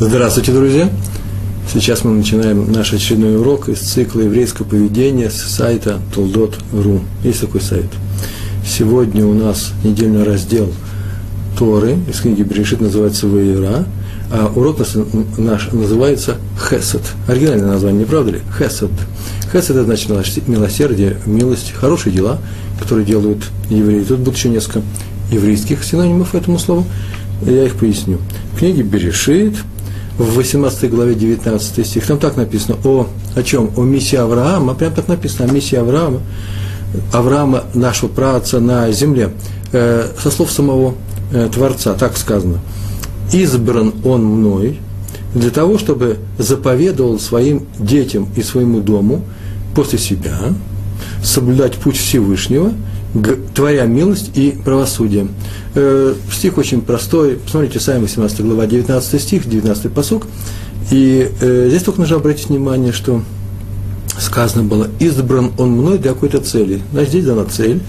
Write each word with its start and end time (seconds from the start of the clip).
Здравствуйте, 0.00 0.52
друзья! 0.52 0.88
Сейчас 1.74 2.04
мы 2.04 2.12
начинаем 2.12 2.70
наш 2.70 2.92
очередной 2.92 3.36
урок 3.36 3.68
из 3.68 3.80
цикла 3.80 4.20
еврейского 4.20 4.64
поведения 4.64 5.28
с 5.28 5.34
сайта 5.34 5.98
Толдот.ру. 6.14 7.00
Есть 7.24 7.40
такой 7.40 7.60
сайт. 7.60 7.86
Сегодня 8.64 9.26
у 9.26 9.34
нас 9.34 9.72
недельный 9.82 10.22
раздел 10.22 10.72
Торы 11.58 11.98
из 12.08 12.20
книги 12.20 12.42
Берешит 12.42 12.80
называется 12.80 13.26
Вейра, 13.26 13.86
а 14.30 14.52
урок 14.54 14.78
наш 15.36 15.72
называется 15.72 16.36
Хесед. 16.56 17.02
Оригинальное 17.26 17.66
название, 17.72 17.98
не 17.98 18.06
правда 18.06 18.30
ли? 18.30 18.40
Хесед. 18.56 18.92
Хесед– 19.52 19.70
это 19.70 19.82
значит 19.82 20.46
милосердие, 20.46 21.16
милость, 21.26 21.72
хорошие 21.72 22.12
дела, 22.12 22.38
которые 22.78 23.04
делают 23.04 23.50
евреи. 23.68 24.04
Тут 24.04 24.20
будет 24.20 24.36
еще 24.36 24.48
несколько 24.48 24.80
еврейских 25.32 25.82
синонимов 25.82 26.36
этому 26.36 26.60
слову. 26.60 26.86
Я 27.44 27.64
их 27.64 27.74
поясню. 27.74 28.18
В 28.54 28.58
книге 28.58 28.82
Берешит– 28.82 29.56
в 30.18 30.34
18 30.34 30.90
главе 30.90 31.14
19 31.14 31.86
стих, 31.86 32.06
там 32.06 32.18
так 32.18 32.36
написано, 32.36 32.76
о, 32.84 33.06
о 33.36 33.42
чем? 33.42 33.70
О 33.76 33.82
миссии 33.82 34.16
Авраама, 34.16 34.74
прям 34.74 34.92
так 34.92 35.08
написано, 35.08 35.48
о 35.48 35.52
миссии 35.52 35.76
Авраама, 35.76 36.20
Авраама, 37.12 37.64
нашего 37.74 38.08
праца 38.08 38.58
на 38.58 38.90
земле, 38.90 39.30
э, 39.72 40.08
со 40.20 40.30
слов 40.30 40.50
самого 40.50 40.94
э, 41.32 41.48
Творца, 41.52 41.94
так 41.94 42.16
сказано, 42.16 42.58
избран 43.32 43.94
он 44.04 44.24
мной 44.24 44.80
для 45.34 45.50
того, 45.50 45.78
чтобы 45.78 46.18
заповедовал 46.36 47.20
своим 47.20 47.66
детям 47.78 48.28
и 48.34 48.42
своему 48.42 48.80
дому 48.80 49.22
после 49.74 49.98
себя 49.98 50.38
соблюдать 51.22 51.76
путь 51.76 51.96
Всевышнего– 51.96 52.72
творя 53.54 53.84
милость 53.86 54.30
и 54.34 54.50
правосудие. 54.64 55.28
Э, 55.74 56.14
стих 56.32 56.58
очень 56.58 56.82
простой. 56.82 57.36
Посмотрите 57.36 57.80
сами, 57.80 58.02
18 58.02 58.40
глава, 58.42 58.66
19 58.66 59.22
стих, 59.22 59.48
19 59.48 59.92
посок. 59.92 60.26
И 60.90 61.30
э, 61.40 61.66
здесь 61.68 61.82
только 61.82 62.00
нужно 62.00 62.16
обратить 62.16 62.48
внимание, 62.48 62.92
что 62.92 63.22
сказано 64.18 64.64
было, 64.64 64.88
избран 64.98 65.52
он 65.58 65.70
мной 65.72 65.98
для 65.98 66.12
какой-то 66.12 66.40
цели. 66.40 66.80
Значит, 66.92 67.10
здесь 67.10 67.24
дана 67.24 67.44
цель 67.44 67.80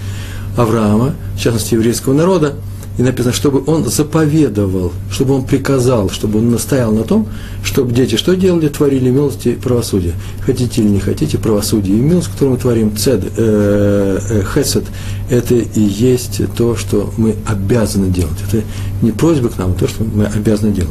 Авраама, 0.56 1.14
в 1.36 1.40
частности, 1.40 1.74
еврейского 1.74 2.14
народа– 2.14 2.54
и 3.00 3.02
написано, 3.02 3.32
чтобы 3.32 3.62
он 3.66 3.86
заповедовал, 3.86 4.92
чтобы 5.10 5.32
он 5.34 5.44
приказал, 5.46 6.10
чтобы 6.10 6.40
он 6.40 6.50
настоял 6.50 6.92
на 6.92 7.02
том, 7.02 7.28
чтобы 7.64 7.94
дети 7.94 8.16
что 8.16 8.36
делали? 8.36 8.68
Творили 8.68 9.08
милость 9.08 9.46
и 9.46 9.52
правосудие. 9.52 10.12
Хотите 10.44 10.82
или 10.82 10.88
не 10.90 11.00
хотите, 11.00 11.38
правосудие 11.38 11.96
и 11.96 12.00
милость, 12.02 12.28
которую 12.28 12.56
мы 12.56 12.58
творим, 12.58 12.94
цед, 12.94 13.24
э, 13.38 14.18
э, 14.28 14.42
хесед, 14.54 14.84
это 15.30 15.54
и 15.54 15.80
есть 15.80 16.42
то, 16.58 16.76
что 16.76 17.10
мы 17.16 17.36
обязаны 17.46 18.10
делать. 18.10 18.36
Это 18.46 18.62
не 19.00 19.12
просьба 19.12 19.48
к 19.48 19.56
нам, 19.56 19.70
а 19.70 19.74
то, 19.74 19.88
что 19.88 20.04
мы 20.04 20.26
обязаны 20.26 20.72
делать. 20.74 20.90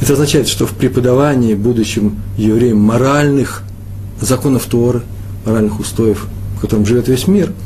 Это 0.00 0.12
означает, 0.12 0.46
что 0.46 0.64
в 0.64 0.74
преподавании 0.74 1.54
будущим 1.54 2.20
евреям 2.38 2.78
моральных 2.78 3.64
законов 4.20 4.66
Торы, 4.66 5.02
моральных 5.44 5.80
устоев, 5.80 6.28
в 6.56 6.60
котором 6.60 6.86
живет 6.86 7.08
весь 7.08 7.26
мир– 7.26 7.50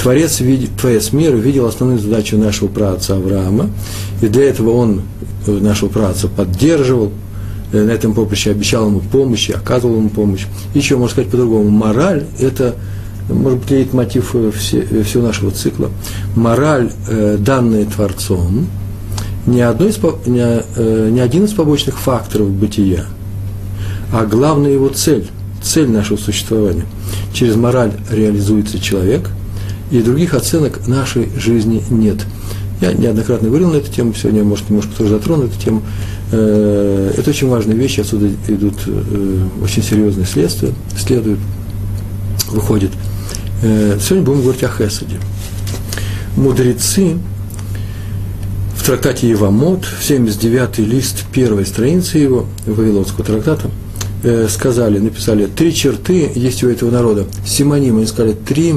Творец, 0.00 0.40
Творец 0.80 1.12
мира 1.12 1.36
видел 1.36 1.66
основную 1.66 1.98
задачу 2.00 2.38
нашего 2.38 2.68
праца 2.68 3.16
Авраама, 3.16 3.68
и 4.22 4.28
для 4.28 4.44
этого 4.44 4.70
он 4.70 5.02
э, 5.46 5.52
нашего 5.52 5.90
праца 5.90 6.26
поддерживал, 6.26 7.12
э, 7.72 7.84
на 7.84 7.90
этом 7.90 8.14
поприще 8.14 8.52
обещал 8.52 8.86
ему 8.86 9.00
помощь, 9.00 9.50
оказывал 9.50 9.96
ему 9.96 10.08
помощь. 10.08 10.46
Еще, 10.74 10.96
можно 10.96 11.12
сказать 11.12 11.30
по-другому, 11.30 11.68
мораль– 11.68 12.24
это, 12.40 12.76
может 13.28 13.60
быть, 13.60 13.70
леет 13.70 13.92
мотив 13.92 14.30
э, 14.32 14.50
все, 14.56 14.86
всего 15.04 15.24
нашего 15.24 15.50
цикла. 15.50 15.90
Мораль, 16.34 16.90
данная 17.38 17.84
Творцом, 17.84 18.68
не, 19.46 19.60
одно 19.60 19.86
из, 19.86 19.98
не, 20.26 21.10
не 21.10 21.20
один 21.20 21.44
из 21.44 21.52
побочных 21.52 21.98
факторов 21.98 22.50
бытия, 22.50 23.04
а 24.14 24.24
главная 24.24 24.70
его 24.70 24.88
цель, 24.88 25.26
цель 25.62 25.90
нашего 25.90 26.16
существования. 26.16 26.86
Через 27.34 27.56
мораль 27.56 27.92
реализуется 28.10 28.78
человек– 28.78 29.28
и 29.90 30.02
других 30.02 30.34
оценок 30.34 30.86
нашей 30.86 31.28
жизни 31.36 31.82
нет. 31.90 32.24
Я 32.80 32.92
неоднократно 32.94 33.48
говорил 33.48 33.70
на 33.70 33.76
эту 33.76 33.92
тему, 33.92 34.14
сегодня, 34.14 34.42
может, 34.42 34.70
немножко 34.70 34.96
тоже 34.96 35.10
затрону 35.10 35.44
эту 35.44 35.58
тему. 35.58 35.82
Э, 36.32 37.12
это 37.16 37.28
очень 37.28 37.48
важные 37.48 37.76
вещи, 37.76 38.00
отсюда 38.00 38.30
идут 38.48 38.74
э, 38.86 39.46
очень 39.62 39.82
серьезные 39.82 40.26
следствия, 40.26 40.72
следуют, 40.96 41.40
выходит. 42.48 42.90
Э, 43.62 43.98
сегодня 44.00 44.24
будем 44.24 44.42
говорить 44.42 44.62
о 44.64 44.68
Хесаде. 44.68 45.16
Мудрецы 46.36 47.18
в 48.76 48.86
трактате 48.86 49.28
Евамот, 49.28 49.84
79-й 50.00 50.84
лист 50.84 51.24
первой 51.32 51.66
страницы 51.66 52.16
его, 52.16 52.46
Вавилонского 52.64 53.24
трактата, 53.24 53.70
сказали, 54.48 54.98
написали, 54.98 55.46
три 55.46 55.74
черты 55.74 56.30
есть 56.34 56.62
у 56.62 56.68
этого 56.68 56.90
народа. 56.90 57.26
Симоним, 57.44 57.96
они 57.96 58.06
сказали, 58.06 58.32
три 58.32 58.76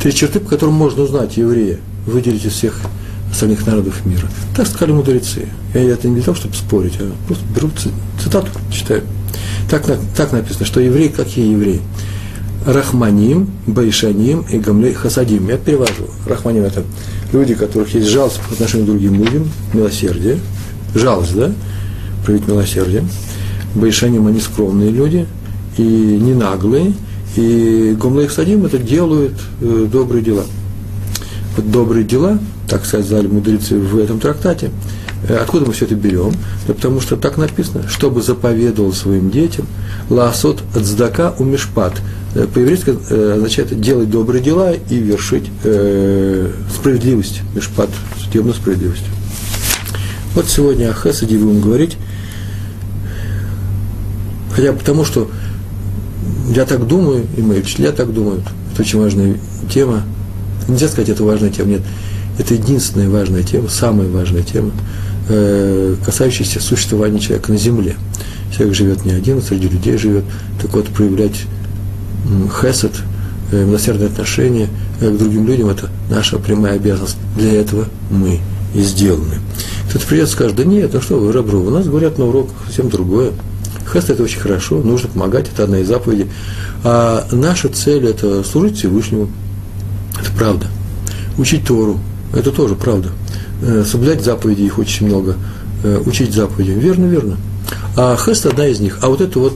Три 0.00 0.14
черты, 0.14 0.38
по 0.38 0.50
которым 0.50 0.74
можно 0.74 1.02
узнать 1.02 1.36
еврея, 1.36 1.78
выделить 2.06 2.44
из 2.44 2.52
всех 2.52 2.80
остальных 3.32 3.66
народов 3.66 4.06
мира. 4.06 4.28
Так 4.56 4.66
сказали 4.68 4.92
мудрецы. 4.92 5.48
Я 5.74 5.82
это 5.82 6.08
не 6.08 6.14
для 6.14 6.22
того, 6.24 6.36
чтобы 6.36 6.54
спорить, 6.54 6.94
а 7.00 7.10
просто 7.26 7.44
беру 7.54 7.70
цитату, 8.22 8.48
читаю. 8.70 9.02
Так, 9.68 9.84
так 10.16 10.32
написано, 10.32 10.66
что 10.66 10.80
евреи 10.80 11.08
какие 11.08 11.50
евреи? 11.50 11.80
Рахманим, 12.64 13.50
Байшаним 13.66 14.42
и 14.42 14.58
Гамлей 14.58 14.92
Хасадим. 14.92 15.48
Я 15.48 15.56
перевожу. 15.56 16.08
Рахманим– 16.26 16.62
это 16.64 16.84
люди, 17.32 17.54
у 17.54 17.56
которых 17.56 17.92
есть 17.94 18.08
жалость 18.08 18.40
по 18.48 18.54
отношению 18.54 18.86
к 18.86 18.90
другим 18.90 19.14
людям, 19.14 19.50
милосердие. 19.72 20.38
Жалость, 20.94 21.34
да? 21.34 21.52
Проявить 22.24 22.46
милосердие. 22.46 23.04
Байшаним– 23.74 24.26
они 24.28 24.40
скромные 24.40 24.90
люди 24.90 25.26
и 25.76 25.82
не 25.82 26.34
наглые– 26.34 26.92
и 27.38 27.94
Гумлейх 27.94 28.32
Садим 28.32 28.66
это 28.66 28.78
делают 28.78 29.34
э, 29.60 29.86
добрые 29.90 30.24
дела. 30.24 30.44
Вот 31.56 31.70
добрые 31.70 32.02
дела, 32.04 32.40
так 32.68 32.84
сказали 32.84 33.28
мудрецы 33.28 33.78
в 33.78 33.96
этом 33.96 34.18
трактате, 34.18 34.72
э, 35.28 35.36
откуда 35.36 35.66
мы 35.66 35.72
все 35.72 35.84
это 35.84 35.94
берем? 35.94 36.32
Да 36.66 36.74
потому 36.74 37.00
что 37.00 37.16
так 37.16 37.36
написано, 37.36 37.88
чтобы 37.88 38.22
заповедовал 38.22 38.92
своим 38.92 39.30
детям 39.30 39.68
ласот 40.10 40.64
цдака 40.74 41.32
у 41.38 41.44
мишпат. 41.44 41.92
Э, 42.34 42.48
по-еврейски 42.52 42.98
э, 43.08 43.34
означает 43.36 43.80
делать 43.80 44.10
добрые 44.10 44.42
дела 44.42 44.72
и 44.72 44.96
вершить 44.96 45.44
э, 45.62 46.50
справедливость, 46.74 47.42
мишпат, 47.54 47.90
судебную 48.20 48.54
справедливость. 48.54 49.04
Вот 50.34 50.48
сегодня 50.48 50.90
о 50.90 50.92
Хесаде 50.92 51.38
будем 51.38 51.60
говорить, 51.60 51.98
хотя 54.56 54.72
потому, 54.72 55.04
что 55.04 55.30
я 56.54 56.64
так 56.64 56.86
думаю, 56.86 57.26
и 57.36 57.42
мои 57.42 57.60
учителя 57.60 57.92
так 57.92 58.12
думают. 58.12 58.42
Это 58.72 58.82
очень 58.82 59.00
важная 59.00 59.36
тема. 59.72 60.02
Нельзя 60.66 60.88
сказать, 60.88 61.08
это 61.08 61.24
важная 61.24 61.50
тема. 61.50 61.68
Нет, 61.70 61.82
это 62.38 62.54
единственная 62.54 63.08
важная 63.08 63.42
тема, 63.42 63.68
самая 63.68 64.08
важная 64.08 64.42
тема, 64.42 64.70
э, 65.28 65.96
касающаяся 66.04 66.60
существования 66.60 67.18
человека 67.18 67.52
на 67.52 67.58
земле. 67.58 67.96
Человек 68.54 68.74
живет 68.74 69.04
не 69.04 69.12
один, 69.12 69.42
среди 69.42 69.68
людей 69.68 69.96
живет. 69.98 70.24
Так 70.60 70.72
вот, 70.74 70.86
проявлять 70.88 71.44
хесед, 72.60 72.92
э, 73.52 73.64
милосердное 73.64 74.08
отношение 74.08 74.68
э, 75.00 75.10
к 75.10 75.18
другим 75.18 75.46
людям– 75.46 75.68
это 75.70 75.90
наша 76.10 76.38
прямая 76.38 76.74
обязанность. 76.74 77.16
Для 77.36 77.52
этого 77.60 77.86
мы 78.10 78.40
и 78.74 78.80
сделаны. 78.82 79.36
Кто-то 79.88 80.06
придет 80.06 80.28
и 80.28 80.32
скажет, 80.32 80.56
да 80.56 80.64
нет, 80.64 80.92
ну 80.92 81.00
что 81.00 81.18
вы, 81.18 81.32
Рабру, 81.32 81.62
у 81.62 81.70
нас 81.70 81.86
говорят 81.86 82.18
на 82.18 82.26
уроках 82.26 82.54
совсем 82.66 82.90
другое. 82.90 83.32
Хест– 83.92 84.10
это 84.10 84.22
очень 84.22 84.40
хорошо, 84.40 84.78
нужно 84.78 85.08
помогать, 85.08 85.48
это 85.52 85.64
одна 85.64 85.78
из 85.78 85.88
заповедей. 85.88 86.30
А 86.84 87.26
наша 87.32 87.68
цель– 87.68 88.06
это 88.08 88.44
служить 88.44 88.76
Всевышнему. 88.76 89.30
Это 90.20 90.30
правда. 90.32 90.66
Учить 91.38 91.64
Тору– 91.64 91.98
это 92.34 92.50
тоже 92.50 92.74
правда. 92.74 93.10
Э, 93.62 93.84
соблюдать 93.86 94.22
заповеди, 94.22 94.62
их 94.62 94.78
очень 94.78 95.06
много. 95.06 95.36
Э, 95.84 96.02
учить 96.04 96.34
заповеди. 96.34 96.70
Верно, 96.70 97.06
верно. 97.06 97.36
А 97.96 98.16
хест– 98.16 98.46
одна 98.46 98.66
из 98.66 98.80
них. 98.80 98.98
А 99.02 99.08
вот 99.08 99.20
это 99.20 99.38
вот, 99.38 99.54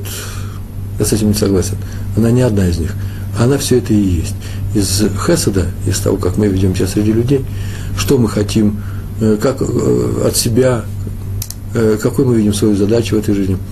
я 0.99 1.05
с 1.05 1.13
этим 1.13 1.29
не 1.29 1.35
согласен, 1.35 1.77
она 2.17 2.31
не 2.31 2.43
одна 2.43 2.69
из 2.69 2.79
них. 2.79 2.95
Она 3.39 3.59
все 3.59 3.79
это 3.79 3.93
и 3.93 4.01
есть. 4.01 4.35
Из 4.75 5.05
хеседа, 5.27 5.67
из 5.87 5.99
того, 5.99 6.17
как 6.17 6.39
мы 6.39 6.49
ведем 6.49 6.75
сейчас 6.75 6.93
среди 6.93 7.13
людей, 7.13 7.45
что 7.99 8.17
мы 8.17 8.29
хотим, 8.29 8.81
э, 9.21 9.37
как 9.41 9.61
от 9.61 10.37
себя, 10.37 10.85
какой 12.03 12.27
мы 12.27 12.37
видим 12.37 12.53
свою 12.53 12.77
задачу 12.77 13.17
в 13.17 13.19
этой 13.19 13.35
жизни– 13.35 13.59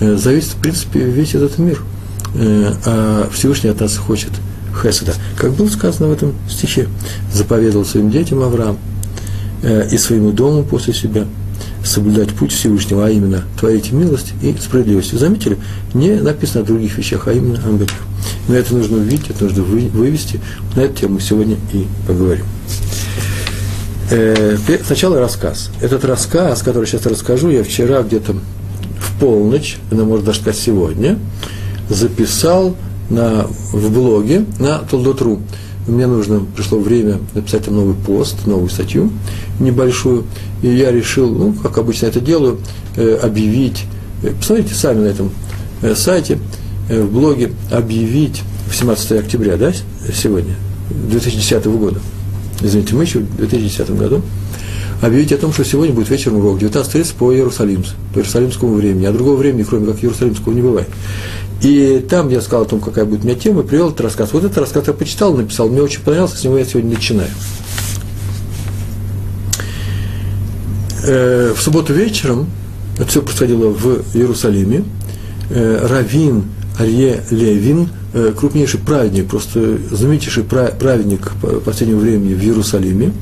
зависит, 0.00 0.50
в 0.50 0.56
принципе, 0.56 1.00
весь 1.00 1.34
этот 1.34 1.58
мир. 1.58 1.82
Э, 2.34 2.72
а 2.84 3.28
Всевышний 3.32 3.70
от 3.70 3.80
нас 3.80 3.96
хочет 3.96 4.30
хеседа. 4.82 5.14
Как 5.38 5.52
было 5.52 5.68
сказано 5.68 6.08
в 6.08 6.12
этом 6.12 6.34
стихе, 6.48 6.88
заповедовал 7.32 7.84
своим 7.84 8.10
детям 8.10 8.42
Авраам 8.42 8.78
э, 9.62 9.88
и 9.90 9.96
своему 9.96 10.32
дому 10.32 10.64
после 10.64 10.92
себя 10.92 11.24
соблюдать 11.82 12.30
путь 12.30 12.52
Всевышнего, 12.52 13.06
а 13.06 13.10
именно 13.10 13.44
творить 13.58 13.92
милость 13.92 14.34
и 14.42 14.54
справедливость. 14.60 15.12
Вы 15.12 15.18
заметили, 15.18 15.58
не 15.94 16.16
написано 16.16 16.62
о 16.62 16.66
других 16.66 16.98
вещах, 16.98 17.28
а 17.28 17.32
именно 17.32 17.58
об 17.64 17.80
этих. 17.80 17.94
Но 18.48 18.54
это 18.54 18.74
нужно 18.74 18.98
увидеть, 18.98 19.30
это 19.30 19.44
нужно 19.44 19.62
вывести. 19.62 20.40
На 20.74 20.80
эту 20.80 21.00
тему 21.00 21.20
сегодня 21.20 21.56
и 21.72 21.86
поговорим. 22.06 22.44
Э, 24.10 24.56
сначала 24.84 25.20
рассказ. 25.20 25.70
Этот 25.80 26.04
рассказ, 26.04 26.62
который 26.62 26.86
сейчас 26.86 27.06
расскажу, 27.06 27.50
я 27.50 27.64
вчера 27.64 28.02
где-то 28.02 28.36
полночь, 29.20 29.78
ну, 29.90 30.04
может 30.04 30.24
даже 30.24 30.40
сказать 30.40 30.60
сегодня, 30.60 31.18
записал 31.88 32.76
на, 33.10 33.46
в 33.72 33.92
блоге 33.92 34.44
на 34.58 34.78
Толдотру. 34.78 35.40
Мне 35.86 36.06
нужно, 36.06 36.40
пришло 36.56 36.78
время 36.80 37.20
написать 37.34 37.64
там 37.64 37.76
новый 37.76 37.94
пост, 37.94 38.46
новую 38.46 38.68
статью 38.68 39.12
небольшую, 39.60 40.24
и 40.62 40.68
я 40.68 40.90
решил, 40.90 41.30
ну, 41.30 41.52
как 41.52 41.78
обычно 41.78 42.06
это 42.06 42.20
делаю, 42.20 42.58
э, 42.96 43.18
объявить, 43.22 43.84
э, 44.22 44.32
посмотрите 44.38 44.74
сами 44.74 45.02
на 45.02 45.06
этом 45.06 45.30
э, 45.82 45.94
сайте, 45.94 46.38
в 46.88 47.12
блоге, 47.12 47.52
объявить 47.72 48.42
17 48.72 49.12
октября, 49.12 49.56
да, 49.56 49.72
сегодня, 50.12 50.54
2010 51.08 51.64
года, 51.66 52.00
извините, 52.60 52.94
мы 52.94 53.02
еще 53.02 53.20
в 53.20 53.36
2010 53.36 53.90
году, 53.96 54.22
объявить 55.02 55.32
о 55.32 55.38
том, 55.38 55.52
что 55.52 55.64
сегодня 55.64 55.94
будет 55.94 56.08
вечером 56.10 56.38
урок, 56.38 56.60
19.30 56.60 57.14
по 57.18 57.32
Иерусалимсу, 57.32 57.94
по 58.12 58.18
Иерусалимскому 58.18 58.74
времени, 58.74 59.06
а 59.06 59.12
другого 59.12 59.36
времени, 59.36 59.62
кроме 59.62 59.92
как 59.92 60.02
Иерусалимского, 60.02 60.52
не 60.52 60.62
бывает. 60.62 60.88
И 61.62 62.04
там 62.08 62.28
я 62.28 62.40
сказал 62.40 62.62
о 62.62 62.66
том, 62.66 62.80
какая 62.80 63.04
будет 63.04 63.24
у 63.24 63.26
меня 63.26 63.36
тема, 63.36 63.62
и 63.62 63.66
привел 63.66 63.88
этот 63.88 64.02
рассказ. 64.02 64.32
Вот 64.32 64.44
этот 64.44 64.58
рассказ 64.58 64.86
я 64.86 64.92
почитал, 64.92 65.34
написал, 65.34 65.68
мне 65.68 65.82
очень 65.82 66.02
понравился, 66.02 66.36
с 66.36 66.44
него 66.44 66.58
я 66.58 66.64
сегодня 66.64 66.94
начинаю. 66.94 67.30
Э, 71.06 71.54
в 71.56 71.62
субботу 71.62 71.92
вечером, 71.92 72.48
это 72.98 73.06
все 73.06 73.22
происходило 73.22 73.68
в 73.68 74.02
Иерусалиме, 74.14 74.84
э, 75.50 75.86
Равин 75.86 76.44
Арье 76.78 77.22
Левин, 77.30 77.88
э, 78.12 78.32
крупнейший 78.36 78.80
праведник, 78.80 79.28
просто 79.28 79.78
знаменитейший 79.90 80.44
праведник 80.44 81.32
последнего 81.64 81.98
времени 81.98 82.34
в 82.34 82.42
Иерусалиме, 82.42 83.12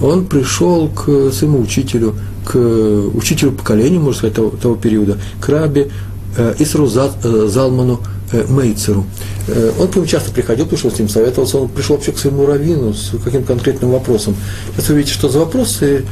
он 0.00 0.26
пришел 0.26 0.88
к 0.88 1.32
своему 1.32 1.60
учителю, 1.60 2.14
к 2.44 2.56
учителю 2.56 3.52
поколения, 3.52 3.98
можно 3.98 4.18
сказать, 4.18 4.36
того, 4.36 4.50
того 4.50 4.76
периода, 4.76 5.18
к 5.40 5.48
Рабе 5.48 5.90
э, 6.36 6.54
Исру 6.58 6.86
э, 6.86 7.48
Залману 7.48 8.00
э, 8.32 8.44
Мейцеру. 8.48 9.06
Он 9.78 9.88
к 9.88 9.96
нему 9.96 10.06
часто 10.06 10.30
приходил, 10.30 10.64
потому 10.66 10.78
что 10.78 10.88
он 10.88 10.94
с 10.94 10.98
ним 10.98 11.08
советовался, 11.08 11.58
он 11.58 11.68
пришел 11.68 11.96
вообще 11.96 12.12
к 12.12 12.18
своему 12.18 12.46
раввину 12.46 12.94
с 12.94 13.10
каким-то 13.24 13.48
конкретным 13.48 13.90
вопросом. 13.90 14.36
Сейчас 14.72 14.88
вы 14.90 14.96
видите, 14.96 15.14
что 15.14 15.28
за 15.28 15.40
вопросы, 15.40 16.04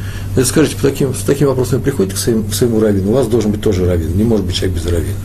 скажите, 0.45 0.75
по 0.77 0.83
таким, 0.83 1.15
с 1.15 1.21
такими 1.21 1.47
вопросами 1.47 1.81
приходите 1.81 2.17
к 2.17 2.19
своему, 2.19 2.45
к 2.45 2.55
своему 2.55 2.81
раввину, 2.81 3.11
у 3.11 3.15
вас 3.15 3.29
должен 3.29 3.53
быть 3.53 3.61
тоже 3.61 3.87
раввин, 3.87 4.17
не 4.17 4.25
может 4.25 4.45
быть 4.45 4.57
человек 4.57 4.77
без 4.77 4.87
раввина. 4.87 5.17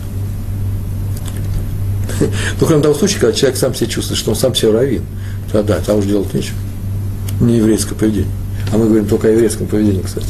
Ну, 2.60 2.68
кроме 2.68 2.84
того 2.84 2.94
случая, 2.94 3.20
когда 3.20 3.36
человек 3.36 3.58
сам 3.58 3.74
себя 3.74 3.88
чувствует, 3.88 4.20
что 4.20 4.32
он 4.32 4.38
сам 4.38 4.54
себе 4.54 4.72
раввин, 4.72 5.04
тогда, 5.52 5.80
там 5.80 5.98
уж 5.98 6.06
делать 6.06 6.32
нечего. 6.34 6.58
Не 7.42 7.58
еврейское 7.58 7.96
поведение. 7.96 8.30
А 8.74 8.78
мы 8.78 8.86
говорим 8.86 9.06
только 9.06 9.28
о 9.28 9.32
еврейском 9.32 9.68
поведении, 9.68 10.02
кстати. 10.02 10.28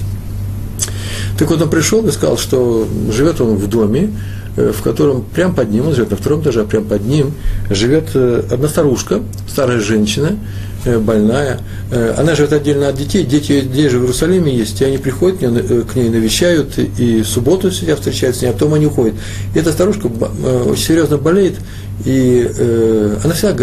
Так 1.38 1.50
вот, 1.50 1.62
он 1.62 1.70
пришел 1.70 2.06
и 2.06 2.12
сказал, 2.12 2.38
что 2.38 2.86
живет 3.10 3.40
он 3.40 3.56
в 3.56 3.68
доме, 3.68 4.12
э, 4.58 4.72
в 4.72 4.82
котором 4.82 5.24
прямо 5.24 5.54
под 5.54 5.72
ним, 5.72 5.88
он 5.88 5.96
живет 5.96 6.12
на 6.12 6.18
втором 6.18 6.42
этаже, 6.42 6.62
а 6.62 6.66
прямо 6.66 6.86
под 6.86 7.06
ним 7.06 7.34
живет 7.70 8.10
э, 8.14 8.44
одна 8.52 8.68
старушка, 8.68 9.22
старая 9.48 9.80
женщина, 9.80 10.38
э, 10.84 11.00
больная. 11.00 11.60
Она 12.18 12.36
живет 12.36 12.54
отдельно 12.54 12.90
от 12.90 12.98
детей, 12.98 13.24
дети 13.24 13.62
здесь 13.62 13.92
же 13.92 14.00
в 14.00 14.02
Иерусалиме 14.02 14.56
есть, 14.56 14.82
и 14.82 14.86
они 14.86 14.98
приходят 14.98 15.40
к 15.40 15.96
ней, 15.96 16.10
навещают, 16.10 16.78
и 16.78 17.22
в 17.22 17.28
субботу 17.28 17.72
сидят, 17.72 18.00
встречаются 18.00 18.40
с 18.40 18.44
ней, 18.44 18.50
а 18.50 18.54
потом 18.54 18.74
они 18.74 18.88
уходят. 18.88 19.14
И 19.56 19.60
эта 19.60 19.72
старушка 19.72 20.08
очень 20.08 20.84
серьезно 20.84 21.18
болеет, 21.18 21.56
и 22.04 22.50
она 23.24 23.34
всегда 23.34 23.56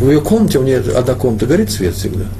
в 0.00 0.08
ее 0.08 0.20
комнате, 0.20 0.58
у 0.58 0.62
нее 0.62 0.78
одна 0.96 1.14
комната 1.14 1.46
горит 1.46 1.70
свет 1.70 1.94
всегда– 1.94 2.24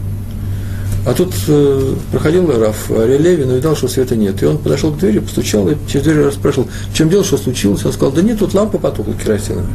а 1.07 1.15
тут 1.15 1.33
э, 1.47 1.95
проходил 2.11 2.51
Раф 2.61 2.91
Ария 2.91 3.17
Левин, 3.17 3.51
увидал, 3.51 3.77
что 3.77 3.87
света 3.87 4.17
нет. 4.17 4.43
И 4.43 4.47
он 4.47 4.59
подошел 4.59 4.91
к 4.91 4.99
двери, 4.99 5.21
постучал, 5.21 5.69
и 5.69 5.77
через 5.87 6.05
дверь 6.05 6.33
спрашивал, 6.33 6.69
в 6.91 6.95
чем 6.95 7.09
дело, 7.09 7.23
что 7.23 7.37
случилось? 7.37 7.85
Он 7.85 7.93
сказал, 7.93 8.13
да 8.13 8.23
нет, 8.23 8.41
тут 8.41 8.55
лампа 8.55 8.79
потухла 8.79 9.15
керосиновая. 9.15 9.69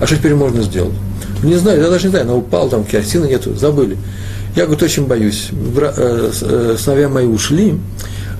А 0.00 0.06
что 0.06 0.16
теперь 0.16 0.34
можно 0.34 0.62
сделать? 0.62 0.94
Не 1.42 1.56
знаю, 1.56 1.82
я 1.82 1.90
даже 1.90 2.04
не 2.04 2.10
знаю, 2.10 2.24
она 2.24 2.34
упала, 2.36 2.70
там 2.70 2.84
керосина 2.84 3.26
нету, 3.26 3.54
забыли. 3.54 3.98
Я, 4.56 4.64
говорит, 4.64 4.82
очень 4.82 5.06
боюсь. 5.06 5.50
Бра, 5.52 5.92
э, 5.94 6.30
э, 6.40 6.76
сыновья 6.78 7.10
мои 7.10 7.26
ушли, 7.26 7.78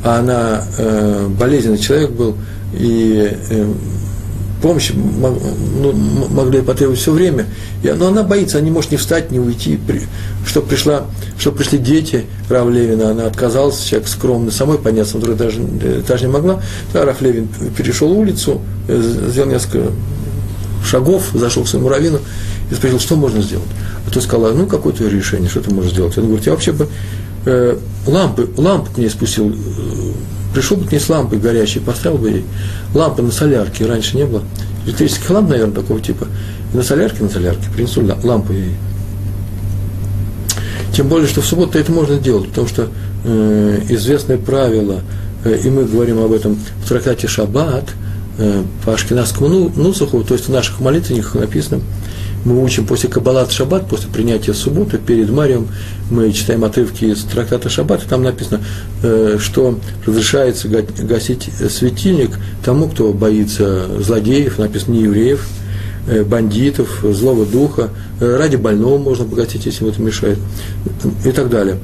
а 0.03 0.21
она 0.21 0.65
э, 0.79 1.29
болезненный 1.39 1.77
человек 1.77 2.13
был, 2.13 2.35
и 2.73 3.31
э, 3.51 3.73
помощи 4.63 4.95
ну, 4.95 5.93
могли 6.31 6.63
потребовать 6.63 6.99
все 6.99 7.13
время. 7.13 7.45
И, 7.87 7.93
но 7.93 8.09
она 8.09 8.23
боится, 8.23 8.59
она 8.59 8.67
не 8.67 8.71
может 8.71 8.91
не 8.91 8.97
встать, 8.97 9.31
не 9.31 9.39
уйти. 9.39 9.79
Что 10.47 10.63
пришла, 10.63 11.07
что 11.39 11.53
пришли 11.53 11.79
дети 11.79 12.27
Рав 12.49 12.69
Левина, 12.69 13.11
она 13.11 13.27
отказалась, 13.27 13.81
человек 13.81 14.09
скромный, 14.09 14.53
самой 14.53 14.79
подняться, 14.79 15.19
вдруг 15.19 15.37
даже, 15.37 15.61
даже 16.07 16.27
не 16.27 16.33
могла. 16.33 16.61
Да, 16.93 17.05
Рав 17.05 17.21
Левин 17.21 17.49
перешел 17.77 18.11
улицу, 18.13 18.61
э, 18.89 19.29
сделал 19.31 19.49
несколько 19.49 19.91
шагов, 20.85 21.31
зашел 21.35 21.65
к 21.65 21.69
своему 21.69 21.89
раввину 21.89 22.21
и 22.71 22.75
спросил, 22.75 23.01
что 23.01 23.17
можно 23.17 23.43
сделать. 23.43 23.69
А 24.07 24.11
то 24.11 24.21
сказала, 24.21 24.53
ну, 24.53 24.67
какое-то 24.67 25.07
решение, 25.09 25.49
что 25.49 25.61
ты 25.61 25.73
можешь 25.75 25.93
сделать. 25.93 26.17
Он 26.19 26.27
говорит, 26.27 26.47
я 26.47 26.53
вообще 26.53 26.73
бы 26.73 26.89
э, 27.45 27.77
лампы, 28.07 28.49
лампу 28.57 28.93
к 28.93 28.99
ней 28.99 29.11
спустил, 29.11 29.51
э, 29.51 29.55
пришел 30.55 30.77
бы 30.77 30.87
к 30.87 30.93
ней 30.93 31.01
с 31.01 31.09
лампой 31.09 31.39
горящей, 31.39 31.81
поставил 31.81 32.19
бы 32.19 32.31
ей 32.31 32.45
лампы 32.95 33.23
на 33.23 33.31
солярке, 33.31 33.87
раньше 33.87 34.17
не 34.17 34.25
было, 34.25 34.43
электрических 34.87 35.29
ламп, 35.31 35.51
наверное, 35.51 35.75
такого 35.75 36.01
типа, 36.01 36.27
на 36.77 36.83
солярке, 36.83 37.23
на 37.23 37.31
солярке, 37.31 37.69
принесу 37.75 38.03
лампу 38.23 38.53
ей. 38.53 38.77
Тем 40.93 41.09
более, 41.09 41.27
что 41.27 41.41
в 41.41 41.47
субботу 41.47 41.79
это 41.79 41.91
можно 41.91 42.17
делать, 42.19 42.49
потому 42.49 42.69
что 42.69 42.89
э, 43.25 43.81
известное 43.89 44.37
правило, 44.37 45.01
э, 45.45 45.59
и 45.65 45.71
мы 45.71 45.85
говорим 45.85 46.23
об 46.23 46.33
этом 46.33 46.59
в 46.85 46.89
трактате 46.89 47.29
Шаббат, 47.29 47.85
э, 48.39 48.63
по 48.85 48.95
Ашкенадскому 48.95 49.49
ну, 49.49 49.73
Нусаху, 49.75 50.23
то 50.23 50.35
есть 50.35 50.49
в 50.49 50.53
наших 50.53 50.81
молитвенниках 50.81 51.35
написано, 51.35 51.81
мы 52.45 52.63
учим 52.63 52.87
после 52.87 53.09
Каббалат 53.09 53.51
Шаббат, 53.51 53.89
после 53.89 54.09
принятия 54.09 54.55
субботы, 54.55 54.99
перед 54.99 55.31
Марием, 55.31 55.69
мы 56.11 56.31
читаем 56.33 56.63
отрывки 56.63 57.07
из 57.07 57.25
трактата 57.25 57.69
Шаббат, 57.69 58.05
и 58.05 58.07
там 58.07 58.23
написано, 58.23 58.61
э, 59.03 59.39
что 59.41 59.79
разрешается 60.07 60.69
гасить 60.69 61.51
светильник 61.71 62.39
тому, 62.65 62.89
кто 62.89 63.13
боится 63.13 64.03
злодеев, 64.03 64.59
написано 64.59 64.95
не 64.95 65.03
евреев, 65.05 65.47
бандитов, 66.25 67.01
злого 67.03 67.47
духа, 67.47 67.91
э, 68.21 68.37
ради 68.37 68.57
больного 68.57 68.99
можно 68.99 69.25
погасить, 69.25 69.67
если 69.67 69.85
ему 69.85 69.93
это 69.93 70.03
мешает, 70.03 70.39
и 71.25 71.33
так 71.33 71.51
далее. 71.51 71.79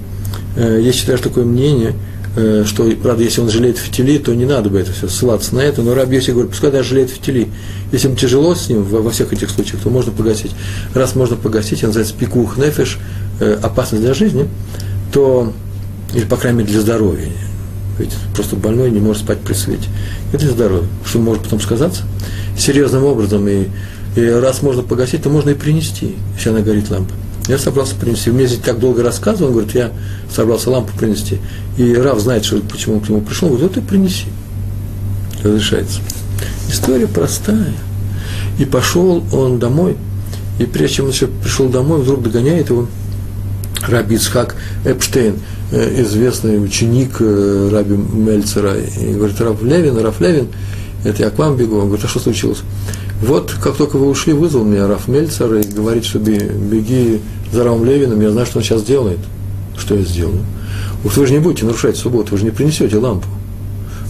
Я 0.56 0.92
считаю, 0.92 1.18
что 1.18 1.28
такое 1.28 1.44
мнение– 1.44 1.94
Э, 2.34 2.64
что, 2.66 2.90
правда, 3.02 3.22
если 3.22 3.42
он 3.42 3.50
жалеет 3.50 3.76
фитили, 3.76 4.16
то 4.16 4.34
не 4.34 4.46
надо 4.46 4.70
бы 4.70 4.78
это 4.78 4.90
все 4.92 5.06
ссылаться 5.06 5.54
на 5.54 5.60
это, 5.60 5.82
но 5.82 5.94
Раби 5.94 6.16
Йоси 6.16 6.30
говорит, 6.30 6.50
пускай 6.50 6.70
даже 6.70 6.90
жалеет 6.90 7.10
фитили. 7.10 7.48
Если 7.90 8.06
ему 8.06 8.16
тяжело 8.16 8.54
с 8.54 8.70
ним 8.70 8.84
во, 8.84 9.10
всех 9.10 9.32
этих 9.34 9.50
случаях, 9.50 9.82
то 9.82 9.90
можно 9.90 10.12
погасить. 10.12 10.52
Раз 10.94 11.14
можно 11.14 11.36
погасить, 11.36 11.78
это 11.78 11.88
называется 11.88 12.14
пикух 12.14 12.56
нефиш, 12.56 12.98
э, 13.40 13.58
опасность 13.62 14.02
для 14.02 14.14
жизни, 14.14 14.48
то, 15.12 15.52
или, 16.14 16.24
по 16.24 16.36
крайней 16.36 16.60
мере, 16.60 16.70
для 16.72 16.80
здоровья. 16.80 17.28
Ведь 17.98 18.12
просто 18.34 18.56
больной 18.56 18.90
не 18.90 19.00
может 19.00 19.24
спать 19.24 19.40
при 19.40 19.52
свете. 19.52 19.88
Это 20.32 20.44
для 20.44 20.52
здоровья. 20.52 20.88
Что 21.04 21.18
может 21.18 21.42
потом 21.42 21.60
сказаться? 21.60 22.04
Серьезным 22.56 23.04
образом. 23.04 23.46
И, 23.46 23.66
и 24.16 24.26
раз 24.26 24.62
можно 24.62 24.82
погасить, 24.82 25.22
то 25.22 25.30
можно 25.30 25.50
и 25.50 25.54
принести, 25.54 26.16
если 26.36 26.50
она 26.50 26.60
горит 26.60 26.90
лампа. 26.90 27.14
Я 27.48 27.58
собрался 27.58 27.94
принести. 27.96 28.30
Мне 28.30 28.46
здесь 28.46 28.60
так 28.60 28.78
долго 28.78 29.02
рассказывал, 29.02 29.48
он 29.48 29.52
говорит, 29.54 29.74
я 29.74 29.90
собрался 30.30 30.70
лампу 30.70 30.96
принести. 30.96 31.38
И 31.76 31.94
Рав 31.94 32.20
знает, 32.20 32.44
что, 32.44 32.60
почему 32.60 32.96
он 32.96 33.00
к 33.00 33.08
нему 33.08 33.20
пришел. 33.20 33.48
Он 33.48 33.56
говорит, 33.56 33.74
вот 33.76 33.82
ты 33.82 33.88
принеси. 33.88 34.26
Разрешается. 35.42 36.00
История 36.68 37.08
простая. 37.08 37.72
И 38.58 38.64
пошел 38.64 39.24
он 39.32 39.58
домой. 39.58 39.96
И 40.60 40.64
прежде 40.66 40.96
чем 40.96 41.06
он 41.06 41.10
еще 41.10 41.26
пришел 41.26 41.68
домой, 41.68 42.02
вдруг 42.02 42.22
догоняет 42.22 42.68
его 42.68 42.86
Раби 43.88 44.14
Ицхак 44.14 44.54
Эпштейн, 44.84 45.34
э, 45.72 46.02
известный 46.02 46.62
ученик 46.62 47.16
э, 47.18 47.70
Раби 47.72 47.96
Мельцера. 47.96 48.76
И 48.78 49.14
говорит, 49.14 49.40
Рав 49.40 49.60
Левин, 49.62 49.98
Рав 49.98 50.20
Левин, 50.20 50.48
это 51.02 51.24
я 51.24 51.30
к 51.30 51.38
вам 51.38 51.56
бегу. 51.56 51.78
Он 51.78 51.86
говорит, 51.86 52.04
а 52.04 52.08
что 52.08 52.20
случилось? 52.20 52.60
Вот, 53.22 53.54
как 53.62 53.76
только 53.76 53.96
вы 53.98 54.08
ушли, 54.08 54.32
вызвал 54.32 54.64
меня 54.64 54.88
Раф 54.88 55.06
Мельцер 55.06 55.54
и 55.54 55.62
говорит, 55.62 56.04
что 56.04 56.18
беги 56.18 57.20
за 57.52 57.62
Равом 57.62 57.84
Левиным, 57.84 58.20
я 58.20 58.30
знаю, 58.30 58.46
что 58.46 58.58
он 58.58 58.64
сейчас 58.64 58.82
делает. 58.82 59.20
Что 59.78 59.94
я 59.94 60.02
сделаю? 60.02 60.42
Уж 61.04 61.16
вы 61.16 61.26
же 61.26 61.32
не 61.32 61.38
будете 61.38 61.64
нарушать 61.64 61.96
субботу, 61.96 62.32
вы 62.32 62.38
же 62.38 62.44
не 62.44 62.50
принесете 62.50 62.96
лампу. 62.98 63.28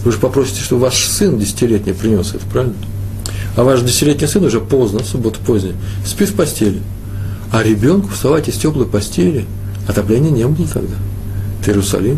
Вы 0.03 0.11
же 0.11 0.17
попросите, 0.17 0.61
чтобы 0.61 0.81
ваш 0.81 1.05
сын 1.05 1.37
десятилетний 1.37 1.93
принес 1.93 2.33
это, 2.33 2.45
правильно? 2.51 2.75
А 3.55 3.63
ваш 3.63 3.81
десятилетний 3.81 4.27
сын 4.27 4.43
уже 4.43 4.59
поздно, 4.59 5.03
суббота 5.03 5.39
поздняя, 5.45 5.75
спит 6.05 6.29
в 6.29 6.35
постели. 6.35 6.81
А 7.51 7.61
ребенку 7.61 8.09
вставать 8.09 8.49
из 8.49 8.55
теплой 8.55 8.87
постели, 8.87 9.45
отопления 9.87 10.31
не 10.31 10.47
было 10.47 10.67
тогда. 10.67 10.95
Это 11.61 11.71
Иерусалим, 11.71 12.17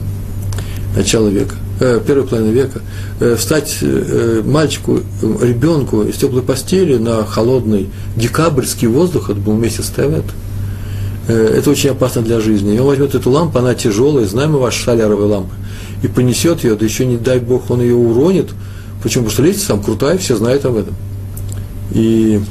начало 0.96 1.28
века 1.28 1.56
э, 1.80 2.00
первой 2.06 2.26
половины 2.26 2.54
века, 2.54 2.82
встать 3.38 3.78
э, 3.82 4.42
мальчику, 4.46 5.00
ребенку 5.22 6.04
из 6.04 6.18
теплой 6.18 6.42
постели 6.42 6.98
на 6.98 7.26
холодный 7.26 7.90
декабрьский 8.16 8.88
воздух, 8.88 9.30
это 9.30 9.40
был 9.40 9.54
месяц 9.54 9.92
Тевет, 9.96 10.26
это 11.28 11.72
очень 11.72 11.92
опасно 11.92 12.22
для 12.22 12.40
жизни. 12.40 12.76
И 12.76 12.80
он 12.80 12.88
возьмет 12.88 13.16
эту 13.16 13.32
лампу, 13.32 13.58
она 13.58 13.74
тяжелая, 13.74 14.26
знаем 14.26 14.52
мы 14.52 14.60
ваши 14.60 14.84
соляровые 14.84 15.28
лампы, 15.28 15.54
и 16.04 16.08
понесет 16.08 16.64
ее, 16.64 16.76
да 16.76 16.86
еще 16.86 17.06
не 17.06 17.18
дай 17.18 17.40
бог 17.40 17.72
он 17.72 17.82
ее 17.82 17.96
уронит. 17.96 18.50
Почему? 19.02 19.24
Потому 19.24 19.34
что 19.34 19.44
лестница 19.44 19.68
там 19.70 19.84
крутая, 19.84 20.18
все 20.18 20.36
знают 20.36 20.66
об 20.66 20.76
этом. 20.78 20.94
И 21.92 22.42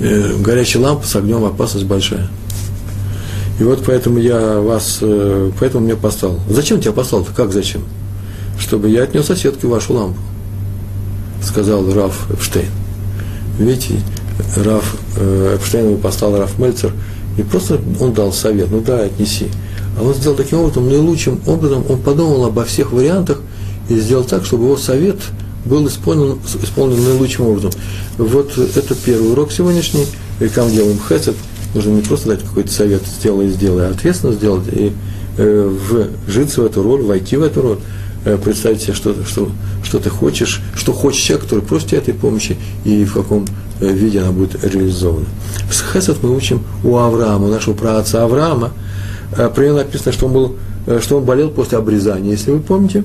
э, 0.00 0.36
горячая 0.40 0.82
лампа 0.82 1.06
с 1.06 1.16
огнем 1.16 1.44
опасность 1.44 1.86
большая. 1.86 2.28
И 3.58 3.64
вот 3.64 3.82
поэтому 3.84 4.18
я 4.18 4.60
вас, 4.60 4.98
э, 5.00 5.50
поэтому 5.58 5.84
меня 5.84 5.96
послал. 5.96 6.38
Зачем 6.48 6.80
тебя 6.80 6.92
послал-то? 6.92 7.32
Как 7.32 7.52
зачем? 7.52 7.82
Чтобы 8.58 8.90
я 8.90 9.04
отнес 9.04 9.26
соседке 9.26 9.66
вашу 9.66 9.94
лампу, 9.94 10.18
сказал 11.42 11.90
Раф 11.92 12.30
Эпштейн. 12.30 12.68
Видите, 13.58 14.00
Раф 14.56 14.96
э, 15.16 15.56
Эпштейн 15.56 15.98
послал 15.98 16.36
Раф 16.36 16.58
Мельцер, 16.58 16.92
и 17.36 17.42
просто 17.42 17.80
он 18.00 18.12
дал 18.12 18.32
совет, 18.32 18.70
ну 18.70 18.80
да, 18.80 19.02
отнеси. 19.02 19.46
А 19.98 20.02
он 20.02 20.14
сделал 20.14 20.36
таким 20.36 20.60
образом, 20.60 20.88
наилучшим 20.88 21.40
образом, 21.46 21.84
он 21.88 21.98
подумал 22.00 22.44
обо 22.44 22.64
всех 22.64 22.92
вариантах 22.92 23.40
и 23.88 23.98
сделал 23.98 24.24
так, 24.24 24.44
чтобы 24.44 24.64
его 24.64 24.76
совет 24.76 25.16
был 25.64 25.86
исполнен, 25.86 26.38
исполнен 26.62 27.02
наилучшим 27.02 27.46
образом. 27.46 27.70
Вот 28.16 28.56
это 28.58 28.94
первый 28.94 29.32
урок 29.32 29.52
сегодняшний, 29.52 30.06
и 30.40 30.44
мы 30.44 30.70
делаем 30.70 30.98
хесед, 31.08 31.36
нужно 31.74 31.90
не 31.90 32.02
просто 32.02 32.28
дать 32.28 32.42
какой-то 32.42 32.72
совет, 32.72 33.02
сделай 33.06 33.46
и 33.46 33.50
сделай, 33.50 33.88
а 33.88 33.90
ответственно 33.90 34.32
сделать 34.32 34.66
и 34.68 34.92
э, 35.36 35.76
вжиться 36.26 36.62
в 36.62 36.66
эту 36.66 36.82
роль, 36.82 37.02
войти 37.02 37.36
в 37.36 37.42
эту 37.42 37.62
роль, 37.62 37.78
представить 38.36 38.82
себе, 38.82 38.94
что, 38.94 39.14
что, 39.24 39.50
что 39.82 39.98
ты 39.98 40.10
хочешь, 40.10 40.60
что 40.74 40.92
хочет 40.92 41.22
человек, 41.22 41.44
который 41.44 41.64
просит 41.64 41.92
этой 41.94 42.14
помощи, 42.14 42.56
и 42.84 43.04
в 43.04 43.14
каком 43.14 43.46
э, 43.80 43.92
виде 43.92 44.20
она 44.20 44.32
будет 44.32 44.62
реализована. 44.64 45.26
С 45.70 45.82
Хесед 45.92 46.22
мы 46.22 46.34
учим 46.34 46.62
у 46.84 46.96
Авраама, 46.96 47.46
у 47.46 47.50
нашего 47.50 47.74
праотца 47.74 48.24
Авраама, 48.24 48.72
э, 49.36 49.48
про 49.48 49.64
него 49.64 49.76
написано, 49.76 50.12
что 50.12 50.26
он, 50.26 50.32
был, 50.32 50.56
э, 50.86 51.00
что 51.02 51.18
он 51.18 51.24
болел 51.24 51.50
после 51.50 51.78
обрезания, 51.78 52.32
если 52.32 52.50
вы 52.50 52.60
помните, 52.60 53.04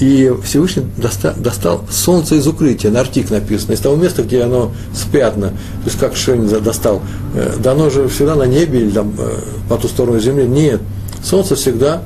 и 0.00 0.32
Всевышний 0.42 0.86
достал, 0.96 1.34
достал 1.36 1.84
солнце 1.90 2.36
из 2.36 2.46
укрытия, 2.46 2.90
на 2.90 3.00
артик 3.00 3.30
написано, 3.30 3.74
из 3.74 3.80
того 3.80 3.96
места, 3.96 4.22
где 4.22 4.42
оно 4.42 4.72
спрятано. 4.94 5.48
То 5.48 5.84
есть 5.84 5.98
как 5.98 6.16
Шень 6.16 6.48
достал. 6.48 7.02
Э, 7.34 7.56
да 7.62 7.72
оно 7.72 7.90
же 7.90 8.08
всегда 8.08 8.34
на 8.34 8.44
небе 8.44 8.80
или 8.80 8.90
там 8.90 9.12
э, 9.18 9.40
по 9.68 9.76
ту 9.76 9.88
сторону 9.88 10.18
земли. 10.18 10.46
Нет. 10.46 10.80
Солнце 11.22 11.54
всегда 11.54 12.02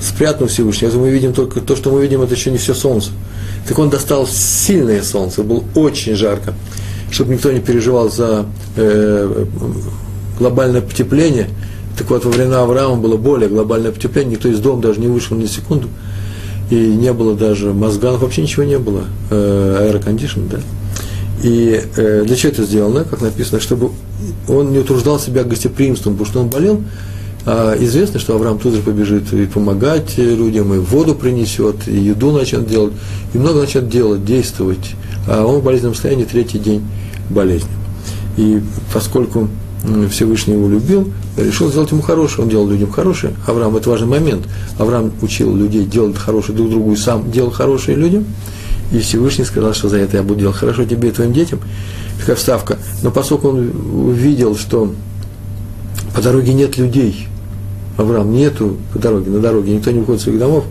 спрятано 0.00 0.48
Всевышний. 0.48 0.88
Это 0.88 0.98
мы 0.98 1.10
видим 1.10 1.32
только 1.32 1.60
то, 1.60 1.76
что 1.76 1.90
мы 1.90 2.02
видим, 2.02 2.22
это 2.22 2.34
еще 2.34 2.50
не 2.50 2.58
все 2.58 2.74
солнце. 2.74 3.10
Так 3.66 3.78
он 3.78 3.90
достал 3.90 4.26
сильное 4.26 5.02
солнце, 5.02 5.42
было 5.42 5.62
очень 5.74 6.14
жарко, 6.14 6.54
чтобы 7.10 7.34
никто 7.34 7.52
не 7.52 7.60
переживал 7.60 8.10
за 8.10 8.46
э, 8.76 9.44
глобальное 10.38 10.80
потепление. 10.80 11.48
Так 11.98 12.10
вот, 12.10 12.24
во 12.24 12.30
времена 12.30 12.62
Авраама 12.62 12.96
было 12.96 13.16
более 13.16 13.48
глобальное 13.48 13.90
потепление, 13.90 14.36
никто 14.36 14.48
из 14.48 14.60
дома 14.60 14.80
даже 14.80 15.00
не 15.00 15.08
вышел 15.08 15.36
ни 15.36 15.46
секунду 15.46 15.88
и 16.70 16.74
не 16.74 17.12
было 17.12 17.34
даже 17.34 17.72
мозганов, 17.72 18.22
вообще 18.22 18.42
ничего 18.42 18.64
не 18.64 18.78
было, 18.78 19.04
э, 19.30 19.86
аэрокондишн, 19.88 20.40
да. 20.50 20.58
И 21.42 21.82
э, 21.96 22.24
для 22.26 22.36
чего 22.36 22.52
это 22.52 22.64
сделано, 22.64 23.04
как 23.04 23.22
написано, 23.22 23.60
чтобы 23.60 23.90
он 24.48 24.72
не 24.72 24.78
утруждал 24.78 25.18
себя 25.18 25.44
гостеприимством, 25.44 26.14
потому 26.14 26.30
что 26.30 26.40
он 26.40 26.48
болел, 26.48 26.82
а 27.50 27.74
известно, 27.82 28.20
что 28.20 28.34
Авраам 28.34 28.58
тут 28.58 28.74
же 28.74 28.82
побежит 28.82 29.32
и 29.32 29.46
помогать 29.46 30.18
людям, 30.18 30.74
и 30.74 30.78
воду 30.78 31.14
принесет, 31.14 31.88
и 31.88 31.96
еду 31.96 32.30
начнет 32.30 32.68
делать, 32.68 32.92
и 33.32 33.38
много 33.38 33.60
начнет 33.60 33.88
делать, 33.88 34.22
действовать. 34.22 34.90
А 35.26 35.46
он 35.46 35.60
в 35.60 35.64
болезненном 35.64 35.94
состоянии 35.94 36.24
третий 36.24 36.58
день 36.58 36.84
болезни. 37.30 37.70
И 38.36 38.60
поскольку 38.92 39.48
Всевышний 40.10 40.52
его 40.52 40.68
любил, 40.68 41.10
решил 41.38 41.70
сделать 41.70 41.90
ему 41.90 42.02
хорошее. 42.02 42.42
Он 42.42 42.50
делал 42.50 42.68
людям 42.68 42.90
хорошее. 42.90 43.32
Авраам– 43.46 43.74
это 43.78 43.88
важный 43.88 44.08
момент. 44.08 44.46
Авраам 44.76 45.10
учил 45.22 45.56
людей 45.56 45.86
делать 45.86 46.18
хорошее 46.18 46.54
друг 46.54 46.68
другу 46.68 46.92
и 46.92 46.96
сам 46.96 47.30
делал 47.30 47.50
хорошее 47.50 47.96
людям. 47.96 48.26
И 48.92 48.98
Всевышний 48.98 49.46
сказал, 49.46 49.72
что 49.72 49.88
за 49.88 49.96
это 49.96 50.18
я 50.18 50.22
буду 50.22 50.40
делать 50.40 50.56
хорошо 50.56 50.84
тебе 50.84 51.08
и 51.08 51.12
твоим 51.12 51.32
детям. 51.32 51.60
Такая 52.20 52.36
вставка. 52.36 52.76
Но 53.02 53.10
поскольку 53.10 53.48
он 53.48 53.70
увидел, 54.08 54.54
что 54.54 54.92
по 56.14 56.20
дороге 56.20 56.52
нет 56.52 56.76
людей, 56.76 57.26
Авраам 57.98 58.32
нету 58.32 58.78
по 58.92 58.98
на 58.98 59.40
дороге, 59.40 59.74
никто 59.74 59.90
не 59.90 59.98
выходит 59.98 60.20
из 60.20 60.24
своих 60.24 60.38
домов, 60.38 60.64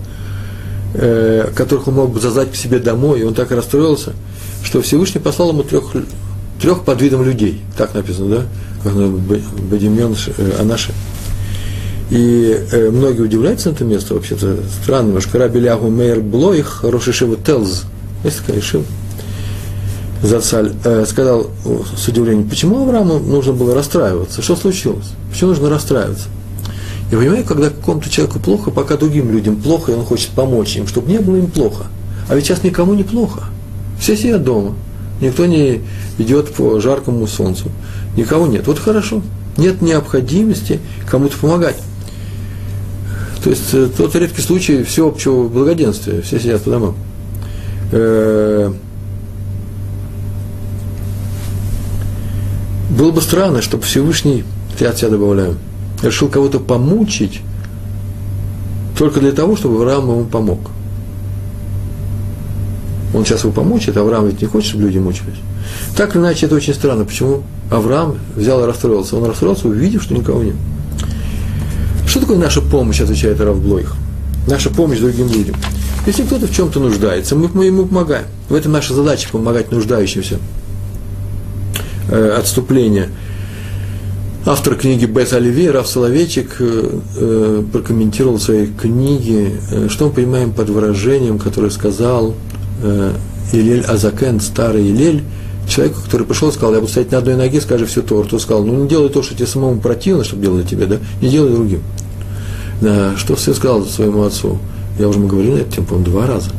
э, 0.93 1.49
которых 1.53 1.87
он 1.87 1.95
мог 1.95 2.11
бы 2.11 2.19
зазвать 2.19 2.51
к 2.51 2.55
себе 2.55 2.79
домой, 2.79 3.19
и 3.19 3.23
он 3.23 3.33
так 3.33 3.51
расстроился, 3.51 4.13
что 4.63 4.81
Всевышний 4.81 5.19
послал 5.19 5.49
ему 5.49 5.63
трех, 5.63 5.91
трех 6.61 6.83
под 6.83 7.01
видом 7.01 7.23
людей. 7.23 7.61
Так 7.77 7.93
написано, 7.93 8.47
да? 8.83 8.89
Бадимьон 9.69 10.15
Анаши. 10.59 10.93
И 12.09 12.57
э, 12.71 12.89
многие 12.89 13.21
удивляются 13.21 13.69
на 13.69 13.73
это 13.73 13.83
место, 13.83 14.13
вообще-то 14.13 14.59
странно 14.81 15.07
немножко. 15.07 15.37
Раби 15.37 15.59
Лягу 15.59 15.89
Мейер 15.89 16.21
Блоих, 16.21 16.83
Рошишева 16.83 17.35
Телз, 17.35 17.83
есть 18.23 18.37
такая 18.45 18.61
Шива, 18.61 18.85
Зацаль, 20.23 20.71
э, 20.85 21.05
сказал 21.05 21.47
с 21.97 22.07
удивлением, 22.07 22.49
почему 22.49 22.83
Аврааму 22.83 23.19
нужно 23.19 23.51
было 23.51 23.75
расстраиваться? 23.75 24.41
Что 24.41 24.55
случилось? 24.55 25.07
Почему 25.29 25.49
нужно 25.49 25.69
расстраиваться? 25.69 26.29
Я 27.11 27.17
понимаю, 27.17 27.45
когда 27.45 27.69
какому-то 27.69 28.09
человеку 28.09 28.39
плохо, 28.39 28.69
пока 28.69 28.97
другим 28.97 29.31
людям 29.31 29.55
плохо, 29.55 29.91
и 29.91 29.95
он 29.95 30.03
хочет 30.03 30.31
помочь 30.31 30.75
им, 30.75 30.87
чтобы 30.87 31.09
не 31.09 31.19
было 31.19 31.37
им 31.37 31.47
плохо. 31.47 31.85
А 32.27 32.35
ведь 32.35 32.45
сейчас 32.45 32.63
никому 32.63 32.93
не 32.93 33.03
плохо. 33.03 33.45
Все 33.99 34.17
сидят 34.17 34.43
дома. 34.43 34.75
Никто 35.21 35.45
не 35.45 35.81
идет 36.17 36.53
по 36.53 36.79
жаркому 36.79 37.25
солнцу. 37.27 37.69
Никого 38.17 38.45
нет. 38.45 38.67
Вот 38.67 38.79
хорошо. 38.79 39.21
Нет 39.55 39.81
необходимости 39.81 40.79
кому-то 41.09 41.37
помогать. 41.37 41.77
То 43.43 43.49
есть 43.49 43.73
э, 43.73 43.87
тот 43.95 44.13
редкий 44.15 44.41
случай 44.41 44.83
всеобщего 44.83 45.47
благоденствия. 45.47 46.21
Все 46.21 46.39
сидят 46.39 46.63
по 46.63 46.71
домам. 46.71 46.95
Э, 47.91 48.71
было 52.89 53.11
бы 53.11 53.21
странно, 53.21 53.61
чтобы 53.61 53.83
Всевышний, 53.83 54.43
я 54.79 54.89
от 54.89 54.97
себя 54.97 55.09
добавляю, 55.09 55.57
решил 56.01 56.29
кого-то 56.29 56.59
помучить 56.59 57.41
только 58.97 59.19
для 59.19 59.31
того, 59.31 59.55
чтобы 59.55 59.75
Авраам 59.75 60.09
ему 60.09 60.25
помог. 60.25 60.59
Он 63.13 63.25
сейчас 63.25 63.43
его 63.43 63.53
помучит, 63.53 63.95
Авраам 63.97 64.27
ведь 64.27 64.41
не 64.41 64.47
хочет, 64.47 64.69
чтобы 64.69 64.85
люди 64.85 64.97
мучились. 64.97 65.37
Так 65.95 66.15
или 66.15 66.21
иначе, 66.21 66.45
это 66.45 66.55
очень 66.55 66.73
странно. 66.73 67.05
Почему 67.05 67.43
Авраам 67.71 68.17
взял 68.35 68.61
и 68.63 68.65
расстроился? 68.65 69.15
Он 69.17 69.25
расстроился, 69.25 69.67
увидев, 69.67 70.03
что 70.03 70.13
никого 70.13 70.43
нет. 70.43 70.55
Что 72.05 72.21
такое 72.21 72.37
наша 72.37 72.61
помощь, 72.61 73.01
отвечает 73.01 73.39
Раф 73.39 73.59
Блойх? 73.61 73.95
Наша 74.47 74.69
помощь 74.69 74.99
другим 74.99 75.29
людям. 75.31 75.55
Если 76.05 76.23
кто-то 76.23 76.47
в 76.47 76.55
чем-то 76.55 76.79
нуждается, 76.79 77.35
мы, 77.35 77.49
мы 77.49 77.65
ему 77.65 77.85
помогаем. 77.85 78.25
В 78.49 78.53
этом 78.53 78.71
наша 78.71 78.93
задача– 78.93 79.27
помогать 79.31 79.71
нуждающимся. 79.71 80.39
Э, 82.09 82.37
отступление. 82.39 83.09
Автор 84.49 84.75
книги 84.75 85.05
Бет 85.05 85.33
Оливье, 85.33 85.71
Раф 85.71 85.89
Соловейчик, 85.89 86.55
э, 86.59 86.99
э, 87.17 87.63
прокомментировал 87.73 88.37
в 88.37 88.41
своей 88.41 88.67
книге, 88.67 89.51
э, 89.69 89.89
что 89.89 90.05
мы 90.05 90.13
понимаем 90.13 90.53
под 90.53 90.69
выражением, 90.69 91.37
которое 91.37 91.69
сказал 91.69 92.33
Илель 93.51 93.83
Азакен, 93.83 94.39
старый 94.39 94.89
Илель, 94.89 95.23
человеку, 95.67 95.99
который 96.01 96.25
пришел 96.25 96.47
и 96.47 96.53
сказал, 96.53 96.75
я 96.75 96.79
буду 96.79 96.89
стоять 96.89 97.11
на 97.11 97.17
одной 97.17 97.35
ноге, 97.35 97.59
скажи 97.59 97.85
всю 97.85 98.03
Тору, 98.03 98.25
то 98.25 98.39
сказал, 98.39 98.63
ну 98.63 98.83
не 98.83 98.87
делай 98.87 99.09
то, 99.09 99.21
что 99.21 99.35
тебе 99.35 99.47
самому 99.47 99.81
противно, 99.81 100.23
чтобы 100.23 100.43
делали 100.43 100.63
тебе, 100.63 100.85
да, 100.85 100.99
не 101.21 101.27
делай 101.27 101.51
другим. 101.51 101.81
Да, 102.79 103.17
что 103.17 103.35
сын 103.35 103.53
сказал 103.53 103.83
своему 103.83 104.23
отцу? 104.23 104.59
Я 104.97 105.09
уже 105.09 105.19
мы 105.19 105.27
говорили 105.27 105.55
на 105.55 105.57
эту 105.57 105.73
тему, 105.73 105.87
по-моему, 105.87 106.09
два 106.09 106.25
раза. 106.25 106.51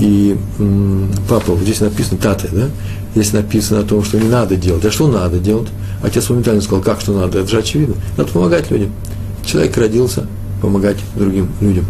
И 0.00 0.38
м, 0.58 1.10
папа, 1.28 1.52
вот 1.52 1.60
здесь 1.60 1.80
написано 1.80 2.18
таты, 2.18 2.48
да? 2.50 2.68
Здесь 3.16 3.32
написано 3.32 3.80
о 3.80 3.82
том, 3.82 4.04
что 4.04 4.20
не 4.20 4.28
надо 4.28 4.56
делать. 4.56 4.84
А 4.84 4.90
что 4.90 5.08
надо 5.08 5.38
делать? 5.38 5.68
Отец 6.02 6.28
моментально 6.28 6.60
сказал, 6.60 6.82
как 6.84 7.00
что 7.00 7.12
надо? 7.12 7.38
Это 7.38 7.48
же 7.48 7.58
очевидно. 7.60 7.94
Надо 8.18 8.30
помогать 8.30 8.70
людям. 8.70 8.92
Человек 9.42 9.74
родился 9.78 10.26
помогать 10.60 10.98
другим 11.14 11.48
людям. 11.62 11.86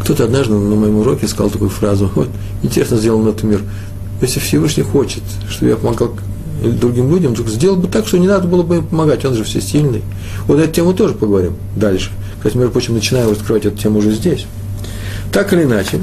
Кто-то 0.00 0.22
однажды 0.22 0.54
на 0.54 0.76
моем 0.76 0.98
уроке 0.98 1.26
сказал 1.26 1.50
такую 1.50 1.70
фразу, 1.70 2.08
вот, 2.14 2.28
интересно 2.62 2.96
сделал 2.96 3.18
на 3.18 3.30
этот 3.30 3.42
мир. 3.42 3.60
Если 4.20 4.38
Всевышний 4.38 4.84
хочет, 4.84 5.24
чтобы 5.50 5.70
я 5.70 5.76
помогал 5.76 6.12
другим 6.62 7.10
людям, 7.10 7.34
то 7.34 7.42
сделал 7.48 7.74
бы 7.74 7.88
так, 7.88 8.06
что 8.06 8.18
не 8.18 8.28
надо 8.28 8.46
было 8.46 8.62
бы 8.62 8.76
им 8.76 8.86
помогать, 8.86 9.24
он 9.24 9.34
же 9.34 9.42
всесильный. 9.42 10.02
Вот 10.46 10.60
эту 10.60 10.72
тему 10.72 10.94
тоже 10.94 11.14
поговорим 11.14 11.56
дальше. 11.74 12.12
Кстати, 12.36 12.56
между 12.56 12.70
прочим, 12.70 12.94
начинаем 12.94 13.30
раскрывать 13.30 13.66
эту 13.66 13.76
тему 13.76 13.98
уже 13.98 14.12
здесь. 14.12 14.46
Так 15.32 15.52
или 15.52 15.64
иначе, 15.64 16.02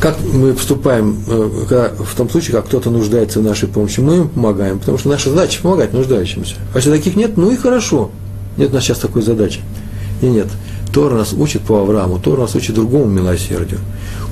как 0.00 0.16
мы 0.20 0.52
поступаем 0.52 1.18
э, 1.26 1.90
в 1.98 2.14
том 2.16 2.28
случае, 2.28 2.52
как 2.52 2.66
кто-то 2.66 2.90
нуждается 2.90 3.40
в 3.40 3.42
нашей 3.42 3.68
помощи, 3.68 4.00
мы 4.00 4.14
ему 4.14 4.28
помогаем, 4.28 4.78
потому 4.78 4.98
что 4.98 5.08
наша 5.08 5.30
задача– 5.30 5.60
помогать 5.62 5.92
нуждающимся. 5.92 6.56
А 6.74 6.78
если 6.78 6.90
таких 6.90 7.16
нет, 7.16 7.36
ну 7.36 7.50
и 7.50 7.56
хорошо. 7.56 8.10
Нет 8.56 8.70
у 8.70 8.74
нас 8.74 8.84
сейчас 8.84 8.98
такой 8.98 9.22
задачи. 9.22 9.60
И 10.22 10.26
нет. 10.26 10.48
Тора 10.92 11.16
нас 11.16 11.32
учит 11.32 11.62
по 11.62 11.80
Аврааму, 11.80 12.18
Тора 12.18 12.42
нас 12.42 12.54
учит 12.54 12.74
другому 12.74 13.06
милосердию. 13.06 13.80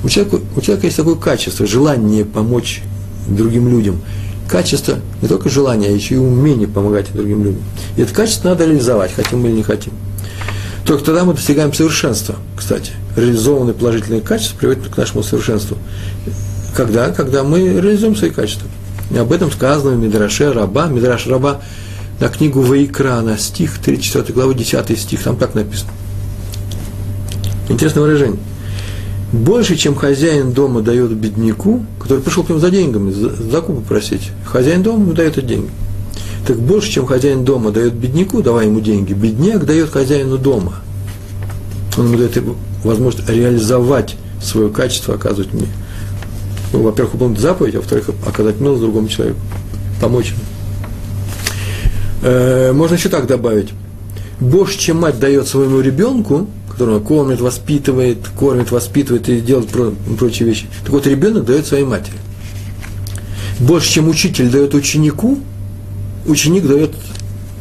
У 0.03 0.09
человека, 0.09 0.39
у 0.55 0.61
человека 0.61 0.87
есть 0.87 0.97
такое 0.97 1.15
качество, 1.15 1.65
желание 1.65 2.25
помочь 2.25 2.81
другим 3.27 3.67
людям. 3.69 4.01
качество, 4.47 4.99
не 5.21 5.27
только 5.27 5.49
желание, 5.49 5.89
а 5.89 5.93
еще 5.93 6.15
и 6.15 6.17
умение 6.17 6.67
помогать 6.67 7.11
другим 7.13 7.43
людям. 7.43 7.61
И 7.97 8.01
это 8.01 8.13
качество 8.13 8.49
надо 8.49 8.65
реализовать, 8.65 9.11
хотим 9.13 9.41
мы 9.41 9.49
или 9.49 9.57
не 9.57 9.63
хотим. 9.63 9.93
Только 10.85 11.03
тогда 11.03 11.23
мы 11.23 11.33
достигаем 11.33 11.73
совершенства, 11.73 12.35
кстати. 12.55 12.91
Реализованные 13.15 13.73
положительные 13.73 14.21
качества 14.21 14.57
приводят 14.57 14.87
к 14.87 14.97
нашему 14.97 15.23
совершенству. 15.23 15.77
Когда? 16.75 17.09
Когда 17.09 17.43
мы 17.43 17.59
реализуем 17.59 18.15
свои 18.15 18.29
качества. 18.29 18.67
И 19.11 19.17
об 19.17 19.31
этом 19.31 19.51
сказано 19.51 19.95
в 19.95 19.99
Мидраше 19.99 20.51
Раба. 20.51 20.87
Мидраш 20.87 21.27
Раба 21.27 21.61
на 22.19 22.29
книгу 22.29 22.61
Ваикра, 22.61 23.21
на 23.21 23.37
стих 23.37 23.79
34 23.79 24.33
главы, 24.33 24.55
10 24.55 24.99
стих, 24.99 25.23
там 25.23 25.37
так 25.37 25.55
написано. 25.55 25.91
Интересное 27.69 28.03
выражение. 28.03 28.39
Больше, 29.31 29.75
чем 29.75 29.95
хозяин 29.95 30.53
дома 30.53 30.81
дает 30.81 31.11
бедняку, 31.11 31.85
который 31.99 32.21
пришел 32.21 32.43
к 32.43 32.49
нему 32.49 32.59
за 32.59 32.71
деньгами, 32.71 33.11
за 33.11 33.29
закупы 33.29 33.81
просить, 33.81 34.31
хозяин 34.45 34.83
дома 34.83 35.03
ему 35.03 35.13
дает 35.13 35.37
эти 35.37 35.45
деньги. 35.45 35.69
Так 36.47 36.57
больше, 36.59 36.91
чем 36.91 37.05
хозяин 37.05 37.43
дома 37.43 37.71
дает 37.71 37.93
бедняку, 37.93 38.41
давая 38.41 38.67
ему 38.67 38.79
деньги, 38.79 39.13
бедняк 39.13 39.65
дает 39.65 39.89
хозяину 39.89 40.37
дома. 40.37 40.75
Он 41.97 42.07
ему 42.07 42.17
дает 42.17 42.37
возможность 42.83 43.29
реализовать 43.29 44.15
свое 44.41 44.69
качество, 44.69 45.15
оказывать 45.15 45.53
мне. 45.53 45.67
Ну, 46.73 46.81
во-первых, 46.81 47.13
выполнить 47.13 47.39
заповедь, 47.39 47.75
а 47.75 47.77
во-вторых, 47.77 48.09
оказать 48.27 48.59
милость 48.59 48.81
другому 48.81 49.07
человеку, 49.07 49.39
помочь 50.01 50.31
ему. 50.31 50.39
Э, 52.23 52.71
можно 52.73 52.95
еще 52.95 53.09
так 53.09 53.27
добавить. 53.27 53.69
Больше, 54.39 54.77
чем 54.77 54.99
мать 54.99 55.19
дает 55.19 55.47
своему 55.47 55.79
ребенку, 55.79 56.47
которого 56.69 56.99
кормит, 56.99 57.39
воспитывает, 57.39 58.17
кормит, 58.37 58.71
воспитывает 58.71 59.29
и 59.29 59.39
делает 59.39 59.69
прочие 59.69 60.47
вещи. 60.47 60.65
Так 60.83 60.89
вот, 60.89 61.07
ребенок 61.07 61.45
дает 61.45 61.65
своей 61.65 61.85
матери. 61.85 62.17
Больше, 63.59 63.89
чем 63.93 64.09
учитель 64.09 64.49
дает 64.49 64.73
ученику, 64.73 65.39
ученик 66.27 66.67
дает 66.67 66.91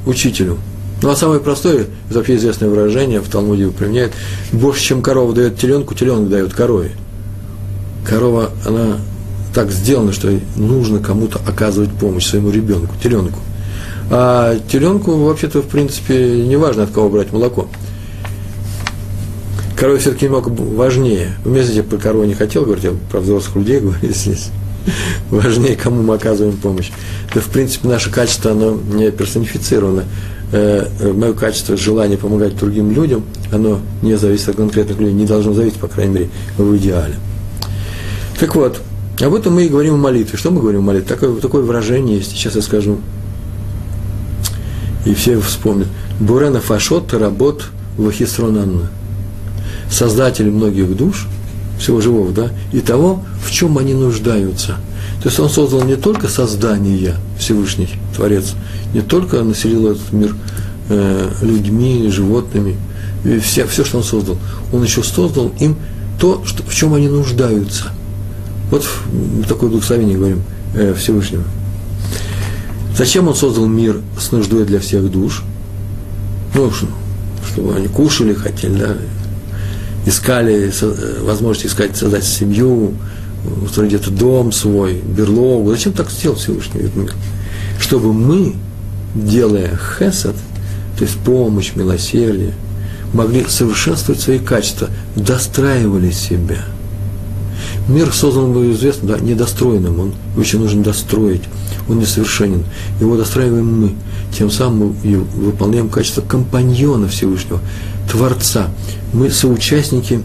учителю. 0.07 0.59
Ну, 1.05 1.11
а 1.11 1.17
самое 1.17 1.39
простое, 1.39 1.85
вообще 2.11 2.37
известное 2.37 2.71
выражение, 2.71 3.21
в 3.21 3.29
Талмуде 3.29 3.69
применяют, 3.69 4.15
больше, 4.53 4.83
чем 4.83 5.03
корова 5.03 5.35
дает 5.35 5.59
теленку, 5.59 5.95
теленок 5.95 6.31
дает 6.31 6.55
корове. 6.55 6.93
Корова, 8.09 8.49
она 8.65 8.97
так 9.55 9.71
сделана, 9.71 10.15
что 10.15 10.33
нужно 10.57 11.01
кому-то 11.01 11.39
оказывать 11.47 11.91
помощь 11.91 12.25
своему 12.25 12.51
ребенку, 12.51 12.95
теленку. 13.03 13.39
А 14.11 14.59
теленку, 14.73 15.15
вообще-то, 15.15 15.61
в 15.61 15.67
принципе, 15.67 16.43
не 16.43 16.57
важно, 16.57 16.85
от 16.85 16.91
кого 16.91 17.11
брать 17.11 17.33
молоко 17.33 17.69
корове 19.77 19.99
все-таки 19.99 20.25
немного 20.25 20.49
важнее. 20.49 21.33
Вы 21.45 21.63
мне 21.63 21.83
про 21.83 21.99
корову 21.99 22.25
не 22.25 22.33
хотел 22.33 22.65
говорить, 22.65 22.85
я 22.85 22.93
про 23.11 23.21
взрослых 23.21 23.57
людей 23.57 23.81
говорю 23.81 24.09
здесь. 24.09 24.49
Важнее, 25.31 25.77
кому 25.77 26.03
мы 26.03 26.15
оказываем 26.15 26.57
помощь. 26.57 26.91
Да, 27.35 27.41
в 27.43 27.49
принципе, 27.49 27.89
наше 27.89 28.11
качество, 28.11 28.53
оно 28.53 28.79
не 28.95 29.11
персонифицировано. 29.11 30.05
Э, 30.57 31.13
мое 31.13 31.33
качество, 31.33 31.77
желание 31.77 32.17
помогать 32.17 32.57
другим 32.57 32.93
людям, 32.93 33.25
оно 33.51 33.81
не 34.03 34.17
зависит 34.17 34.51
от 34.51 34.57
конкретных 34.57 35.01
людей, 35.01 35.13
не 35.13 35.27
должно 35.27 35.53
зависеть, 35.53 35.81
по 35.81 35.89
крайней 35.89 36.15
мере, 36.15 36.31
в 36.57 36.77
идеале. 36.77 37.17
Так 38.39 38.55
вот, 38.55 38.81
об 39.21 39.35
этом 39.35 39.55
мы 39.55 39.65
и 39.65 39.69
говорим 39.69 39.95
в 39.95 39.99
молитве. 39.99 40.39
Что 40.39 40.53
мы 40.53 40.61
говорим 40.61 40.83
в 40.83 40.85
молитве? 40.85 41.09
Такое, 41.09 41.35
такое 41.41 41.65
выражение 41.65 42.19
есть, 42.19 42.31
сейчас 42.31 42.55
я 42.55 42.63
скажу. 42.63 42.99
И 45.05 45.13
все 45.15 45.41
вспомнят. 45.41 45.89
Бурена 46.21 46.61
фашот 46.61 47.13
работ 47.15 47.65
вахисронанна 47.99 48.93
создатель 49.91 50.53
многих 50.53 50.97
душ, 50.97 51.27
всего 51.81 52.01
живого, 52.01 52.31
да, 52.31 52.51
и 52.73 52.79
того, 52.79 53.25
в 53.45 53.51
чем 53.51 53.77
они 53.77 53.93
нуждаются. 53.93 54.77
То 55.25 55.31
есть 55.31 55.41
он 55.41 55.49
создал 55.49 55.83
не 55.85 55.97
только 55.97 56.29
создание, 56.29 57.15
Всевышний 57.39 57.89
Творец, 58.15 58.53
не 58.93 59.01
только 59.01 59.43
населил 59.43 59.93
этот 59.93 60.13
мир 60.13 60.37
э, 60.91 61.31
людьми, 61.41 62.11
животными, 62.11 62.77
все, 63.43 63.67
все, 63.67 63.87
что 63.87 63.97
он 63.97 64.05
создал. 64.05 64.37
Он 64.71 64.83
еще 64.83 65.03
создал 65.03 65.51
им 65.61 65.77
то, 66.21 66.45
что, 66.45 66.63
в 66.63 66.75
чем 66.75 66.93
они 66.93 67.09
нуждаются. 67.09 67.87
Вот 68.71 68.87
такое 69.49 69.71
благословение 69.71 70.19
говорим 70.19 70.43
э, 70.75 70.93
Всевышнего. 70.93 71.45
Зачем 72.95 73.27
он 73.27 73.35
создал 73.35 73.65
мир 73.65 74.03
с 74.21 74.31
нуждой 74.31 74.67
для 74.67 74.79
всех 74.79 75.11
душ? 75.11 75.43
Ну, 76.55 76.71
чтобы 77.51 77.77
они 77.77 77.89
кушали, 77.89 78.35
хотели, 78.35 78.79
да, 78.79 78.97
искали 80.05 80.71
возможность 81.23 81.65
искать, 81.65 81.97
создать 81.97 82.25
семью, 82.25 82.93
устроить 83.63 83.91
где-то 83.91 84.11
дом 84.11 84.53
свой, 84.53 84.95
берлогу. 84.95 85.71
Зачем 85.71 85.93
так 85.93 86.11
сделал 86.11 86.37
Всевышний 86.37 86.81
этот 86.81 86.97
мир? 86.97 87.15
Чтобы 87.79 88.13
мы, 88.13 88.55
делая 89.15 89.79
хесед, 89.99 90.35
то 90.99 91.05
есть 91.05 91.19
помощь, 91.19 91.73
милосердие, 91.75 92.55
могли 93.13 93.45
совершенствовать 93.49 94.21
свои 94.21 94.39
качества, 94.39 94.89
достраивали 95.17 96.11
себя. 96.11 96.65
Мир 97.89 98.13
создан, 98.13 98.53
был 98.53 98.71
известно, 98.73 99.09
да, 99.09 99.19
недостроенным, 99.19 100.01
он 100.01 100.15
еще 100.37 100.59
нужно 100.59 100.83
достроить, 100.83 101.43
он 101.89 101.99
несовершенен. 101.99 102.65
Его 103.01 103.17
достраиваем 103.17 103.81
мы, 103.81 103.95
тем 104.37 104.51
самым 104.51 104.97
мы 105.03 105.19
выполняем 105.19 105.89
качество 105.89 106.23
компаньона 106.23 107.09
Всевышнего, 107.09 107.61
Творца. 108.11 108.69
Мы 109.13 109.31
соучастники 109.31 110.23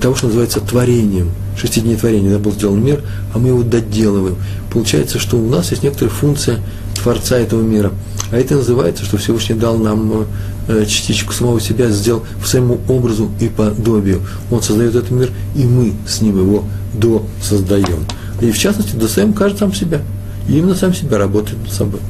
того, 0.00 0.14
что 0.14 0.26
называется 0.26 0.60
творением. 0.60 1.30
Шести 1.60 1.80
дней 1.80 1.96
творения, 1.96 2.30
да, 2.30 2.38
был 2.38 2.52
сделан 2.52 2.82
мир, 2.84 3.02
а 3.34 3.38
мы 3.38 3.48
его 3.48 3.62
доделываем. 3.62 4.36
Получается, 4.72 5.18
что 5.18 5.36
у 5.36 5.48
нас 5.48 5.70
есть 5.70 5.82
некоторая 5.82 6.10
функция 6.10 6.60
Творца 7.02 7.36
этого 7.36 7.62
мира. 7.62 7.92
А 8.30 8.36
это 8.36 8.56
называется, 8.56 9.04
что 9.04 9.16
Всевышний 9.16 9.56
дал 9.56 9.76
нам 9.78 10.26
э, 10.68 10.84
частичку 10.86 11.32
самого 11.32 11.60
себя, 11.60 11.90
сделал 11.90 12.24
по 12.40 12.46
своему 12.46 12.78
образу 12.88 13.30
и 13.40 13.48
подобию. 13.48 14.20
Он 14.50 14.62
создает 14.62 14.94
этот 14.94 15.10
мир, 15.10 15.30
и 15.56 15.64
мы 15.64 15.94
с 16.06 16.20
ним 16.20 16.38
его 16.38 16.64
досоздаем. 16.94 18.04
И 18.40 18.50
в 18.50 18.58
частности, 18.58 18.94
достаем 18.94 19.32
каждый 19.32 19.58
сам 19.58 19.74
себя. 19.74 20.00
И 20.48 20.58
именно 20.58 20.74
сам 20.74 20.94
себя 20.94 21.18
работает 21.18 21.60
над 21.60 21.72
собой. 21.72 22.00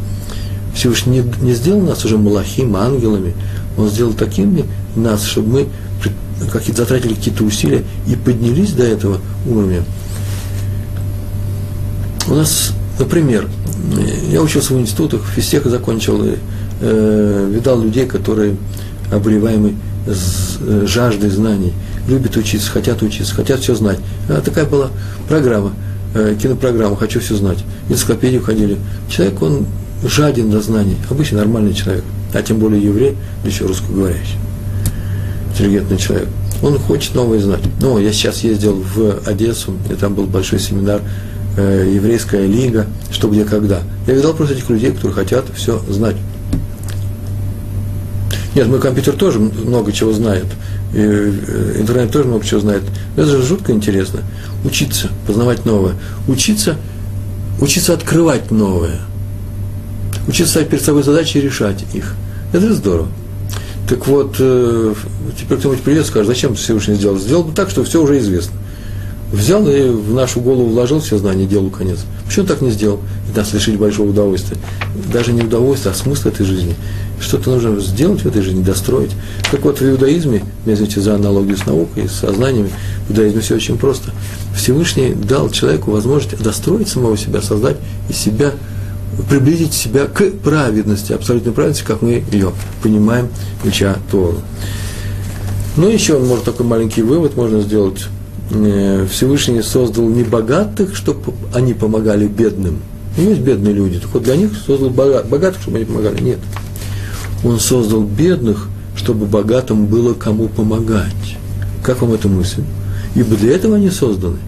Всевышний 0.75 1.21
не, 1.21 1.47
не 1.47 1.55
сделал 1.55 1.81
нас 1.81 2.05
уже 2.05 2.19
малахим, 2.19 2.77
ангелами. 2.77 3.35
Он 3.79 3.89
сделал 3.89 4.13
такими 4.13 4.65
нас, 4.97 5.25
чтобы 5.25 5.49
мы 5.49 5.67
какие-то 6.53 6.83
затратили 6.83 7.15
какие-то 7.15 7.45
усилия 7.45 7.85
и 8.07 8.15
поднялись 8.17 8.73
до 8.73 8.85
этого 8.85 9.19
уровня. 9.47 9.83
У 12.29 12.35
нас, 12.35 12.73
например, 12.99 13.49
я 14.31 14.43
учился 14.43 14.75
в 14.75 14.81
институтах, 14.81 15.23
физтех 15.35 15.65
закончил, 15.67 16.23
э, 16.81 17.51
видал 17.53 17.81
людей, 17.81 18.07
которые 18.07 18.57
обуреваемы 19.11 19.75
э, 20.07 20.87
жаждой 20.87 21.31
знаний, 21.31 21.73
любят 22.07 22.37
учиться, 22.37 22.71
хотят 22.71 23.03
учиться, 23.03 23.35
хотят 23.35 23.61
все 23.61 23.75
знать. 23.75 23.99
А 24.29 24.41
такая 24.41 24.67
была 24.67 24.91
программа, 25.29 25.73
э, 26.15 26.37
кинопрограмма 26.41 26.97
«Хочу 26.97 27.21
все 27.21 27.35
знать». 27.35 27.59
Энциклопедию 27.89 28.43
ходили. 28.43 28.77
Человек, 29.09 29.41
он 29.43 29.67
жаден 30.05 30.51
до 30.51 30.61
знаний, 30.61 30.97
обычный 31.11 31.39
нормальный 31.39 31.75
человек, 31.75 32.05
а 32.33 32.43
тем 32.43 32.59
более 32.59 32.83
еврей, 32.83 33.17
еще 33.45 33.67
русскоговорящий 33.67 34.39
интеллигентный 35.59 35.99
человек. 35.99 36.29
Он 36.63 36.79
хочет 36.79 37.15
новое 37.15 37.41
знать. 37.41 37.61
Но 37.81 37.99
я 37.99 38.13
сейчас 38.13 38.41
ездил 38.41 38.75
в 38.75 39.29
Одессу, 39.29 39.75
и 39.91 39.95
там 39.95 40.15
был 40.15 40.25
большой 40.25 40.59
семинар 40.59 41.01
э, 41.57 41.93
«Еврейская 41.95 42.47
лига», 42.47 42.87
что, 43.11 43.29
где, 43.29 43.45
когда. 43.45 43.81
Я 44.07 44.15
видал 44.15 44.35
просто 44.35 44.55
этих 44.55 44.69
людей, 44.71 44.93
которые 44.93 45.15
хотят 45.15 45.45
все 45.55 45.81
знать. 45.89 46.17
Нет, 48.55 48.67
мой 48.67 48.81
компьютер 48.81 49.15
тоже 49.15 49.39
много 49.39 49.93
чего 49.93 50.13
знает, 50.13 50.47
и 50.93 50.99
э, 50.99 51.77
интернет 51.79 52.11
тоже 52.11 52.29
много 52.29 52.45
чего 52.45 52.61
знает. 52.61 52.83
Но 53.17 53.23
это 53.23 53.33
же 53.33 53.43
жутко 53.43 53.73
интересно. 53.73 54.21
Учиться, 54.65 55.09
познавать 55.27 55.65
новое. 55.65 55.95
Учиться, 56.27 56.77
учиться 57.61 57.93
открывать 57.93 58.51
новое. 58.51 58.99
Учиться 60.29 60.53
ставить 60.53 60.69
перед 60.69 60.85
собой 60.85 61.03
задачи 61.03 61.39
и 61.39 61.41
решать 61.41 61.85
их. 61.95 62.15
Это 62.53 62.73
здорово. 62.75 63.09
Так 63.89 64.07
вот, 64.07 64.37
э, 64.39 64.95
теперь 65.39 65.57
кто-нибудь 65.57 65.83
придет 65.83 66.05
и 66.05 66.07
скажет, 66.07 66.29
зачем 66.29 66.55
Всевышний 66.55 66.95
сделал? 66.95 67.19
Сделал 67.19 67.45
бы 67.45 67.55
так, 67.55 67.71
что 67.71 67.83
все 67.83 68.03
уже 68.03 68.19
известно. 68.19 68.53
Взял 69.33 69.67
и 69.67 69.89
в 69.89 70.13
нашу 70.13 70.41
голову 70.41 70.69
вложил 70.69 71.01
все 71.01 71.17
знания, 71.17 71.47
делу 71.47 71.71
конец. 71.71 72.01
Почему 72.27 72.47
так 72.47 72.61
не 72.61 72.71
сделал? 72.71 73.01
И 73.31 73.37
нас 73.37 73.53
лишить 73.55 73.79
большого 73.79 74.11
удовольствия. 74.11 74.59
Даже 75.11 75.33
не 75.33 75.43
удовольствия, 75.43 75.93
а 75.93 75.95
смысла 75.95 76.29
этой 76.29 76.45
жизни. 76.45 76.77
Что-то 77.21 77.51
нужно 77.51 77.81
сделать 77.81 78.21
в 78.21 78.27
этой 78.27 78.43
жизни, 78.43 78.63
достроить. 78.63 79.11
Так 79.51 79.63
вот, 79.65 79.81
в 79.81 79.83
иудаизме, 79.83 80.45
извините 80.67 81.01
за 81.01 81.15
аналогию 81.15 81.57
с 81.57 81.65
наукой, 81.65 82.09
с 82.09 82.13
сознаниями, 82.13 82.71
в 83.07 83.13
иудаизме 83.13 83.41
все 83.41 83.57
очень 83.57 83.79
просто. 83.79 84.13
Всевышний 84.55 85.15
дал 85.15 85.51
человеку 85.51 85.91
возможность 85.91 86.43
достроить 86.43 86.89
самого 86.89 87.17
себя, 87.17 87.41
создать 87.41 87.77
из 88.09 88.17
себя 88.17 88.53
приблизить 89.29 89.75
себя 89.75 90.07
к 90.07 90.31
праведности, 90.43 91.13
абсолютной 91.13 91.53
праведности, 91.53 91.85
как 91.85 92.03
мы 92.03 92.25
ее 92.31 92.53
понимаем, 92.83 93.29
уча 93.65 93.97
Тору. 94.11 94.41
Ну, 95.77 95.89
еще, 95.89 96.19
может, 96.19 96.45
такой 96.45 96.67
маленький 96.67 97.03
вывод 97.03 97.37
можно 97.37 97.61
сделать. 97.61 98.07
Э, 98.51 99.07
Всевышний 99.11 99.63
создал 99.63 100.09
не 100.09 100.25
богатых, 100.25 100.97
чтобы 100.97 101.33
они 101.55 101.75
помогали 101.75 102.27
бедным. 102.27 102.81
Есть 103.17 103.41
бедные 103.41 103.75
люди, 103.75 103.99
так 103.99 104.13
вот 104.13 104.23
для 104.23 104.37
них 104.37 104.53
создал 104.67 104.91
богатых, 104.91 105.61
чтобы 105.63 105.79
они 105.79 105.87
помогали. 105.87 106.21
Нет. 106.23 106.39
Он 107.45 107.59
создал 107.59 108.03
бедных, 108.03 108.69
чтобы 108.97 109.27
богатым 109.27 109.87
было 109.87 110.15
кому 110.15 110.49
помогать. 110.49 111.37
Как 111.83 112.03
вам 112.03 112.13
эта 112.13 112.29
мысль? 112.29 112.63
Ибо 113.15 113.37
для 113.37 113.55
этого 113.55 113.77
они 113.77 113.91
созданы. 113.91 114.39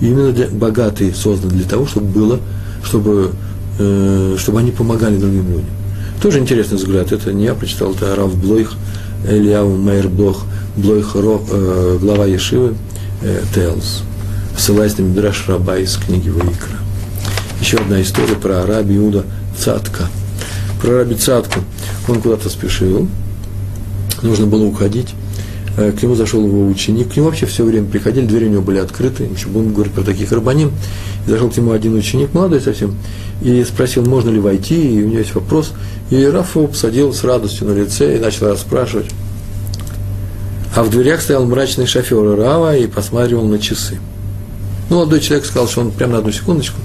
И 0.00 0.06
именно 0.06 0.32
для, 0.32 0.48
богатые 0.48 1.14
созданы 1.14 1.52
для 1.52 1.68
того, 1.68 1.86
чтобы 1.86 2.06
было, 2.06 2.40
чтобы, 2.82 3.32
чтобы 3.76 4.58
они 4.58 4.70
помогали 4.70 5.16
другим 5.16 5.48
людям. 5.48 5.70
Тоже 6.22 6.38
интересный 6.38 6.76
взгляд. 6.76 7.12
Это 7.12 7.32
не 7.32 7.44
я 7.44 7.54
прочитал, 7.54 7.92
это 7.92 8.14
Раф 8.14 8.36
Блойх, 8.36 8.74
Элиау 9.26 9.74
Мейер 9.76 10.08
Блох, 10.08 10.44
Блойх, 10.76 11.14
Ро, 11.14 11.42
э, 11.50 11.98
глава 12.00 12.26
Ешивы, 12.26 12.74
э, 13.22 13.42
Телс, 13.54 14.02
ссылаясь 14.56 14.98
на 14.98 15.02
Мидраш 15.02 15.48
Раба 15.48 15.78
из 15.78 15.96
книги 15.96 16.28
Ваикра. 16.28 16.76
Еще 17.60 17.78
одна 17.78 18.02
история 18.02 18.34
про 18.34 18.66
Раби 18.66 18.96
Иуда 18.96 19.24
Цатка. 19.58 20.08
Про 20.82 20.98
Раби 20.98 21.14
Цатку. 21.14 21.60
Он 22.06 22.20
куда-то 22.20 22.50
спешил, 22.50 23.08
нужно 24.22 24.46
было 24.46 24.64
уходить. 24.64 25.14
Э, 25.76 25.92
к 25.92 26.02
нему 26.02 26.14
зашел 26.14 26.44
его 26.44 26.66
ученик. 26.66 27.12
К 27.12 27.16
нему 27.16 27.26
вообще 27.26 27.46
все 27.46 27.64
время 27.64 27.86
приходили, 27.86 28.26
двери 28.26 28.46
у 28.46 28.50
него 28.50 28.62
были 28.62 28.78
открыты. 28.78 29.24
Еще 29.24 29.48
будем 29.48 29.72
говорить 29.72 29.92
про 29.92 30.02
таких 30.02 30.32
рабаним. 30.32 30.72
Зашел 31.26 31.50
к 31.50 31.56
нему 31.56 31.72
один 31.72 31.94
ученик, 31.94 32.34
молодой 32.34 32.60
совсем, 32.60 32.96
и 33.42 33.64
спросил, 33.64 34.04
можно 34.04 34.30
ли 34.30 34.40
войти, 34.40 34.96
и 34.96 35.02
у 35.02 35.08
него 35.08 35.18
есть 35.18 35.34
вопрос. 35.34 35.72
И 36.10 36.24
Раф 36.24 36.56
его 36.56 36.66
посадил 36.66 37.12
с 37.12 37.22
радостью 37.24 37.68
на 37.68 37.74
лице 37.74 38.16
и 38.16 38.20
начал 38.20 38.48
расспрашивать. 38.48 39.06
А 40.74 40.82
в 40.82 40.90
дверях 40.90 41.20
стоял 41.20 41.44
мрачный 41.46 41.86
шофер 41.86 42.36
Рава 42.36 42.76
и 42.76 42.86
посматривал 42.86 43.44
на 43.44 43.58
часы. 43.58 43.98
Ну, 44.88 44.96
молодой 44.96 45.20
человек 45.20 45.46
сказал, 45.46 45.68
что 45.68 45.82
он 45.82 45.90
прямо 45.92 46.14
на 46.14 46.18
одну 46.18 46.32
секундочку, 46.32 46.80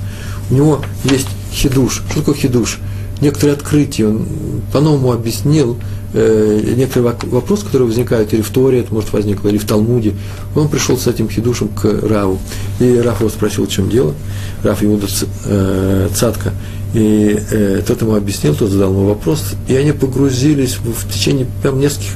у 0.49 0.53
него 0.53 0.81
есть 1.03 1.27
хидуш. 1.51 2.03
Что 2.09 2.19
такое 2.19 2.35
хидуш? 2.35 2.79
Некоторые 3.25 3.55
открытия, 3.55 4.05
он 4.05 4.27
по-новому 4.71 5.11
объяснил 5.11 5.77
э, 6.13 6.73
некоторые 6.77 7.15
вопросы, 7.23 7.65
которые 7.65 7.87
возникают, 7.87 8.31
или 8.35 8.43
в 8.43 8.51
Торе 8.51 8.81
это 8.81 8.93
может 8.93 9.11
возникло, 9.13 9.49
или 9.49 9.57
в 9.57 9.65
Талмуде. 9.65 10.13
Он 10.55 10.69
пришел 10.69 10.95
с 10.95 11.07
этим 11.07 11.27
хидушем 11.27 11.69
к 11.69 11.85
Раву. 11.85 12.37
И 12.79 12.99
Раф 12.99 13.21
его 13.21 13.29
спросил, 13.31 13.65
в 13.65 13.71
чем 13.71 13.89
дело. 13.89 14.13
Раф 14.61 14.83
ему 14.83 14.99
э, 15.45 16.09
цатка. 16.13 16.53
И 16.93 17.35
э, 17.49 17.81
тот 17.87 17.99
ему 18.03 18.13
объяснил, 18.13 18.53
тот 18.53 18.69
задал 18.69 18.91
ему 18.91 19.07
вопрос, 19.07 19.55
и 19.67 19.75
они 19.75 19.91
погрузились 19.91 20.77
в, 20.77 20.93
в 20.93 21.11
течение 21.11 21.47
прям 21.63 21.79
нескольких, 21.79 22.11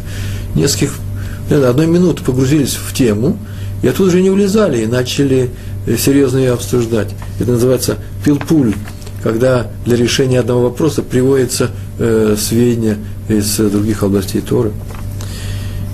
нескольких, 0.54 0.92
наверное, 1.50 1.72
одной 1.72 1.88
минуты 1.88 2.24
погрузились 2.24 2.76
в 2.76 2.94
тему, 2.94 3.36
и 3.82 3.88
оттуда 3.88 4.12
же 4.12 4.22
не 4.22 4.30
улезали, 4.30 4.84
и 4.84 4.86
начали 4.86 5.50
э, 5.88 5.98
серьезно 5.98 6.38
ее 6.38 6.54
обсуждать. 6.54 7.10
Это 7.40 7.54
называется 7.54 7.98
пилпуль, 8.24 8.76
когда 9.22 9.68
для 9.86 9.96
решения 9.96 10.40
одного 10.40 10.64
вопроса 10.64 11.02
приводятся 11.02 11.72
э, 11.98 12.36
сведения 12.38 12.98
из 13.28 13.58
других 13.58 14.04
областей 14.04 14.42
Торы. 14.42 14.72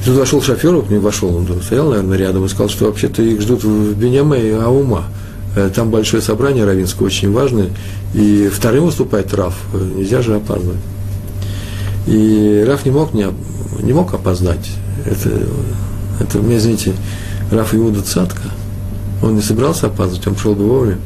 И 0.02 0.06
тут 0.06 0.18
вошел 0.18 0.42
шофер, 0.42 0.82
к 0.82 0.90
нему 0.90 1.02
вошел, 1.02 1.36
он 1.36 1.48
стоял, 1.62 1.90
наверное, 1.90 2.18
рядом 2.18 2.46
и 2.46 2.50
сказал, 2.50 2.70
что 2.70 2.86
вообще-то 2.86 3.22
их 3.24 3.42
ждут 3.42 3.64
в 3.64 3.96
Беньяме 3.96 4.50
и 4.50 4.52
Аума. 4.52 5.06
Э, 5.56 5.70
там 5.74 5.90
большое 5.90 6.22
собрание 6.22 6.66
равинское, 6.66 7.08
очень 7.08 7.32
важное, 7.32 7.70
и 8.14 8.50
вторым 8.54 8.86
выступает 8.86 9.34
Раф, 9.34 9.56
э, 9.74 9.90
нельзя 9.96 10.22
же 10.22 10.36
опаздывать. 10.36 10.80
И 12.08 12.64
Раф 12.68 12.86
не 12.86 12.92
мог, 12.92 13.14
не, 13.14 13.28
не 13.82 13.94
мог 13.94 14.14
опоздать. 14.14 14.70
Это, 15.06 15.30
это, 16.20 16.38
мне 16.40 16.58
извините, 16.58 16.94
Раф 17.52 17.74
Иуда 17.74 18.02
Цатка, 18.02 18.50
он 19.24 19.36
не 19.36 19.42
собирался 19.42 19.88
опаздывать, 19.88 20.28
он 20.28 20.36
пришел 20.36 20.56
бы 20.56 20.68
вовремя. 20.68 21.00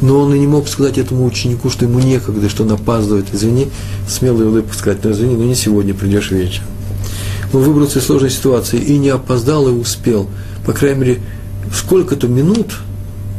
Но 0.00 0.20
он 0.20 0.34
и 0.34 0.38
не 0.38 0.46
мог 0.46 0.68
сказать 0.68 0.98
этому 0.98 1.24
ученику, 1.24 1.70
что 1.70 1.84
ему 1.84 2.00
некогда, 2.00 2.48
что 2.48 2.64
он 2.64 2.72
опаздывает. 2.72 3.26
Извини, 3.32 3.68
смелый 4.08 4.46
улыбку 4.46 4.74
сказать, 4.74 5.04
но 5.04 5.12
извини, 5.12 5.36
но 5.36 5.44
не 5.44 5.54
сегодня, 5.54 5.94
придешь 5.94 6.30
вечером. 6.30 6.66
Он 7.52 7.62
выбрался 7.62 8.00
из 8.00 8.06
сложной 8.06 8.30
ситуации 8.30 8.78
и 8.78 8.98
не 8.98 9.10
опоздал, 9.10 9.68
и 9.68 9.72
успел. 9.72 10.28
По 10.66 10.72
крайней 10.72 11.00
мере, 11.00 11.20
сколько-то 11.72 12.26
минут, 12.26 12.74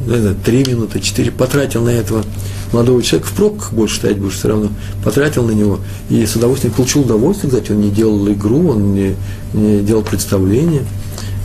наверное, 0.05 0.35
три 0.35 0.63
минуты, 0.65 1.01
четыре, 1.01 1.31
потратил 1.31 1.83
на 1.83 1.89
этого 1.89 2.23
молодого 2.71 3.03
человека, 3.03 3.29
в 3.29 3.35
пробках 3.35 3.73
больше 3.73 3.97
стоять 3.97 4.17
будешь 4.17 4.35
все 4.35 4.49
равно, 4.49 4.69
потратил 5.03 5.43
на 5.43 5.51
него 5.51 5.79
и 6.09 6.25
с 6.25 6.35
удовольствием 6.35 6.73
получил 6.73 7.01
удовольствие, 7.01 7.51
кстати, 7.51 7.71
он 7.71 7.81
не 7.81 7.89
делал 7.89 8.27
игру, 8.29 8.69
он 8.69 8.93
не, 8.93 9.15
не 9.53 9.81
делал 9.81 10.01
представление– 10.01 10.83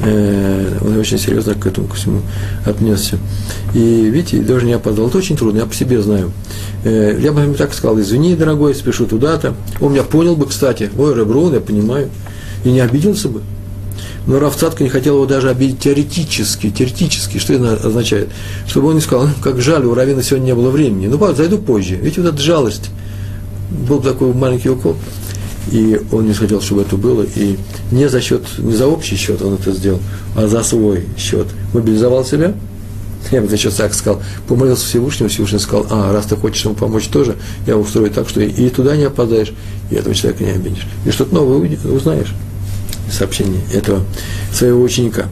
он 0.03 0.99
очень 0.99 1.19
серьезно 1.19 1.55
к 1.55 1.67
этому 1.67 1.87
ко 1.87 1.95
всему 1.95 2.23
отнесся. 2.65 3.19
И 3.75 3.79
видите, 3.79 4.41
даже 4.41 4.65
не 4.65 4.73
опоздал. 4.73 5.09
Это 5.09 5.19
очень 5.19 5.37
трудно, 5.37 5.59
я 5.59 5.67
по 5.67 5.75
себе 5.75 6.01
знаю. 6.03 6.33
Э, 6.85 7.19
я 7.21 7.33
бы 7.33 7.43
ему 7.43 7.55
так 7.55 7.75
сказал, 7.75 8.01
извини, 8.01 8.35
дорогой, 8.35 8.75
спешу 8.75 9.07
туда-то. 9.07 9.55
Он 9.81 9.93
меня 9.93 10.03
понял 10.03 10.37
бы, 10.37 10.47
кстати, 10.47 10.91
ой, 10.97 11.15
Реброн, 11.15 11.53
я 11.55 11.61
понимаю, 11.61 12.09
и 12.65 12.71
не 12.71 12.81
обиделся 12.81 13.29
бы. 13.29 13.43
Но 14.27 14.39
Равцатка 14.39 14.85
не 14.85 14.91
хотел 14.91 15.17
его 15.17 15.27
даже 15.27 15.51
обидеть 15.51 15.81
теоретически, 15.81 16.71
теоретически, 16.71 17.39
что 17.39 17.55
это 17.55 17.75
означает? 17.87 18.29
Чтобы 18.67 18.89
он 18.89 18.97
не 18.97 19.01
сказал, 19.01 19.29
как 19.43 19.61
жаль, 19.61 19.85
у 19.85 19.95
Равина 19.95 20.23
сегодня 20.23 20.47
не 20.47 20.55
было 20.55 20.71
времени. 20.71 21.07
Ну, 21.07 21.19
ладно, 21.19 21.37
зайду 21.37 21.59
позже. 21.59 21.97
Ведь 21.97 22.19
вот 22.19 22.27
эта 22.27 22.39
жалость, 22.39 22.91
был 23.71 24.01
такой 24.01 24.33
маленький 24.35 24.69
укол, 24.69 24.97
и 25.70 26.00
он 26.12 26.26
не 26.26 26.35
хотел, 26.35 26.61
чтобы 26.61 26.83
это 26.83 26.96
было, 26.96 27.24
и 27.35 27.56
не 27.90 28.09
за 28.09 28.20
счет, 28.20 28.42
не 28.59 28.74
за 28.74 28.87
общий 28.87 29.16
счет 29.16 29.40
он 29.42 29.54
это 29.54 29.72
сделал, 29.72 30.00
а 30.37 30.46
за 30.46 30.62
свой 30.62 31.04
счет. 31.16 31.46
Мобилизовал 31.72 32.24
себя, 32.24 32.54
я 33.30 33.40
бы 33.40 33.48
сейчас 33.48 33.74
так 33.74 33.94
сказал, 33.94 34.20
помолился 34.48 34.87
Всевышнему, 34.87 35.28
Всевышний 35.28 35.59
сказал, 35.59 35.87
а, 35.90 36.12
раз 36.12 36.26
ты 36.26 36.37
хочешь 36.37 36.64
ему 36.64 36.74
помочь 36.74 37.06
тоже, 37.06 37.37
я 37.66 37.76
устрою 37.76 38.11
так, 38.11 38.28
что 38.28 38.40
и 38.40 38.70
туда 38.70 38.96
не 38.96 39.04
опоздаешь, 39.04 39.52
и 39.90 39.94
этого 39.94 40.14
человека 40.14 40.44
не 40.44 40.50
обидишь. 40.50 40.87
И 41.04 41.11
что-то 41.11 41.35
новое 41.35 41.78
узнаешь 41.85 42.35
сообщение 43.11 43.61
этого 43.72 44.02
своего 44.52 44.83
ученика. 44.83 45.26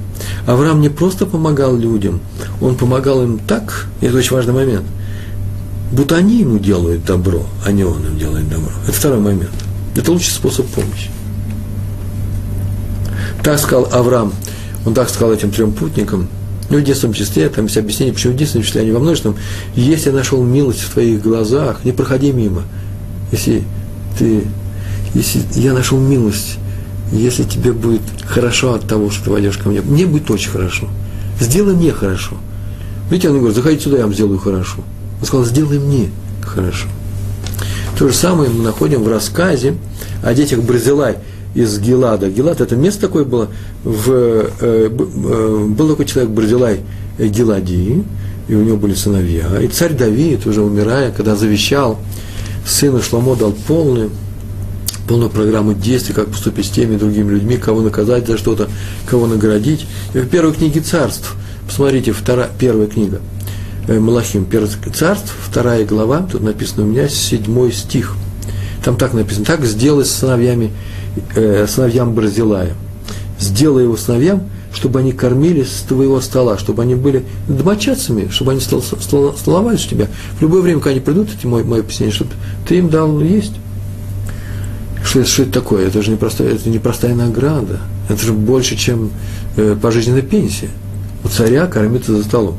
Авраам 0.46 0.80
не 0.80 0.88
просто 0.88 1.26
помогал 1.26 1.76
людям, 1.76 2.20
он 2.60 2.76
помогал 2.76 3.22
им 3.22 3.38
так, 3.38 3.86
и 4.00 4.06
это 4.06 4.18
очень 4.18 4.34
важный 4.34 4.52
момент, 4.52 4.84
будто 5.92 6.16
они 6.16 6.40
ему 6.40 6.58
делают 6.58 7.04
добро, 7.04 7.44
а 7.64 7.72
не 7.72 7.84
он 7.84 8.04
им 8.04 8.18
делает 8.18 8.48
добро. 8.48 8.72
Это 8.84 8.92
второй 8.92 9.20
момент. 9.20 9.50
Это 9.98 10.12
лучший 10.12 10.30
способ 10.30 10.66
помощи. 10.68 11.10
Так 13.42 13.58
сказал 13.58 13.88
Авраам, 13.92 14.32
он 14.86 14.94
так 14.94 15.10
сказал 15.10 15.32
этим 15.32 15.50
трем 15.50 15.72
путникам, 15.72 16.28
ну, 16.70 16.76
в 16.76 16.80
единственном 16.80 17.14
числе, 17.14 17.48
там 17.48 17.64
есть 17.64 17.76
объяснение, 17.78 18.14
почему 18.14 18.32
в 18.32 18.36
единственном 18.36 18.64
числе, 18.64 18.82
а 18.82 18.84
не 18.84 18.92
во 18.92 19.00
множественном, 19.00 19.36
если 19.74 20.10
я 20.10 20.14
нашел 20.14 20.42
милость 20.44 20.82
в 20.82 20.92
твоих 20.92 21.20
глазах, 21.20 21.84
не 21.84 21.90
проходи 21.90 22.30
мимо. 22.30 22.62
Если 23.32 23.64
ты, 24.18 24.44
если 25.14 25.42
я 25.54 25.72
нашел 25.72 25.98
милость, 25.98 26.58
если 27.10 27.42
тебе 27.42 27.72
будет 27.72 28.02
хорошо 28.24 28.74
от 28.74 28.86
того, 28.86 29.10
что 29.10 29.24
ты 29.24 29.30
войдешь 29.30 29.58
ко 29.58 29.68
мне, 29.68 29.80
мне 29.80 30.06
будет 30.06 30.30
очень 30.30 30.50
хорошо. 30.50 30.88
Сделай 31.40 31.74
мне 31.74 31.90
хорошо. 31.90 32.36
Видите, 33.10 33.30
он 33.30 33.38
говорит, 33.38 33.56
заходи 33.56 33.80
сюда, 33.80 33.96
я 33.96 34.02
вам 34.04 34.14
сделаю 34.14 34.38
хорошо. 34.38 34.76
Он 35.20 35.26
сказал, 35.26 35.44
сделай 35.44 35.80
мне 35.80 36.10
хорошо. 36.42 36.86
То 37.98 38.08
же 38.08 38.14
самое 38.14 38.48
мы 38.48 38.62
находим 38.62 39.02
в 39.02 39.08
рассказе 39.08 39.74
о 40.22 40.34
детях 40.34 40.60
Барзилай 40.60 41.16
из 41.54 41.78
Гелада. 41.78 42.28
Гелад– 42.28 42.60
это 42.62 42.76
место 42.76 43.02
такое 43.02 43.24
было, 43.24 43.48
в, 43.84 44.10
э, 44.10 44.50
э, 44.60 45.66
был 45.68 45.88
такой 45.88 46.06
человек 46.06 46.30
Барзилай 46.30 46.80
Гелади, 47.18 48.04
и 48.48 48.54
у 48.54 48.62
него 48.62 48.76
были 48.76 48.94
сыновья. 48.94 49.60
И 49.60 49.68
царь 49.68 49.94
Давид, 49.94 50.46
уже 50.46 50.62
умирая, 50.62 51.10
когда 51.12 51.36
завещал, 51.36 51.98
сыну 52.66 53.02
Шломо 53.02 53.34
дал 53.36 53.52
полную, 53.52 54.10
полную 55.08 55.30
программу 55.30 55.74
действий, 55.74 56.14
как 56.14 56.28
поступить 56.28 56.66
с 56.66 56.70
теми 56.70 56.96
другими 56.96 57.30
людьми, 57.32 57.56
кого 57.56 57.80
наказать 57.80 58.26
за 58.26 58.36
что-то, 58.36 58.68
кого 59.06 59.26
наградить. 59.26 59.86
И 60.14 60.18
в 60.18 60.28
первой 60.28 60.52
книге 60.52 60.80
царств, 60.80 61.34
посмотрите, 61.66 62.12
вторая, 62.12 62.50
первая 62.58 62.86
книга– 62.86 63.20
Э, 63.88 63.98
Малахим, 63.98 64.44
первое 64.44 64.70
царств, 64.92 65.34
вторая 65.42 65.86
глава, 65.86 66.28
тут 66.30 66.42
написано 66.42 66.82
у 66.82 66.86
меня 66.86 67.08
седьмой 67.08 67.72
стих. 67.72 68.16
Там 68.84 68.96
так 68.96 69.12
написано, 69.12 69.44
так 69.44 69.64
сделай 69.64 70.04
с 70.04 70.10
сыновьями, 70.10 70.72
э, 71.34 71.66
сыновьям 71.68 72.14
Барзилая. 72.14 72.74
Сделай 73.38 73.84
его 73.84 73.96
сыновьям, 73.96 74.42
чтобы 74.72 75.00
они 75.00 75.12
кормили 75.12 75.62
с 75.62 75.84
твоего 75.88 76.20
стола, 76.20 76.58
чтобы 76.58 76.82
они 76.82 76.94
были 76.94 77.24
домочадцами, 77.48 78.28
чтобы 78.30 78.52
они 78.52 78.60
стол, 78.60 78.82
стол, 78.82 79.34
столовались 79.36 79.86
у 79.86 79.90
тебя. 79.90 80.08
В 80.38 80.42
любое 80.42 80.62
время, 80.62 80.80
когда 80.80 80.90
они 80.90 81.00
придут, 81.00 81.28
эти 81.36 81.46
мои, 81.46 81.64
мои 81.64 81.80
объяснения, 81.80 82.12
чтобы 82.12 82.30
ты 82.66 82.78
им 82.78 82.88
дал 82.88 83.20
есть. 83.20 83.54
Что, 85.04 85.24
что 85.24 85.42
это 85.42 85.52
такое? 85.52 85.86
Это 85.86 86.02
же 86.02 86.10
не 86.10 86.16
простая, 86.16 86.54
это 86.54 86.68
не 86.68 86.78
простая 86.78 87.14
награда. 87.14 87.80
Это 88.08 88.24
же 88.24 88.32
больше, 88.32 88.76
чем 88.76 89.10
э, 89.56 89.76
пожизненная 89.80 90.22
пенсия. 90.22 90.68
У 91.24 91.28
царя 91.28 91.66
кормиться 91.66 92.14
за 92.16 92.24
столом. 92.24 92.58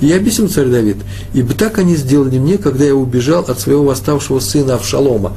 Я 0.00 0.16
объяснил 0.16 0.48
царь 0.48 0.66
Давид, 0.66 0.96
ибо 1.34 1.54
так 1.54 1.78
они 1.78 1.96
сделали 1.96 2.38
мне, 2.38 2.58
когда 2.58 2.84
я 2.84 2.94
убежал 2.94 3.44
от 3.48 3.58
своего 3.58 3.84
восставшего 3.84 4.40
сына 4.40 4.74
Авшалома. 4.74 5.36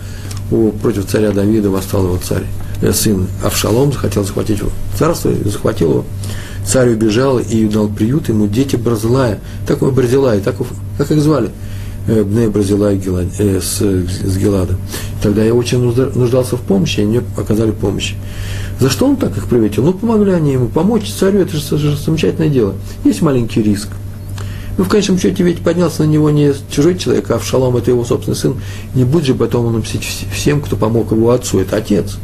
У, 0.51 0.71
против 0.71 1.07
царя 1.07 1.31
Давида 1.31 1.69
восстал 1.69 2.05
его 2.05 2.17
царь, 2.17 2.43
э, 2.81 2.91
сын 2.91 3.27
Авшалом, 3.43 3.93
захотел 3.93 4.23
захватить 4.23 4.59
его 4.59 4.71
царство, 4.97 5.29
и 5.29 5.49
захватил 5.49 5.91
его. 5.91 6.05
Царь 6.65 6.91
убежал 6.91 7.39
и 7.39 7.67
дал 7.67 7.87
приют 7.87 8.29
ему 8.29 8.47
дети 8.47 8.75
Бразлая, 8.75 9.39
так 9.65 9.81
он 9.81 9.95
Бразилая, 9.95 10.41
так, 10.41 10.55
как 10.97 11.11
их 11.11 11.21
звали? 11.21 11.51
э, 12.07 12.23
Бней 12.23 12.47
Бразила 12.47 12.91
э, 12.93 13.59
с, 13.61 13.79
с 13.81 14.37
Гелада. 14.37 14.75
Тогда 15.21 15.43
я 15.43 15.53
очень 15.53 15.79
нуждался 15.79 16.57
в 16.57 16.61
помощи, 16.61 17.01
и 17.01 17.05
мне 17.05 17.21
оказали 17.37 17.71
помощь. 17.71 18.15
За 18.79 18.89
что 18.89 19.07
он 19.07 19.17
так 19.17 19.37
их 19.37 19.47
приветил? 19.47 19.83
Ну, 19.83 19.93
помогли 19.93 20.31
они 20.31 20.53
ему. 20.53 20.67
Помочь 20.67 21.11
царю– 21.11 21.39
это 21.41 21.55
же 21.57 21.95
замечательное 21.95 22.49
дело. 22.49 22.75
Есть 23.03 23.21
маленький 23.21 23.61
риск. 23.61 23.89
Ну, 24.77 24.83
в 24.83 24.89
конечном 24.89 25.19
счете, 25.19 25.43
ведь 25.43 25.61
поднялся 25.61 26.03
на 26.03 26.07
него 26.07 26.29
не 26.29 26.53
чужой 26.71 26.97
человек, 26.97 27.29
а 27.31 27.39
в 27.39 27.45
шалом 27.45 27.75
это 27.77 27.91
его 27.91 28.05
собственный 28.05 28.37
сын. 28.37 28.55
Не 28.95 29.03
будет 29.03 29.25
же 29.25 29.35
потом 29.35 29.65
он 29.65 29.79
мстить 29.79 30.07
всем, 30.33 30.61
кто 30.61 30.75
помог 30.75 31.11
его 31.11 31.31
отцу, 31.31 31.59
это 31.59 31.77
отец. 31.77 32.17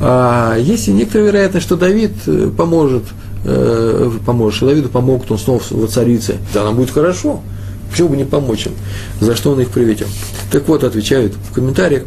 А 0.00 0.56
есть 0.58 0.88
и 0.88 0.92
некоторая 0.92 1.28
вероятность, 1.28 1.66
что 1.66 1.76
Давид 1.76 2.12
э, 2.26 2.50
поможет, 2.56 3.04
э, 3.44 4.10
поможет, 4.26 4.56
что 4.56 4.66
Давиду 4.66 4.88
помогут, 4.88 5.30
он 5.30 5.38
снова 5.38 5.62
во 5.70 5.86
царице. 5.86 6.36
Да, 6.52 6.64
нам 6.64 6.76
будет 6.76 6.90
хорошо. 6.90 7.42
Почему 7.90 8.08
бы 8.08 8.16
не 8.16 8.24
помочь 8.24 8.66
им? 8.66 8.72
За 9.20 9.36
что 9.36 9.52
он 9.52 9.60
их 9.60 9.68
приветил? 9.68 10.06
Так 10.50 10.66
вот, 10.66 10.82
отвечают 10.82 11.34
в 11.50 11.54
комментариях, 11.54 12.04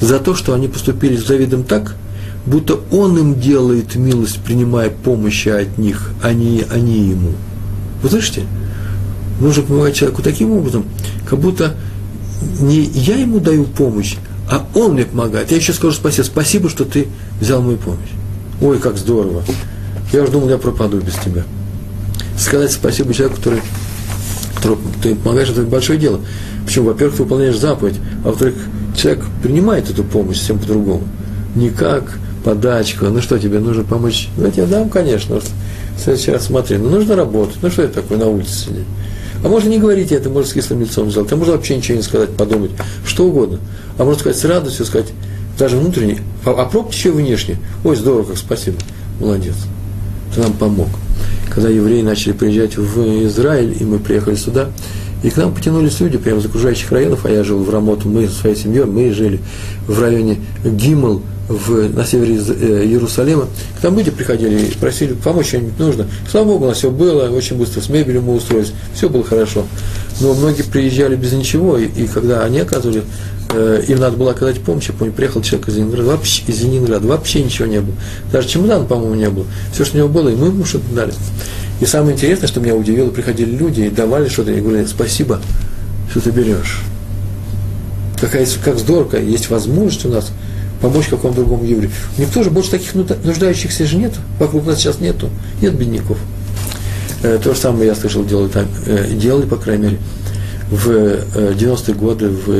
за 0.00 0.18
то, 0.18 0.34
что 0.34 0.52
они 0.52 0.68
поступили 0.68 1.16
с 1.16 1.24
Давидом 1.24 1.64
так, 1.64 1.94
будто 2.44 2.78
он 2.90 3.16
им 3.16 3.40
делает 3.40 3.94
милость, 3.94 4.40
принимая 4.44 4.90
помощи 4.90 5.48
от 5.48 5.78
них, 5.78 6.10
а 6.22 6.34
не 6.34 6.66
они 6.70 7.08
ему. 7.08 7.30
Вы 8.02 8.08
слышите? 8.10 8.42
Нужно 9.40 9.62
помогать 9.62 9.96
человеку 9.96 10.22
таким 10.22 10.52
образом, 10.52 10.84
как 11.28 11.38
будто 11.38 11.74
не 12.60 12.82
я 12.82 13.16
ему 13.16 13.40
даю 13.40 13.64
помощь, 13.64 14.16
а 14.50 14.66
он 14.74 14.94
мне 14.94 15.04
помогает. 15.04 15.50
Я 15.50 15.56
еще 15.56 15.72
скажу 15.72 15.94
спасибо, 15.94 16.24
спасибо, 16.26 16.68
что 16.68 16.84
ты 16.84 17.08
взял 17.40 17.62
мою 17.62 17.78
помощь. 17.78 18.10
Ой, 18.60 18.78
как 18.78 18.98
здорово. 18.98 19.42
Я 20.12 20.22
уже 20.22 20.32
думал, 20.32 20.48
я 20.50 20.58
пропаду 20.58 21.00
без 21.00 21.14
тебя. 21.14 21.44
Сказать 22.36 22.72
спасибо 22.72 23.14
человеку, 23.14 23.38
который, 23.38 23.60
который 24.56 24.78
ты 25.02 25.14
помогаешь, 25.14 25.50
это 25.50 25.62
большое 25.62 25.98
дело. 25.98 26.20
Почему? 26.66 26.86
Во-первых, 26.86 27.16
ты 27.16 27.22
выполняешь 27.22 27.58
заповедь, 27.58 27.96
а 28.24 28.28
во-вторых, 28.28 28.54
человек 28.96 29.24
принимает 29.42 29.88
эту 29.90 30.04
помощь 30.04 30.38
совсем 30.38 30.58
по-другому. 30.58 31.02
Не 31.54 31.70
как 31.70 32.18
подачку, 32.44 33.06
ну 33.06 33.20
что, 33.20 33.38
тебе 33.38 33.58
нужно 33.58 33.84
помочь? 33.84 34.28
Ну, 34.36 34.46
я 34.46 34.50
тебе 34.50 34.66
дам, 34.66 34.88
конечно. 34.88 35.40
В 35.40 36.02
следующий 36.02 36.32
раз 36.32 36.46
смотри, 36.46 36.78
ну 36.78 36.88
нужно 36.90 37.16
работать. 37.16 37.56
Ну 37.62 37.70
что 37.70 37.82
это 37.82 38.02
такое 38.02 38.18
на 38.18 38.26
улице 38.26 38.52
сидеть? 38.52 38.86
А 39.42 39.48
можно 39.48 39.68
не 39.68 39.78
говорить 39.78 40.12
это, 40.12 40.28
можно 40.28 40.48
с 40.48 40.52
кислым 40.52 40.80
лицом 40.80 41.10
сделать, 41.10 41.32
а 41.32 41.36
можно 41.36 41.54
вообще 41.54 41.76
ничего 41.76 41.96
не 41.96 42.02
сказать, 42.02 42.30
подумать, 42.30 42.72
что 43.06 43.26
угодно. 43.26 43.58
А 43.98 44.04
можно 44.04 44.20
сказать 44.20 44.38
с 44.38 44.44
радостью, 44.44 44.84
сказать, 44.84 45.08
даже 45.58 45.76
внутренне, 45.76 46.20
а, 46.44 46.50
а 46.50 46.88
еще 46.88 47.10
внешне. 47.10 47.58
Ой, 47.84 47.96
здорово, 47.96 48.24
как 48.24 48.36
спасибо, 48.36 48.78
молодец, 49.18 49.54
ты 50.34 50.40
нам 50.40 50.52
помог. 50.52 50.88
Когда 51.50 51.68
евреи 51.68 52.02
начали 52.02 52.32
приезжать 52.32 52.76
в 52.76 53.26
Израиль, 53.26 53.76
и 53.78 53.84
мы 53.84 53.98
приехали 53.98 54.36
сюда, 54.36 54.70
и 55.22 55.30
к 55.30 55.36
нам 55.36 55.54
потянулись 55.54 56.00
люди 56.00 56.18
прямо 56.18 56.40
из 56.40 56.46
окружающих 56.46 56.90
районов, 56.92 57.24
а 57.24 57.30
я 57.30 57.44
жил 57.44 57.62
в 57.62 57.70
Рамоту, 57.70 58.08
мы 58.08 58.28
со 58.28 58.34
своей 58.34 58.56
семьей, 58.56 58.84
мы 58.84 59.12
жили 59.12 59.40
в 59.86 60.00
районе 60.00 60.38
Гимл, 60.64 61.22
в, 61.50 61.92
на 61.94 62.04
севере 62.04 62.36
э, 62.36 62.84
Иерусалима, 62.84 63.48
к 63.80 63.82
нам 63.82 63.98
люди 63.98 64.10
приходили 64.10 64.66
и 64.66 64.70
просили 64.78 65.14
помочь, 65.14 65.48
что-нибудь 65.48 65.78
нужно. 65.78 66.06
Слава 66.30 66.46
Богу, 66.46 66.64
у 66.64 66.68
нас 66.68 66.78
все 66.78 66.90
было, 66.90 67.28
очень 67.28 67.56
быстро 67.56 67.80
с 67.80 67.88
мебелью 67.88 68.22
мы 68.22 68.34
устроились, 68.36 68.72
все 68.94 69.08
было 69.08 69.24
хорошо. 69.24 69.64
Но 70.20 70.32
многие 70.34 70.62
приезжали 70.62 71.16
без 71.16 71.32
ничего, 71.32 71.76
и, 71.76 71.86
и 71.86 72.06
когда 72.06 72.44
они 72.44 72.60
оказывали, 72.60 73.02
э, 73.52 73.82
им 73.88 73.98
надо 73.98 74.16
было 74.16 74.30
оказать 74.30 74.60
помощь, 74.60 74.88
я 74.88 74.94
помню, 74.94 75.12
приехал 75.12 75.42
человек 75.42 75.68
из 75.68 75.76
Ленинграда, 75.76 76.08
вообще, 76.10 76.42
из 76.46 76.62
Ленинграда, 76.62 77.06
вообще 77.08 77.42
ничего 77.42 77.66
не 77.66 77.80
было. 77.80 77.96
Даже 78.32 78.48
чемодан, 78.48 78.86
по-моему, 78.86 79.16
не 79.16 79.28
было. 79.28 79.46
Все, 79.72 79.84
что 79.84 79.96
у 79.96 79.98
него 79.98 80.08
было, 80.08 80.28
и 80.28 80.36
мы 80.36 80.46
ему 80.48 80.64
что-то 80.64 80.94
дали. 80.94 81.12
И 81.80 81.86
самое 81.86 82.14
интересное, 82.14 82.46
что 82.46 82.60
меня 82.60 82.74
удивило, 82.74 83.10
приходили 83.10 83.50
люди 83.56 83.82
и 83.82 83.90
давали 83.90 84.28
что-то, 84.28 84.52
и 84.52 84.60
говорили, 84.60 84.86
спасибо, 84.86 85.40
что 86.10 86.20
ты 86.20 86.30
берешь. 86.30 86.82
Какая, 88.20 88.46
как 88.62 88.78
здорово, 88.78 89.16
есть 89.16 89.48
возможность 89.48 90.04
у 90.04 90.10
нас 90.10 90.30
помочь 90.82 91.06
какому-то 91.06 91.40
другому 91.40 91.64
еврею. 91.64 91.90
Никто 92.18 92.42
же 92.42 92.50
больше 92.50 92.70
таких 92.70 92.94
нуждающихся 92.94 93.86
же 93.86 93.96
нет. 93.96 94.12
Вокруг 94.38 94.66
нас 94.66 94.78
сейчас 94.78 95.00
нету. 95.00 95.30
Нет 95.62 95.74
бедняков. 95.74 96.18
Э, 97.22 97.38
то 97.42 97.54
же 97.54 97.60
самое 97.60 97.86
я 97.86 97.94
слышал, 97.94 98.24
делали, 98.24 98.48
там, 98.48 98.66
э, 98.86 99.12
делали, 99.14 99.46
по 99.46 99.56
крайней 99.56 99.84
мере, 99.84 99.98
в 100.70 100.88
90-е 100.88 101.94
э, 101.94 101.98
годы 101.98 102.28
в 102.28 102.50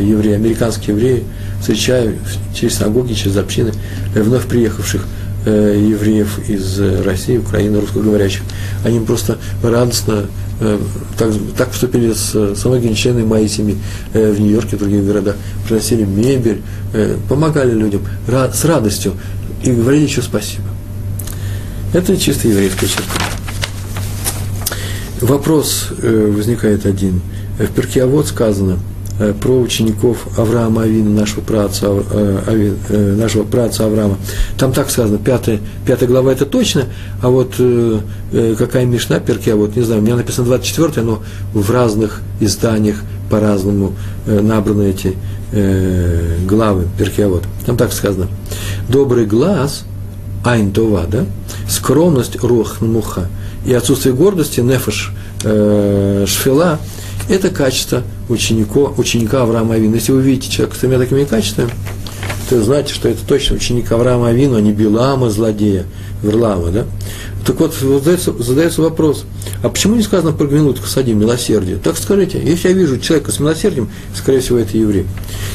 евреи, 0.00 0.34
американские 0.34 0.96
евреи, 0.96 1.24
встречая 1.60 2.14
через 2.54 2.76
синагоги, 2.76 3.14
через 3.14 3.36
общины 3.36 3.72
вновь 4.14 4.46
приехавших 4.46 5.04
евреев 5.44 6.48
из 6.48 6.80
России, 7.04 7.38
Украины, 7.38 7.80
русскоговорящих. 7.80 8.42
Они 8.84 9.00
просто 9.00 9.38
радостно 9.62 10.24
Э, 10.60 10.78
так, 11.18 11.32
так 11.56 11.68
поступили 11.70 12.12
с, 12.12 12.32
с 12.32 12.64
многими 12.64 12.94
членами 12.94 13.24
моей 13.24 13.48
семьи 13.48 13.76
э, 14.12 14.30
в 14.30 14.40
Нью-Йорке 14.40 14.76
и 14.76 14.78
других 14.78 15.04
городах. 15.04 15.36
Приносили 15.66 16.04
мебель, 16.04 16.62
э, 16.92 17.16
помогали 17.28 17.72
людям 17.72 18.02
с 18.28 18.64
радостью 18.64 19.14
и 19.62 19.72
говорили 19.72 20.04
еще 20.04 20.22
спасибо. 20.22 20.68
Это 21.92 22.16
чисто 22.16 22.48
еврейская 22.48 22.86
черта. 22.86 23.02
Вопрос 25.20 25.88
возникает 26.00 26.86
один. 26.86 27.20
В 27.58 27.66
Перкиавод 27.72 28.26
сказано– 28.26 28.78
Э, 28.93 28.93
про 29.40 29.60
учеников 29.60 30.26
Авраама 30.36 30.82
Авина, 30.82 31.10
нашего 31.20 31.40
праца, 31.40 31.86
э, 31.88 32.74
э, 32.88 33.14
нашего 33.14 33.44
праца 33.44 33.86
Авраама. 33.86 34.16
Там 34.58 34.72
так 34.72 34.90
сказано, 34.90 35.18
пятая, 35.18 35.60
пятая 35.86 36.08
глава 36.08 36.32
это 36.32 36.46
точно, 36.46 36.86
а 37.22 37.28
вот 37.28 37.54
какая 38.58 38.86
Мишна 38.86 39.20
перки, 39.20 39.50
а 39.50 39.56
вот 39.56 39.76
не 39.76 39.82
знаю, 39.82 40.00
у 40.00 40.04
меня 40.04 40.16
написано 40.16 40.46
24 40.46 41.02
но 41.06 41.22
в 41.52 41.70
разных 41.70 42.22
изданиях 42.40 42.96
по-разному 43.30 43.92
набраны 44.26 44.90
эти 44.90 45.16
главы 46.44 46.86
перки, 46.98 47.20
вот. 47.22 47.44
Там 47.64 47.76
так 47.76 47.92
сказано. 47.92 48.26
Добрый 48.88 49.26
глаз, 49.26 49.84
айн 50.44 50.72
това, 50.72 51.04
да, 51.06 51.24
скромность, 51.68 52.42
рух 52.42 52.78
и 53.64 53.72
отсутствие 53.72 54.14
гордости, 54.14 54.60
нефеш, 54.60 55.12
шфила– 55.40 56.80
это 57.28 57.50
качество 57.50 58.02
ученика, 58.28 58.80
ученика 58.96 59.42
Авраама 59.42 59.74
Авина. 59.74 59.96
Если 59.96 60.12
вы 60.12 60.22
видите 60.22 60.50
человека 60.50 60.76
с 60.76 60.80
тремя 60.80 60.98
такими 60.98 61.24
качествами, 61.24 61.70
то 62.48 62.62
знаете, 62.62 62.92
что 62.92 63.08
это 63.08 63.24
точно 63.26 63.56
ученик 63.56 63.90
Авраама 63.90 64.28
Авину, 64.28 64.56
а 64.56 64.60
не 64.60 64.72
Билама, 64.72 65.30
злодея, 65.30 65.86
Верлама, 66.22 66.70
да? 66.70 66.84
Так 67.46 67.60
вот, 67.60 67.74
задается, 67.74 68.32
задается 68.42 68.82
вопрос, 68.82 69.24
а 69.62 69.68
почему 69.68 69.96
не 69.96 70.02
сказано 70.02 70.32
про 70.32 70.46
гмилут 70.46 70.80
касадим, 70.80 71.18
милосердие? 71.18 71.76
Так 71.76 71.96
скажите, 71.98 72.40
если 72.42 72.68
я 72.68 72.74
вижу 72.74 72.98
человека 72.98 73.32
с 73.32 73.40
милосердием, 73.40 73.90
скорее 74.14 74.40
всего, 74.40 74.58
это 74.58 74.76
еврей. 74.76 75.06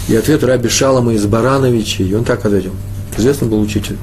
И 0.07 0.15
ответ 0.15 0.43
Раби 0.43 0.69
Шалама 0.69 1.13
из 1.13 1.25
Барановича, 1.25 2.03
и 2.03 2.13
он 2.13 2.23
так 2.23 2.45
ответил. 2.45 2.73
Известный 3.17 3.47
был 3.47 3.59
учитель. 3.59 3.97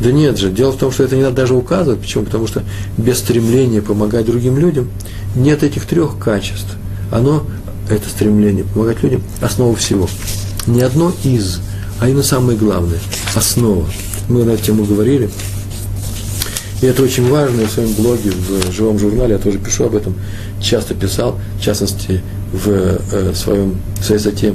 Да 0.00 0.12
нет 0.12 0.38
же, 0.38 0.50
дело 0.50 0.70
в 0.70 0.78
том, 0.78 0.92
что 0.92 1.04
это 1.04 1.16
не 1.16 1.22
надо 1.22 1.36
даже 1.36 1.54
указывать. 1.54 2.00
Почему? 2.00 2.24
Потому 2.24 2.46
что 2.46 2.62
без 2.96 3.18
стремления 3.18 3.82
помогать 3.82 4.26
другим 4.26 4.56
людям 4.56 4.88
нет 5.36 5.62
этих 5.62 5.86
трех 5.86 6.18
качеств 6.18 6.76
оно, 7.10 7.44
это 7.88 8.08
стремление 8.08 8.64
помогать 8.64 9.02
людям, 9.02 9.22
основа 9.40 9.74
всего. 9.76 10.08
Не 10.66 10.82
одно 10.82 11.12
из, 11.24 11.60
а 11.98 12.08
именно 12.08 12.22
самое 12.22 12.56
главное, 12.56 12.98
основа. 13.34 13.86
Мы 14.28 14.44
на 14.44 14.52
эту 14.52 14.64
тему 14.64 14.84
говорили. 14.84 15.30
И 16.82 16.86
это 16.86 17.02
очень 17.02 17.28
важно, 17.28 17.66
в 17.66 17.70
своем 17.70 17.92
блоге, 17.94 18.30
в 18.30 18.72
живом 18.72 18.98
журнале, 18.98 19.34
я 19.34 19.38
тоже 19.38 19.58
пишу 19.58 19.84
об 19.84 19.96
этом, 19.96 20.14
часто 20.62 20.94
писал, 20.94 21.38
в 21.58 21.62
частности, 21.62 22.22
в 22.52 22.68
э, 22.68 23.32
своем, 23.34 23.80
в 24.00 24.04
своей 24.04 24.20
статье 24.20 24.54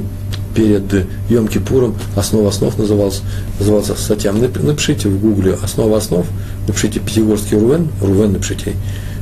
перед 0.56 1.06
Йом 1.28 1.46
Кипуром, 1.48 1.94
«Основа 2.16 2.48
основ» 2.48 2.76
назывался, 2.78 3.20
назывался 3.60 3.94
статья. 3.94 4.32
Напишите 4.32 5.08
в 5.08 5.20
гугле 5.20 5.56
«Основа 5.62 5.98
основ», 5.98 6.26
напишите 6.66 6.98
«Пятигорский 6.98 7.58
Рувен», 7.58 7.88
Рувен 8.00 8.32
напишите, 8.32 8.72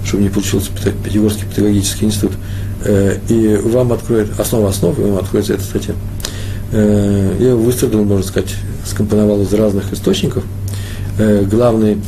чтобы 0.07 0.23
не 0.23 0.29
получился 0.29 0.71
Пятигорский 1.05 1.45
педагогический 1.47 2.07
институт, 2.07 2.33
и 2.87 3.61
вам 3.65 3.93
откроет 3.93 4.39
основа 4.39 4.69
основ, 4.69 4.99
и 4.99 5.03
вам 5.03 5.19
откроется 5.19 5.55
эта 5.55 5.63
статья. 5.63 5.95
Э, 6.75 7.37
я 7.39 7.51
его 7.51 7.63
выстроил, 7.63 8.05
можно 8.05 8.27
сказать, 8.27 8.55
скомпоновал 8.85 9.41
из 9.43 9.53
разных 9.55 9.93
источников. 9.93 10.45
Э, 11.19 11.45
главный 11.45 11.99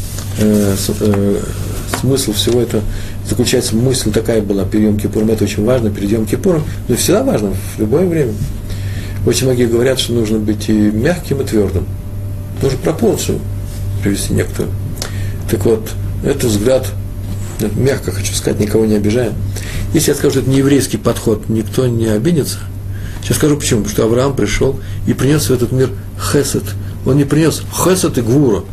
смысл 1.98 2.34
всего 2.34 2.60
этого 2.60 2.82
заключается, 3.26 3.74
мысль 3.74 4.12
такая 4.12 4.42
была, 4.42 4.64
перед 4.64 4.84
Йом 4.84 4.98
Кипуром, 4.98 5.30
это 5.30 5.44
очень 5.44 5.64
важно, 5.64 5.90
перед 5.90 6.10
Йом 6.10 6.26
Кипуром, 6.26 6.62
но 6.88 6.96
всегда 6.96 7.24
важно, 7.24 7.52
в 7.54 7.80
любое 7.80 8.06
время. 8.06 8.34
Очень 9.26 9.46
многие 9.46 9.66
говорят, 9.66 9.98
что 9.98 10.12
нужно 10.12 10.38
быть 10.38 10.68
и 10.68 10.72
мягким, 10.72 11.40
и 11.40 11.44
твердым. 11.44 11.86
Нужно 12.60 12.78
пропорцию 12.78 13.38
привести 14.02 14.34
некоторую. 14.34 14.74
Так 15.50 15.64
вот, 15.64 15.88
это 16.22 16.46
взгляд, 16.46 16.86
мягко 17.76 18.12
хочу 18.12 18.34
сказать, 18.34 18.60
никого 18.60 18.84
не 18.84 18.96
обижая, 18.96 19.32
если 19.96 20.10
я 20.10 20.14
скажу, 20.14 20.32
что 20.32 20.40
это 20.40 20.50
не 20.50 20.58
еврейский 20.58 20.98
подход, 20.98 21.48
никто 21.48 21.86
не 21.86 22.08
обидится. 22.08 22.58
Сейчас 23.22 23.38
скажу 23.38 23.56
почему. 23.56 23.80
Потому 23.80 23.94
что 23.94 24.04
Авраам 24.04 24.36
пришел 24.36 24.78
и 25.06 25.14
принес 25.14 25.48
в 25.48 25.50
этот 25.50 25.72
мир 25.72 25.88
хесед. 26.20 26.64
Он 27.06 27.16
не 27.16 27.24
принес 27.24 27.62
хесед 27.72 28.18
и 28.18 28.20
гвура. 28.20 28.64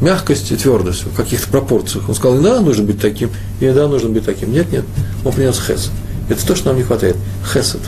Мягкость 0.00 0.50
и 0.50 0.56
твердость 0.56 1.04
в 1.04 1.14
каких-то 1.14 1.48
пропорциях. 1.48 2.08
Он 2.08 2.16
сказал, 2.16 2.38
иногда 2.38 2.60
нужно 2.60 2.82
быть 2.82 3.00
таким, 3.00 3.30
иногда 3.60 3.86
нужно 3.86 4.08
быть 4.08 4.24
таким. 4.24 4.52
Нет, 4.52 4.72
нет. 4.72 4.84
Он 5.24 5.32
принес 5.32 5.56
хесед. 5.60 5.92
Это 6.28 6.44
то, 6.44 6.56
что 6.56 6.70
нам 6.70 6.78
не 6.78 6.82
хватает. 6.82 7.16
Хесед. 7.52 7.80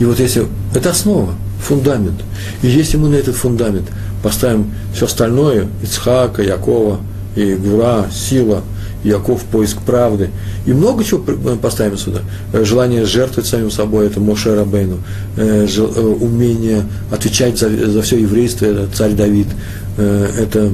И 0.00 0.04
вот 0.04 0.20
если... 0.20 0.46
Это 0.74 0.90
основа, 0.90 1.32
фундамент. 1.62 2.20
И 2.60 2.68
если 2.68 2.98
мы 2.98 3.08
на 3.08 3.14
этот 3.14 3.34
фундамент 3.34 3.88
поставим 4.22 4.74
все 4.94 5.06
остальное, 5.06 5.68
Ицхака, 5.82 6.42
Якова, 6.42 7.00
и 7.34 7.54
Гура, 7.54 8.10
сила, 8.12 8.62
Яков, 9.04 9.44
поиск 9.44 9.80
правды, 9.82 10.30
и 10.66 10.72
много 10.72 11.04
чего 11.04 11.20
поставим 11.56 11.96
сюда. 11.96 12.20
Э, 12.52 12.64
желание 12.64 13.04
жертвовать 13.04 13.48
самим 13.48 13.70
собой, 13.70 14.06
это 14.06 14.20
Моше 14.20 14.54
Рабейну, 14.54 14.98
э, 15.36 15.66
э, 15.66 16.00
умение 16.00 16.84
отвечать 17.10 17.58
за, 17.58 17.68
за 17.68 18.02
все 18.02 18.18
еврейство, 18.18 18.66
это 18.66 18.88
царь 18.94 19.12
Давид, 19.12 19.48
это 19.96 20.72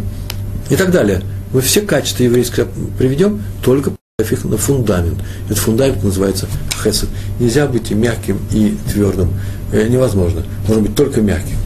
и 0.68 0.76
так 0.76 0.90
далее. 0.90 1.22
Мы 1.52 1.60
все 1.60 1.80
качества 1.82 2.24
еврейского 2.24 2.68
приведем, 2.98 3.42
только 3.62 3.92
их 4.18 4.44
на 4.44 4.56
фундамент. 4.56 5.18
Этот 5.46 5.58
фундамент 5.58 6.02
называется 6.02 6.46
хесед. 6.82 7.08
Нельзя 7.40 7.66
быть 7.66 7.90
и 7.90 7.94
мягким, 7.94 8.38
и 8.52 8.76
твердым. 8.92 9.30
Невозможно. 9.72 10.42
Можно 10.68 10.82
быть 10.82 10.94
только 10.94 11.20
мягким. 11.20 11.56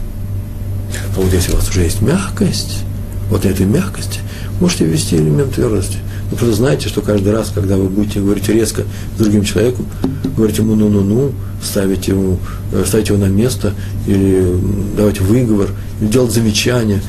А 1.15 1.21
вот 1.21 1.31
если 1.33 1.51
у 1.51 1.55
вас 1.55 1.69
уже 1.69 1.81
есть 1.81 2.01
мягкость, 2.01 2.83
вот 3.29 3.45
этой 3.45 3.65
мягкости, 3.65 4.19
можете 4.59 4.85
ввести 4.85 5.17
элемент 5.17 5.53
твердости. 5.53 5.97
Вы 6.31 6.37
просто 6.37 6.55
знаете, 6.55 6.89
что 6.89 7.01
каждый 7.01 7.31
раз, 7.33 7.51
когда 7.53 7.75
вы 7.75 7.89
будете 7.89 8.19
говорить 8.19 8.47
резко 8.49 8.83
с 9.15 9.19
другим 9.19 9.43
человеком, 9.43 9.87
говорите 10.35 10.61
ему 10.61 10.75
ну-ну-ну, 10.75 11.31
ставите 11.63 12.11
его, 12.11 12.37
э, 12.71 12.83
ставите 12.85 13.13
его 13.13 13.25
на 13.25 13.29
место, 13.29 13.73
или 14.05 14.55
давать 14.95 15.19
выговор, 15.21 15.69
или 15.99 16.07
делать 16.07 16.31
замечание, 16.31 17.01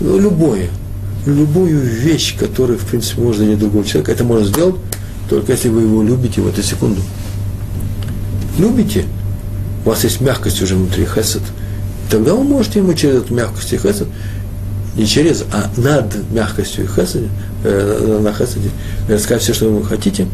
ну, 0.00 0.18
любое, 0.20 0.68
любую 1.26 1.80
вещь, 1.80 2.36
которую, 2.38 2.78
в 2.78 2.84
принципе, 2.84 3.20
можно 3.22 3.44
для 3.44 3.56
другого 3.56 3.84
человека, 3.84 4.12
это 4.12 4.22
можно 4.22 4.46
сделать, 4.46 4.76
только 5.28 5.52
если 5.52 5.68
вы 5.68 5.82
его 5.82 6.02
любите 6.02 6.40
в 6.40 6.46
эту 6.46 6.62
секунду. 6.62 7.00
Любите, 8.56 9.04
у 9.84 9.88
вас 9.88 10.04
есть 10.04 10.20
мягкость 10.20 10.62
уже 10.62 10.76
внутри, 10.76 11.06
хесед, 11.06 11.42
тогда 12.08 12.34
вы 12.34 12.44
можете 12.44 12.78
ему 12.78 12.94
через 12.94 13.22
эту 13.22 13.34
мягкость 13.34 13.72
и 13.72 13.78
хесед 13.78 14.06
не 14.96 15.06
через, 15.06 15.44
а 15.52 15.70
над 15.76 16.30
мягкостью 16.30 16.84
и 16.84 16.86
хесаде, 16.86 17.28
э, 17.64 18.18
на 18.20 18.32
хесаде, 18.32 18.70
э, 19.08 19.18
сказать 19.18 19.42
все, 19.42 19.54
что 19.54 19.70
вы 19.70 19.84
хотите, 19.84 20.26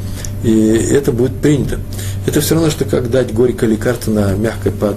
и 0.42 0.88
это 0.92 1.12
будет 1.12 1.37
принято. 1.37 1.79
Это 2.27 2.40
все 2.40 2.55
равно, 2.55 2.71
что 2.71 2.85
как 2.85 3.11
дать 3.11 3.33
горькое 3.33 3.71
лекарство 3.71 4.11
на 4.11 4.33
мягкой 4.35 4.73
под, 4.73 4.97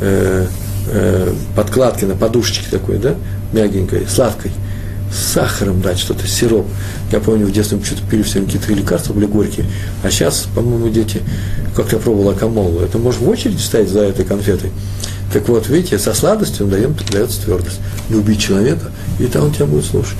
э, 0.00 0.46
э, 0.88 1.34
подкладке, 1.54 2.06
на 2.06 2.14
подушечке 2.14 2.66
такой, 2.70 2.98
да, 2.98 3.14
мягенькой, 3.52 4.06
сладкой, 4.08 4.52
с 5.12 5.32
сахаром 5.32 5.80
дать 5.82 5.98
что-то, 5.98 6.26
сироп. 6.26 6.66
Я 7.12 7.20
помню, 7.20 7.46
в 7.46 7.52
детстве 7.52 7.78
мы 7.78 7.84
что-то 7.84 8.02
пили 8.10 8.22
все 8.22 8.40
какие-то 8.40 8.72
лекарства, 8.72 9.12
были 9.12 9.26
горькие. 9.26 9.66
А 10.02 10.10
сейчас, 10.10 10.46
по-моему, 10.54 10.88
дети, 10.88 11.22
как 11.74 11.92
я 11.92 11.98
пробовал 11.98 12.30
акамолу, 12.30 12.80
это 12.80 12.98
можно 12.98 13.26
в 13.26 13.28
очередь 13.28 13.60
стоять 13.60 13.88
за 13.88 14.00
этой 14.00 14.24
конфетой. 14.24 14.70
Так 15.32 15.48
вот, 15.48 15.68
видите, 15.68 15.98
со 15.98 16.14
сладостью 16.14 16.66
он 16.66 16.70
даем, 16.70 16.94
дается 17.10 17.42
твердость. 17.42 17.80
Люби 18.08 18.38
человека, 18.38 18.90
и 19.18 19.26
там 19.26 19.44
он 19.44 19.52
тебя 19.52 19.66
будет 19.66 19.84
слушать. 19.84 20.16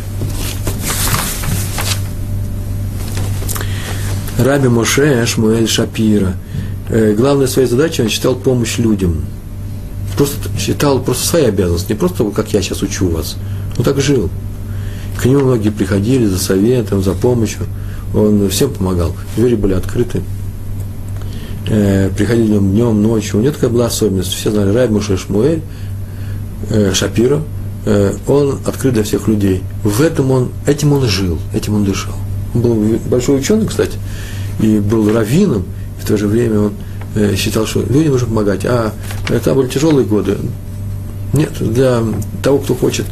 Раби 4.38 4.68
Моше 4.68 5.24
Шмуэль 5.26 5.68
Шапира. 5.68 6.34
Э, 6.88 7.14
главной 7.14 7.48
своей 7.48 7.68
задачей 7.68 8.02
он 8.02 8.08
считал 8.08 8.34
помощь 8.34 8.78
людям. 8.78 9.24
Просто 10.16 10.36
считал 10.58 11.00
просто 11.00 11.26
свои 11.26 11.44
обязанности, 11.46 11.92
не 11.92 11.98
просто 11.98 12.24
как 12.30 12.52
я 12.52 12.62
сейчас 12.62 12.82
учу 12.82 13.08
вас. 13.08 13.36
Он 13.78 13.84
так 13.84 14.00
жил. 14.00 14.30
К 15.20 15.24
нему 15.24 15.44
многие 15.44 15.70
приходили 15.70 16.26
за 16.26 16.38
советом, 16.38 17.02
за 17.02 17.12
помощью. 17.12 17.66
Он 18.14 18.48
всем 18.50 18.72
помогал. 18.72 19.14
Двери 19.36 19.54
были 19.54 19.72
открыты 19.72 20.22
э, 21.68 22.10
приходили 22.16 22.58
днем, 22.58 23.02
ночью. 23.02 23.38
У 23.38 23.42
него 23.42 23.52
такая 23.52 23.70
была 23.70 23.86
особенность. 23.86 24.32
Все 24.32 24.50
знали 24.50 24.72
Райб 24.72 24.90
Муше 24.90 25.16
Шмуэль, 25.16 25.62
э, 26.70 26.92
Шапира, 26.94 27.42
э, 27.84 28.14
он 28.26 28.58
открыт 28.64 28.94
для 28.94 29.02
всех 29.02 29.28
людей. 29.28 29.62
В 29.82 30.00
этом 30.00 30.30
он, 30.30 30.50
этим 30.66 30.92
он 30.92 31.04
жил, 31.06 31.38
этим 31.54 31.74
он 31.74 31.84
дышал. 31.84 32.14
Он 32.54 32.62
был 32.62 32.98
большой 33.06 33.38
ученый, 33.38 33.66
кстати, 33.66 33.98
и 34.60 34.78
был 34.78 35.12
раввином, 35.12 35.64
и 35.98 36.02
в 36.02 36.06
то 36.06 36.16
же 36.16 36.26
время 36.26 36.60
он 36.60 36.72
э, 37.14 37.34
считал, 37.36 37.66
что 37.66 37.82
людям 37.88 38.12
нужно 38.12 38.28
помогать. 38.28 38.64
А 38.64 38.92
это 39.28 39.54
были 39.54 39.68
тяжелые 39.68 40.06
годы. 40.06 40.38
Нет, 41.32 41.52
для 41.60 42.02
того, 42.42 42.58
кто 42.58 42.74
хочет 42.74 43.06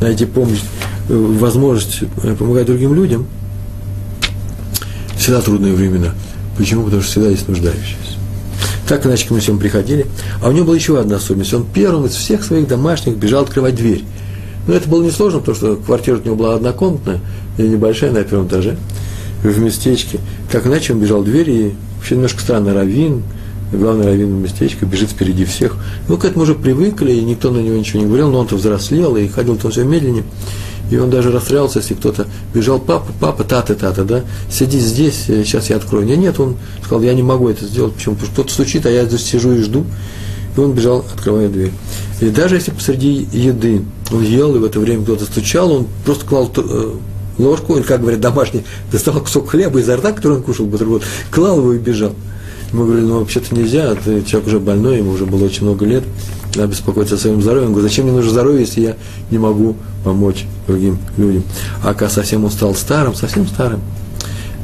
найти 0.00 0.26
помощь, 0.26 0.60
э, 1.08 1.14
возможность 1.14 2.02
э, 2.22 2.34
помогать 2.38 2.66
другим 2.66 2.94
людям, 2.94 3.26
всегда 5.16 5.40
трудные 5.40 5.72
времена– 5.72 6.14
Почему? 6.58 6.84
Потому 6.84 7.00
что 7.02 7.12
всегда 7.12 7.30
есть 7.30 7.48
нуждающиеся. 7.48 8.18
Так 8.88 9.06
иначе 9.06 9.28
к 9.28 9.30
нему 9.30 9.58
приходили. 9.58 10.06
А 10.42 10.48
у 10.48 10.52
него 10.52 10.66
была 10.66 10.76
еще 10.76 10.98
одна 10.98 11.16
особенность. 11.16 11.54
Он 11.54 11.64
первым 11.64 12.06
из 12.06 12.14
всех 12.14 12.44
своих 12.44 12.66
домашних 12.66 13.16
бежал 13.16 13.44
открывать 13.44 13.76
дверь. 13.76 14.04
Но 14.66 14.74
это 14.74 14.88
было 14.88 15.02
несложно, 15.02 15.38
потому 15.38 15.56
что 15.56 15.76
квартира 15.76 16.16
у 16.16 16.22
него 16.22 16.34
была 16.34 16.54
однокомнатная, 16.54 17.20
или 17.56 17.68
небольшая, 17.68 18.10
на 18.10 18.22
первом 18.24 18.48
этаже, 18.48 18.76
в 19.42 19.58
местечке. 19.58 20.18
Так 20.50 20.66
иначе 20.66 20.92
он 20.92 21.00
бежал 21.00 21.22
в 21.22 21.24
дверь, 21.24 21.50
и 21.50 21.72
вообще 21.96 22.16
немножко 22.16 22.40
странно, 22.40 22.74
раввин, 22.74 23.22
главный 23.72 24.06
раввин 24.06 24.36
в 24.36 24.42
местечко, 24.42 24.84
бежит 24.84 25.10
впереди 25.10 25.44
всех. 25.44 25.76
Ну, 26.08 26.18
к 26.18 26.24
этому 26.24 26.42
уже 26.42 26.54
привыкли, 26.54 27.12
и 27.12 27.22
никто 27.22 27.50
на 27.50 27.58
него 27.58 27.76
ничего 27.76 28.00
не 28.00 28.06
говорил, 28.06 28.30
но 28.30 28.40
он-то 28.40 28.56
взрослел, 28.56 29.16
и 29.16 29.28
ходил-то 29.28 29.70
все 29.70 29.84
медленнее. 29.84 30.24
И 30.90 30.96
он 30.96 31.10
даже 31.10 31.30
расстраивался, 31.30 31.80
если 31.80 31.94
кто-то 31.94 32.26
бежал, 32.54 32.78
папа, 32.78 33.12
папа, 33.20 33.44
тата, 33.44 33.74
тата, 33.74 34.04
да, 34.04 34.22
сиди 34.50 34.78
здесь, 34.78 35.24
сейчас 35.26 35.70
я 35.70 35.76
открою. 35.76 36.06
Нет, 36.06 36.18
нет, 36.18 36.40
он 36.40 36.56
сказал, 36.82 37.02
я 37.02 37.12
не 37.14 37.22
могу 37.22 37.48
это 37.48 37.64
сделать. 37.66 37.94
Почему? 37.94 38.14
Потому 38.14 38.26
что 38.26 38.42
кто-то 38.42 38.52
стучит, 38.54 38.86
а 38.86 38.90
я 38.90 39.04
здесь 39.04 39.24
сижу 39.24 39.52
и 39.52 39.62
жду. 39.62 39.84
И 40.56 40.60
он 40.60 40.72
бежал, 40.72 41.04
открывая 41.12 41.48
дверь. 41.48 41.72
И 42.20 42.30
даже 42.30 42.56
если 42.56 42.70
посреди 42.70 43.28
еды 43.32 43.82
он 44.10 44.22
ел, 44.22 44.56
и 44.56 44.58
в 44.58 44.64
это 44.64 44.80
время 44.80 45.04
кто-то 45.04 45.24
стучал, 45.24 45.70
он 45.70 45.86
просто 46.04 46.24
клал 46.24 46.50
э, 46.56 46.94
ложку, 47.38 47.76
или, 47.76 47.82
как 47.82 48.00
говорят 48.00 48.20
домашний, 48.20 48.64
достал 48.92 49.20
кусок 49.20 49.50
хлеба 49.50 49.78
изо 49.80 49.96
рта, 49.96 50.12
который 50.12 50.38
он 50.38 50.42
кушал, 50.42 50.66
бутерброд, 50.66 51.02
клал 51.30 51.58
его 51.58 51.74
и 51.74 51.78
бежал. 51.78 52.14
Мы 52.72 52.84
говорили, 52.84 53.06
ну 53.06 53.20
вообще-то 53.20 53.54
нельзя, 53.54 53.94
ты 53.94 54.22
человек 54.22 54.48
уже 54.48 54.58
больной, 54.58 54.98
ему 54.98 55.12
уже 55.12 55.24
было 55.24 55.44
очень 55.44 55.64
много 55.64 55.86
лет, 55.86 56.04
надо 56.54 56.68
беспокоиться 56.68 57.16
о 57.16 57.18
своем 57.18 57.42
здоровье. 57.42 57.66
Он 57.66 57.72
говорит, 57.72 57.90
зачем 57.90 58.06
мне 58.06 58.14
нужно 58.14 58.30
здоровье, 58.30 58.60
если 58.60 58.80
я 58.80 58.96
не 59.30 59.38
могу 59.38 59.76
помочь 60.04 60.46
другим 60.66 60.98
людям. 61.16 61.44
А 61.82 61.94
когда 61.94 62.08
совсем 62.08 62.44
он 62.44 62.50
стал 62.50 62.74
старым, 62.74 63.14
совсем 63.14 63.46
старым, 63.46 63.80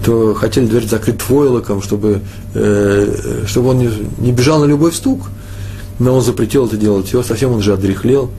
то 0.05 0.35
хотели 0.35 0.67
дверь 0.67 0.87
закрыть 0.87 1.19
твойлоком, 1.19 1.83
чтобы, 1.83 2.21
э, 2.55 3.45
чтобы 3.47 3.71
он 3.71 3.79
не, 3.79 3.91
не 4.19 4.33
бежал 4.33 4.61
на 4.61 4.67
любой 4.67 4.93
стук. 4.93 5.31
Но 5.99 6.15
он 6.15 6.23
запретил 6.23 6.67
это 6.67 6.77
делать. 6.77 7.13
Его 7.13 7.23
совсем 7.23 7.53
он 7.53 7.63
же 7.63 7.73
одрехлел. 7.73 8.31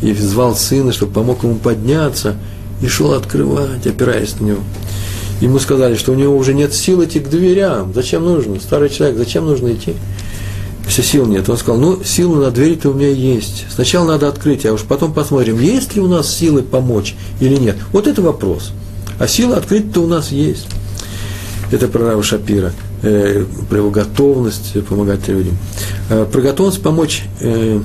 И 0.00 0.14
звал 0.14 0.56
сына, 0.56 0.92
чтобы 0.92 1.12
помог 1.12 1.42
ему 1.42 1.56
подняться. 1.56 2.36
И 2.80 2.86
шел 2.86 3.12
открывать, 3.12 3.86
опираясь 3.86 4.38
на 4.40 4.46
него. 4.46 4.60
Ему 5.40 5.58
сказали, 5.58 5.96
что 5.96 6.12
у 6.12 6.14
него 6.14 6.36
уже 6.36 6.54
нет 6.54 6.74
сил 6.74 7.02
идти 7.04 7.18
к 7.18 7.28
дверям. 7.28 7.92
Зачем 7.94 8.24
нужно? 8.24 8.60
Старый 8.60 8.90
человек, 8.90 9.18
зачем 9.18 9.46
нужно 9.46 9.72
идти? 9.72 9.94
Все 10.90 11.02
сил 11.02 11.26
нет. 11.26 11.48
Он 11.48 11.56
сказал, 11.56 11.80
ну, 11.80 12.04
силы 12.04 12.44
на 12.44 12.50
двери-то 12.50 12.90
у 12.90 12.94
меня 12.94 13.08
есть. 13.08 13.66
Сначала 13.70 14.06
надо 14.06 14.28
открыть, 14.28 14.66
а 14.66 14.72
уж 14.72 14.82
потом 14.82 15.14
посмотрим, 15.14 15.58
есть 15.60 15.94
ли 15.94 16.02
у 16.02 16.08
нас 16.08 16.34
силы 16.34 16.62
помочь 16.62 17.14
или 17.40 17.56
нет. 17.56 17.76
Вот 17.92 18.06
это 18.06 18.20
вопрос. 18.20 18.72
А 19.18 19.26
сила 19.26 19.56
открыть-то 19.56 20.02
у 20.02 20.06
нас 20.06 20.32
есть. 20.32 20.66
Это 21.70 21.86
про 21.86 22.04
Рава 22.04 22.22
Шапира, 22.22 22.72
э, 23.02 23.44
про 23.68 23.78
его 23.78 23.90
готовность 23.90 24.84
помогать 24.86 25.28
людям. 25.28 25.56
Э, 26.08 26.26
про 26.30 26.40
готовность 26.40 26.82
помочь, 26.82 27.24
э, 27.40 27.80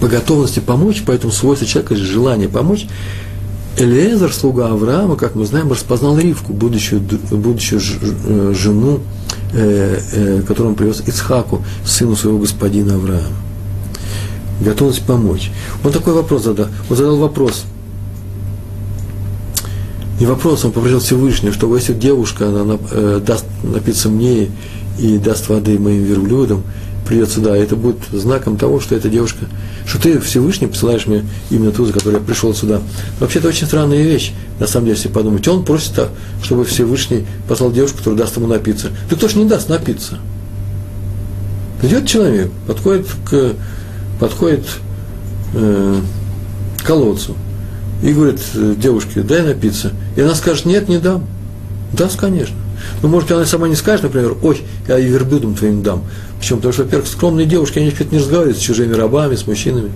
по 0.00 0.08
готовности 0.08 0.60
помочь, 0.60 1.02
поэтому 1.06 1.32
свойство 1.32 1.66
человека, 1.66 1.94
желание 1.96 2.48
помочь, 2.48 2.86
Элиезер, 3.76 4.32
слуга 4.32 4.68
Авраама, 4.68 5.16
как 5.16 5.34
мы 5.34 5.44
знаем, 5.44 5.70
распознал 5.70 6.18
Ривку, 6.18 6.52
будущую, 6.52 7.02
будущую 7.30 7.80
э, 7.80 8.54
жену 8.56 9.00
которую 9.50 10.70
он 10.70 10.74
привез 10.74 11.02
Ицхаку, 11.06 11.64
сыну 11.84 12.16
своего 12.16 12.38
господина 12.38 12.94
Авраама. 12.94 13.36
Готовность 14.60 15.02
помочь. 15.02 15.50
Он 15.82 15.92
такой 15.92 16.12
вопрос 16.12 16.44
задал. 16.44 16.68
Он 16.88 16.96
задал 16.96 17.16
вопрос. 17.16 17.64
Не 20.20 20.26
вопрос, 20.26 20.66
он 20.66 20.72
попросил 20.72 21.00
Всевышнего, 21.00 21.52
что 21.52 21.74
если 21.74 21.94
девушка 21.94 22.48
она, 22.48 22.78
э, 22.90 23.22
даст 23.24 23.46
напиться 23.62 24.10
мне 24.10 24.50
и 24.98 25.16
даст 25.16 25.48
воды 25.48 25.78
моим 25.78 26.02
верблюдам, 26.02 26.62
придет 27.10 27.32
сюда, 27.32 27.56
это 27.56 27.74
будет 27.74 27.96
знаком 28.12 28.56
того, 28.56 28.78
что 28.78 28.94
эта 28.94 29.08
девушка, 29.08 29.46
что 29.84 30.00
ты 30.00 30.20
Всевышний 30.20 30.68
посылаешь 30.68 31.08
мне 31.08 31.24
именно 31.50 31.72
ту, 31.72 31.84
за 31.84 31.92
которой 31.92 32.14
я 32.14 32.20
пришел 32.20 32.54
сюда. 32.54 32.80
Вообще, 33.18 33.40
это 33.40 33.48
очень 33.48 33.66
странная 33.66 34.00
вещь 34.00 34.32
на 34.60 34.68
самом 34.68 34.86
деле, 34.86 34.96
если 34.96 35.08
подумать. 35.08 35.46
Он 35.48 35.64
просит, 35.64 36.00
чтобы 36.40 36.64
Всевышний 36.64 37.26
послал 37.48 37.72
девушку, 37.72 37.98
которая 37.98 38.20
даст 38.20 38.36
ему 38.36 38.46
напиться. 38.46 38.90
Да 39.10 39.16
кто 39.16 39.26
ж 39.26 39.34
не 39.34 39.44
даст 39.44 39.68
напиться? 39.68 40.20
Идет 41.82 42.06
человек, 42.06 42.52
подходит 42.68 43.08
к, 43.28 43.54
подходит 44.20 44.64
э, 45.54 46.00
к 46.78 46.84
колодцу 46.84 47.34
и 48.04 48.12
говорит 48.12 48.38
девушке, 48.78 49.22
дай 49.22 49.42
напиться. 49.42 49.90
И 50.14 50.20
она 50.20 50.36
скажет, 50.36 50.64
нет, 50.64 50.88
не 50.88 50.98
дам. 50.98 51.26
Даст, 51.92 52.20
конечно. 52.20 52.54
Ну, 53.02 53.08
может, 53.08 53.30
она 53.32 53.44
сама 53.44 53.68
не 53.68 53.74
скажет, 53.74 54.04
например, 54.04 54.36
ой, 54.42 54.62
я 54.88 54.98
и 54.98 55.04
верблюдом 55.04 55.54
твоим 55.54 55.82
дам. 55.82 56.04
Почему? 56.38 56.58
Потому 56.58 56.72
что, 56.72 56.84
во-первых, 56.84 57.08
скромные 57.08 57.46
девушки, 57.46 57.78
они 57.78 57.92
не 58.10 58.18
разговаривают 58.18 58.58
с 58.58 58.60
чужими 58.60 58.94
рабами, 58.94 59.36
с 59.36 59.46
мужчинами. 59.46 59.90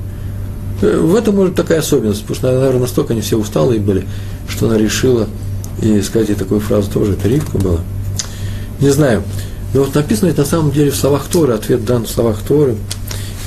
Э, 0.82 0.99
в 0.99 1.14
этом 1.14 1.37
может 1.37 1.55
такая 1.55 1.80
особенность, 1.80 2.22
потому 2.22 2.37
что, 2.37 2.53
наверное, 2.53 2.80
настолько 2.80 3.12
они 3.12 3.22
все 3.22 3.39
усталые 3.39 3.80
были, 3.80 4.07
что 4.49 4.66
она 4.66 4.78
решила, 4.78 5.28
и 5.82 6.01
сказать 6.03 6.28
ей 6.28 6.35
такую 6.35 6.61
фразу 6.61 6.91
тоже, 6.91 7.12
это 7.12 7.28
Ривка 7.28 7.59
была. 7.59 7.80
Не 8.80 8.91
знаю. 8.91 9.22
Но 9.72 9.80
вот 9.80 9.95
написано 9.95 10.28
это 10.28 10.43
на 10.43 10.47
самом 10.47 10.70
деле 10.70 10.91
в 10.91 10.97
словах 10.97 11.26
Торы, 11.30 11.53
ответ 11.53 11.85
дан 11.85 12.05
в 12.05 12.11
словах 12.11 12.39
Торы, 12.47 12.76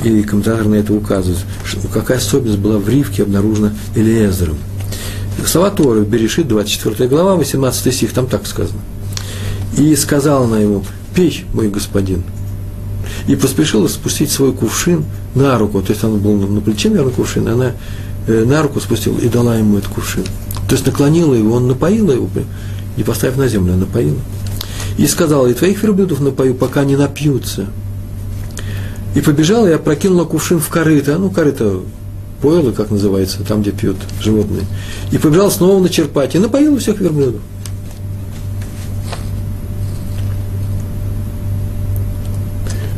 и 0.04 0.22
комментатор 0.24 0.66
на 0.66 0.76
это 0.76 0.94
указывает, 0.94 1.40
что 1.64 1.88
какая 1.88 2.18
особенность 2.18 2.60
была 2.60 2.78
в 2.78 2.88
Ривке 2.88 3.24
обнаружена 3.24 3.74
Элиезером. 3.96 4.58
Слова 5.46 5.70
Торы, 5.70 6.02
Берешит, 6.02 6.48
24 6.48 7.08
глава, 7.08 7.36
18 7.36 7.94
стих, 7.94 8.12
там 8.12 8.28
так 8.28 8.46
сказано. 8.46 8.80
И 9.78 9.96
сказала 9.96 10.46
она 10.46 10.60
ему, 10.60 10.84
пей, 11.14 11.46
мой 11.54 11.70
господин. 11.70 12.24
И 13.28 13.36
поспешила 13.36 13.88
спустить 13.88 14.32
свой 14.32 14.52
кувшин 14.52 15.06
на 15.36 15.58
руку, 15.58 15.82
то 15.82 15.92
есть 15.92 16.04
он 16.04 16.20
был 16.20 16.36
на 16.36 16.62
плече, 16.62 16.90
наверное, 16.90 17.14
кувшин, 17.14 17.48
и 17.48 17.52
она 17.52 17.72
э, 18.28 18.44
на 18.44 18.62
руку 18.64 18.80
спустила 18.80 19.18
и 19.20 19.30
дала 19.30 19.56
ему 19.56 19.78
этот 19.78 19.92
кувшин. 19.92 20.24
То 20.68 20.74
есть 20.74 20.86
наклонила 20.86 21.34
его, 21.34 21.56
он 21.56 21.68
напоила 21.68 22.12
его, 22.12 22.28
не 22.98 23.04
поставив 23.04 23.38
на 23.38 23.48
землю, 23.48 23.76
напоила. 23.76 24.18
И 24.98 25.06
сказала, 25.06 25.48
и 25.48 25.54
твоих 25.54 25.82
верблюдов 25.84 26.20
напою, 26.20 26.56
пока 26.56 26.84
не 26.84 26.96
напьются. 26.96 27.68
И 29.16 29.22
побежала 29.22 29.68
и 29.68 29.74
опрокинула 29.74 30.26
кувшин 30.26 30.60
в 30.60 30.68
корыто, 30.70 31.18
ну, 31.18 31.30
корыто 31.30 31.82
пойло, 32.42 32.72
как 32.72 32.92
называется, 32.92 33.44
там, 33.44 33.62
где 33.62 33.72
пьют 33.72 33.98
животные. 34.22 34.66
И 35.12 35.18
побежала 35.18 35.50
снова 35.50 35.82
начерпать, 35.82 36.36
и 36.36 36.40
напоила 36.40 36.78
всех 36.80 37.00
верблюдов. 37.00 37.42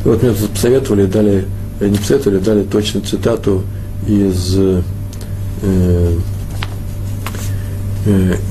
Вот 0.10 0.24
мне 0.24 0.32
посоветовали, 0.32 1.06
дали, 1.06 1.46
не 1.80 1.96
посоветовали, 1.96 2.40
дали 2.40 2.64
точную 2.64 3.06
цитату 3.06 3.62
из 4.08 4.58
э, 4.58 4.82
э, 5.62 6.18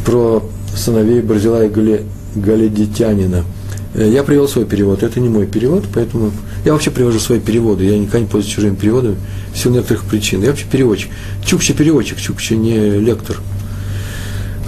про 0.06 0.44
сыновей 0.76 1.20
Барзила 1.20 1.64
и 1.64 1.68
Гали, 1.68 2.04
Галидитянина. 2.36 3.42
Э, 3.96 4.09
я 4.09 4.22
привел 4.22 4.46
свой 4.46 4.66
перевод, 4.66 5.02
это 5.02 5.18
не 5.18 5.28
мой 5.28 5.48
перевод, 5.48 5.86
поэтому 5.92 6.30
я 6.64 6.74
вообще 6.74 6.92
привожу 6.92 7.18
свои 7.18 7.40
переводы, 7.40 7.86
я 7.86 7.98
никогда 7.98 8.20
не 8.20 8.26
пользуюсь 8.26 8.54
чужими 8.54 8.76
переводами, 8.76 9.16
в 9.52 9.59
силу 9.59 9.74
некоторых 9.74 10.04
причин. 10.04 10.42
Я 10.42 10.50
вообще 10.50 10.66
переводчик. 10.70 11.11
Чукча 11.44 11.74
переводчик, 11.74 12.20
Чукча 12.20 12.54
не 12.54 13.00
лектор. 13.00 13.36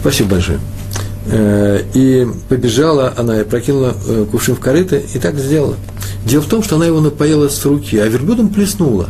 Спасибо 0.00 0.30
большое. 0.30 0.58
Э, 1.26 1.82
и 1.94 2.26
побежала 2.48 3.14
она 3.16 3.42
и 3.42 3.44
прокинула 3.44 3.94
э, 4.08 4.26
кувшин 4.28 4.56
в 4.56 4.58
корыто, 4.58 4.96
и 4.96 5.18
так 5.20 5.38
сделала. 5.38 5.76
Дело 6.24 6.42
в 6.42 6.46
том, 6.48 6.62
что 6.62 6.76
она 6.76 6.86
его 6.86 7.00
напоила 7.00 7.48
с 7.48 7.64
руки, 7.64 7.96
а 7.96 8.06
верблюдом 8.06 8.50
плеснула. 8.50 9.08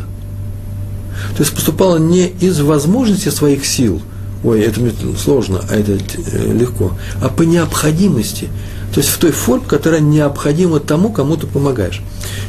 То 1.35 1.43
есть 1.43 1.53
поступала 1.53 1.97
не 1.97 2.27
из 2.27 2.59
возможности 2.61 3.29
своих 3.29 3.65
сил, 3.65 4.01
ой, 4.43 4.61
это 4.61 4.79
мне 4.79 4.91
сложно, 5.17 5.61
а 5.69 5.75
это 5.75 5.93
э, 5.93 6.53
легко, 6.53 6.93
а 7.21 7.29
по 7.29 7.43
необходимости. 7.43 8.49
То 8.93 8.99
есть 8.99 9.09
в 9.09 9.17
той 9.17 9.31
форме, 9.31 9.65
которая 9.67 10.01
необходима 10.01 10.79
тому, 10.79 11.11
кому 11.11 11.37
ты 11.37 11.47
помогаешь. 11.47 12.01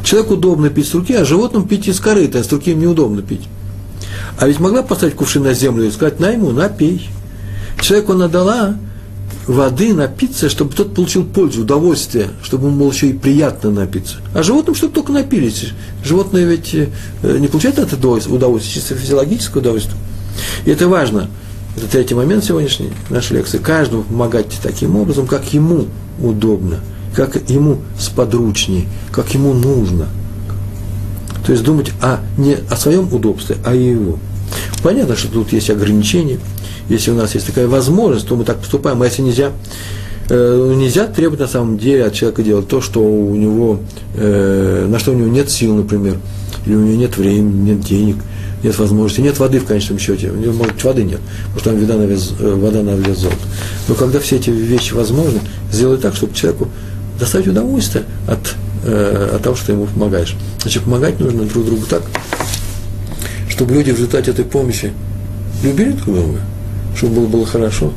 Человеку 0.03 0.35
удобно 0.35 0.71
пить 0.71 0.89
с 0.89 0.95
руки, 0.95 1.15
а 1.15 1.25
животным 1.25 1.69
пить 1.69 1.87
из 1.87 2.01
корыта, 2.01 2.41
а 2.41 2.45
с 2.45 2.51
руки 2.51 2.73
им 2.73 2.81
неудобно 2.81 3.23
пить. 3.23 3.49
А 4.39 4.49
ведь 4.49 4.59
могла 4.59 4.83
поставить 4.83 5.15
кувшин 5.15 5.45
на 5.45 5.55
землю 5.55 5.87
и 5.87 5.91
сказать, 5.91 6.19
на 6.19 6.31
ему, 6.31 6.51
напей. 6.51 7.09
Человеку 7.81 8.13
она 8.13 8.29
дала, 8.29 8.77
воды 9.47 9.93
напиться, 9.93 10.49
чтобы 10.49 10.75
тот 10.75 10.95
получил 10.95 11.25
пользу, 11.25 11.63
удовольствие, 11.63 12.31
чтобы 12.43 12.69
ему 12.69 12.79
было 12.79 12.93
еще 12.93 13.09
и 13.09 13.13
приятно 13.13 13.71
напиться. 13.71 14.17
А 14.35 14.43
животным, 14.43 14.75
чтобы 14.75 14.95
только 14.95 15.13
напились. 15.13 15.71
Животные 16.05 16.47
ведь 16.47 16.75
э, 16.75 16.89
не 17.39 17.49
получают 17.49 17.79
это 17.79 17.97
удовольствие, 17.97 18.75
чисто 18.75 18.95
физиологическое 18.95 19.61
удовольствие. 19.61 19.97
И 20.65 20.71
это 20.71 20.89
важно. 20.89 21.29
Это 21.77 21.87
третий 21.87 22.15
момент 22.15 22.45
сегодняшней 22.45 22.91
нашей 23.11 23.39
лекции. 23.39 23.59
Каждому 23.59 24.03
помогать 24.03 24.47
таким 24.63 24.97
образом, 24.97 25.27
как 25.27 25.53
ему 25.53 25.87
удобно, 26.21 26.81
как 27.15 27.49
ему 27.49 27.79
сподручнее, 27.99 28.87
как 29.11 29.33
ему 29.35 29.55
нужно. 29.55 30.07
То 31.47 31.53
есть 31.53 31.65
думать 31.65 31.91
о, 32.01 32.19
не 32.37 32.57
о 32.71 32.77
своем 32.77 33.13
удобстве, 33.13 33.57
а 33.65 33.75
его. 33.75 34.19
Понятно, 34.83 35.17
что 35.17 35.29
тут 35.29 35.53
есть 35.53 35.71
ограничения– 35.71 36.39
если 36.93 37.11
у 37.11 37.15
нас 37.15 37.35
есть 37.35 37.47
такая 37.47 37.67
возможность, 37.67 38.29
то 38.29 38.37
мы 38.37 38.45
так 38.45 38.59
поступаем, 38.59 39.01
а 39.03 39.07
если 39.07 39.23
нельзя, 39.23 39.53
э, 40.29 40.75
нельзя 40.77 41.07
требовать 41.07 41.41
на 41.41 41.49
самом 41.49 41.79
деле 41.79 42.05
от 42.05 42.15
человека 42.15 42.43
делать 42.43 42.69
то, 42.69 42.81
что 42.81 43.01
у 43.01 43.35
него, 43.35 43.81
э, 44.15 44.87
на 44.89 44.99
что 44.99 45.13
у 45.13 45.15
него 45.15 45.29
нет 45.29 45.51
сил, 45.51 45.75
например, 45.75 46.19
или 46.67 46.75
у 46.75 46.81
него 46.81 46.97
нет 46.97 47.17
времени, 47.17 47.71
нет 47.71 47.81
денег, 47.81 48.17
нет 48.63 48.79
возможности, 48.79 49.21
нет 49.23 49.39
воды 49.39 49.59
в 49.59 49.65
конечном 49.65 49.99
счете, 49.99 50.31
у 50.31 50.37
него, 50.37 50.53
может, 50.53 50.83
воды 50.85 51.03
нет, 51.03 51.21
потому 51.55 51.61
что 51.61 51.71
там 51.71 51.81
вода 51.81 51.97
на 51.97 52.05
вес, 52.05 52.33
э, 52.39 52.55
вода 52.55 52.83
на 52.83 52.91
вес 52.91 53.19
золота. 53.19 53.39
Но 53.89 53.95
когда 53.95 54.21
все 54.21 54.37
эти 54.37 54.51
вещи 54.51 54.93
возможны, 54.93 55.41
сделай 55.73 55.99
так, 55.99 56.15
чтобы 56.15 56.35
человеку 56.35 56.69
доставить 57.19 57.49
удовольствие 57.49 58.05
от, 58.29 58.55
э, 58.85 59.37
от 59.37 59.43
того, 59.43 59.57
что 59.57 59.73
ему 59.73 59.87
помогаешь. 59.87 60.37
Значит, 60.61 60.83
помогать 60.83 61.19
нужно 61.21 61.45
друг 61.45 61.65
другу 61.65 61.87
так, 61.89 62.03
чтобы 63.49 63.75
люди 63.75 63.91
в 63.91 63.95
результате 63.95 64.31
этой 64.31 64.45
помощи 64.45 64.93
любили 65.63 65.93
друг 65.93 66.15
друга, 66.17 66.41
чтобы 66.97 67.17
было, 67.17 67.27
было 67.27 67.47
хорошо. 67.47 67.93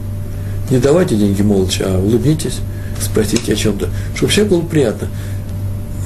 Не 0.70 0.78
давайте 0.78 1.16
деньги 1.16 1.42
молча, 1.42 1.86
а 1.88 2.00
улыбнитесь, 2.00 2.60
спросите 3.00 3.54
о 3.54 3.56
чем-то, 3.56 3.90
чтобы 4.16 4.32
всем 4.32 4.48
было 4.48 4.62
приятно. 4.62 5.08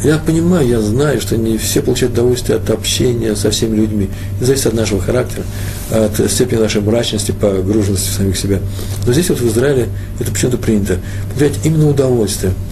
Я 0.03 0.17
понимаю, 0.17 0.65
я 0.65 0.79
знаю, 0.79 1.19
что 1.19 1.35
не 1.35 1.57
все 1.57 1.81
получают 1.81 2.13
удовольствие 2.13 2.57
от 2.57 2.69
общения 2.69 3.35
со 3.35 3.51
всеми 3.51 3.75
людьми. 3.75 4.09
Это 4.37 4.45
зависит 4.45 4.67
от 4.67 4.73
нашего 4.73 5.01
характера, 5.01 5.43
от 5.91 6.31
степени 6.31 6.59
нашей 6.59 6.81
мрачности, 6.81 7.31
погруженности 7.31 8.09
в 8.09 8.13
самих 8.13 8.37
себя. 8.37 8.59
Но 9.05 9.11
здесь 9.11 9.29
вот 9.29 9.41
в 9.41 9.47
Израиле 9.49 9.89
это 10.19 10.31
почему-то 10.31 10.57
принято. 10.57 10.99
Получать 11.33 11.59
именно 11.65 11.89
удовольствие– 11.89 12.53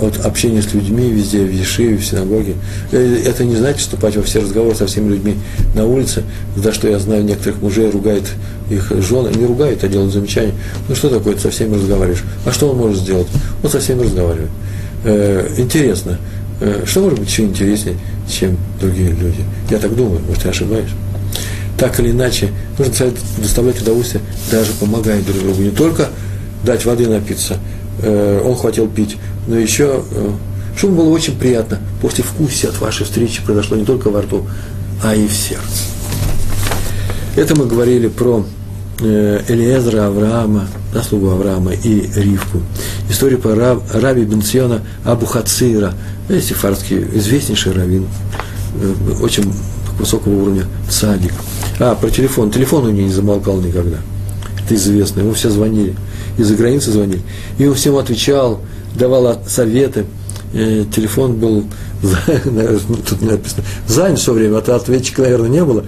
от 0.00 0.24
общения 0.24 0.60
с 0.60 0.72
людьми 0.74 1.10
везде, 1.10 1.44
в 1.44 1.52
Ешиве, 1.52 1.96
в 1.96 2.04
синагоге. 2.04 2.54
Э, 2.90 3.22
это 3.24 3.44
не 3.44 3.56
значит 3.56 3.80
вступать 3.80 4.16
во 4.16 4.22
все 4.22 4.40
разговоры 4.40 4.74
со 4.74 4.86
всеми 4.86 5.10
людьми 5.10 5.36
на 5.74 5.86
улице, 5.86 6.24
за 6.56 6.72
что 6.72 6.88
я 6.88 6.98
знаю, 6.98 7.24
некоторых 7.24 7.62
мужей 7.62 7.90
ругают 7.90 8.24
их 8.70 8.92
жены, 9.02 9.30
не 9.34 9.46
ругают, 9.46 9.84
а 9.84 9.88
делают 9.88 10.12
замечания. 10.12 10.54
Ну 10.88 10.94
что 10.94 11.08
такое, 11.08 11.34
ты 11.34 11.40
со 11.40 11.50
всеми 11.50 11.76
разговариваешь? 11.76 12.24
А 12.44 12.52
что 12.52 12.70
он 12.70 12.78
может 12.78 12.98
сделать? 12.98 13.28
Он 13.62 13.70
со 13.70 13.78
всеми 13.80 14.02
разговаривает. 14.02 14.50
Э, 15.04 15.48
интересно, 15.56 16.18
э, 16.60 16.82
что 16.86 17.02
может 17.02 17.20
быть 17.20 17.28
еще 17.28 17.44
интереснее, 17.44 17.96
чем 18.28 18.56
другие 18.80 19.10
люди? 19.10 19.44
Я 19.70 19.78
так 19.78 19.94
думаю, 19.94 20.20
может, 20.26 20.44
я 20.44 20.50
ошибаюсь. 20.50 20.90
Так 21.78 22.00
или 22.00 22.10
иначе, 22.10 22.50
нужно 22.78 23.12
доставлять 23.38 23.80
удовольствие, 23.80 24.22
даже 24.50 24.72
помогая 24.80 25.20
друг 25.22 25.38
другу. 25.40 25.62
Не 25.62 25.70
только 25.70 26.08
дать 26.64 26.84
воды 26.84 27.08
напиться, 27.08 27.58
он 28.00 28.54
хотел 28.54 28.86
пить, 28.88 29.16
но 29.46 29.58
еще, 29.58 30.02
э, 30.10 30.30
чтобы 30.76 30.96
было 30.96 31.08
очень 31.10 31.38
приятно, 31.38 31.78
после 32.00 32.24
вкуса 32.24 32.68
от 32.68 32.80
вашей 32.80 33.04
встречи 33.04 33.42
произошло 33.44 33.76
не 33.76 33.84
только 33.84 34.08
во 34.10 34.22
рту, 34.22 34.46
а 35.02 35.14
и 35.14 35.26
в 35.26 35.32
сердце. 35.32 35.84
Это 37.36 37.56
мы 37.56 37.66
говорили 37.66 38.08
про 38.08 38.44
э, 39.00 39.42
Элиезра 39.48 40.06
Авраама, 40.06 40.68
заслугу 40.92 41.30
Авраама 41.30 41.72
и 41.72 42.08
Ривку. 42.14 42.60
Историю 43.10 43.40
про 43.40 43.54
Рав, 43.54 43.82
Раби 43.94 44.24
Бенциона 44.24 44.82
Абу 45.04 45.26
Хацира, 45.26 45.94
сефардский 46.28 47.04
известнейший 47.14 47.72
раввин, 47.72 48.06
э, 48.80 48.94
очень 49.20 49.52
высокого 49.98 50.34
уровня 50.42 50.66
цадик. 50.88 51.32
А, 51.80 51.94
про 51.94 52.10
телефон. 52.10 52.50
Телефон 52.50 52.86
у 52.86 52.90
него 52.90 53.06
не 53.06 53.12
замолкал 53.12 53.60
никогда. 53.60 53.98
Это 54.64 54.74
известно. 54.74 55.20
Ему 55.20 55.32
все 55.32 55.50
звонили. 55.50 55.94
Из-за 56.38 56.54
границы 56.54 56.90
звонили. 56.90 57.22
И 57.58 57.66
он 57.66 57.74
всем 57.74 57.96
отвечал, 57.96 58.60
давала 58.94 59.38
советы, 59.46 60.06
э, 60.52 60.84
телефон 60.94 61.34
был, 61.36 61.64
тут 63.08 63.22
написано, 63.22 63.64
занят 63.86 64.18
все 64.18 64.32
время, 64.32 64.58
а 64.58 64.76
ответчика, 64.76 65.22
наверное, 65.22 65.48
не 65.48 65.64
было. 65.64 65.84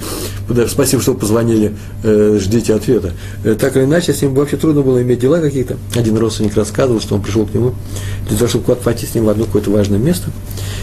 Спасибо, 0.69 1.03
что 1.03 1.15
позвонили, 1.15 1.75
э, 2.03 2.39
ждите 2.41 2.75
ответа. 2.75 3.13
Э, 3.45 3.55
так 3.55 3.77
или 3.77 3.85
иначе, 3.85 4.13
с 4.13 4.23
ним 4.23 4.35
вообще 4.35 4.57
трудно 4.57 4.83
было 4.83 5.03
иметь 5.03 5.21
дела 5.21 5.41
какие-то. 5.41 5.77
Один 5.95 6.17
родственник 6.17 6.57
рассказывал, 6.57 7.01
что 7.01 7.15
он 7.15 7.23
пришел 7.23 7.47
к 7.47 7.55
нему 7.55 7.75
для 8.29 8.37
того, 8.37 8.49
чтобы 8.49 8.65
куда-то 8.65 8.85
пойти 8.85 9.07
с 9.07 9.15
ним 9.15 9.25
в 9.25 9.29
одно 9.29 9.45
какое-то 9.45 9.71
важное 9.71 9.99
место. 9.99 10.31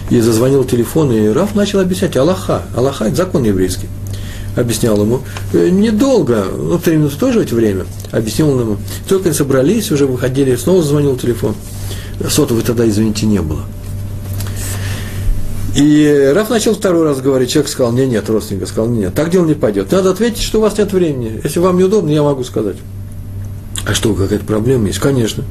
И 0.09 0.19
зазвонил 0.19 0.63
телефон, 0.63 1.11
и 1.11 1.27
Раф 1.29 1.55
начал 1.55 1.79
объяснять 1.79 2.15
Аллаха. 2.17 2.63
Аллаха– 2.75 3.05
это 3.05 3.15
закон 3.15 3.43
еврейский 3.43 3.87
объяснял 4.55 5.01
ему, 5.01 5.21
недолго, 5.51 6.45
ну, 6.55 6.77
три 6.77 6.97
минуты 6.97 7.15
тоже 7.17 7.41
эти 7.41 7.55
время, 7.55 7.85
объяснил 8.11 8.59
ему. 8.59 8.77
Только 9.07 9.33
собрались, 9.33 9.91
уже 9.91 10.05
выходили, 10.05 10.55
снова 10.55 10.83
звонил 10.83 11.17
телефон 11.17 11.55
сотовой 12.29 12.63
тогда, 12.63 12.87
извините, 12.87 13.25
не 13.25 13.41
было. 13.41 13.63
И 15.75 16.31
Раф 16.35 16.49
начал 16.49 16.75
второй 16.75 17.03
раз 17.03 17.19
говорить, 17.19 17.49
человек 17.49 17.71
сказал, 17.71 17.91
нет, 17.93 18.07
нет, 18.07 18.29
родственник 18.29 18.67
сказал, 18.67 18.87
нет, 18.89 19.13
так 19.13 19.31
дело 19.31 19.45
не 19.45 19.55
пойдет. 19.55 19.91
Надо 19.91 20.11
ответить, 20.11 20.43
что 20.43 20.59
у 20.59 20.61
вас 20.61 20.77
нет 20.77 20.93
времени. 20.93 21.41
Если 21.43 21.59
вам 21.59 21.79
неудобно, 21.79 22.11
я 22.11 22.21
могу 22.21 22.43
сказать. 22.43 22.77
А 23.85 23.93
что, 23.93 24.13
какая-то 24.13 24.45
проблема 24.45 24.87
есть? 24.87 24.99
Конечно. 24.99 25.43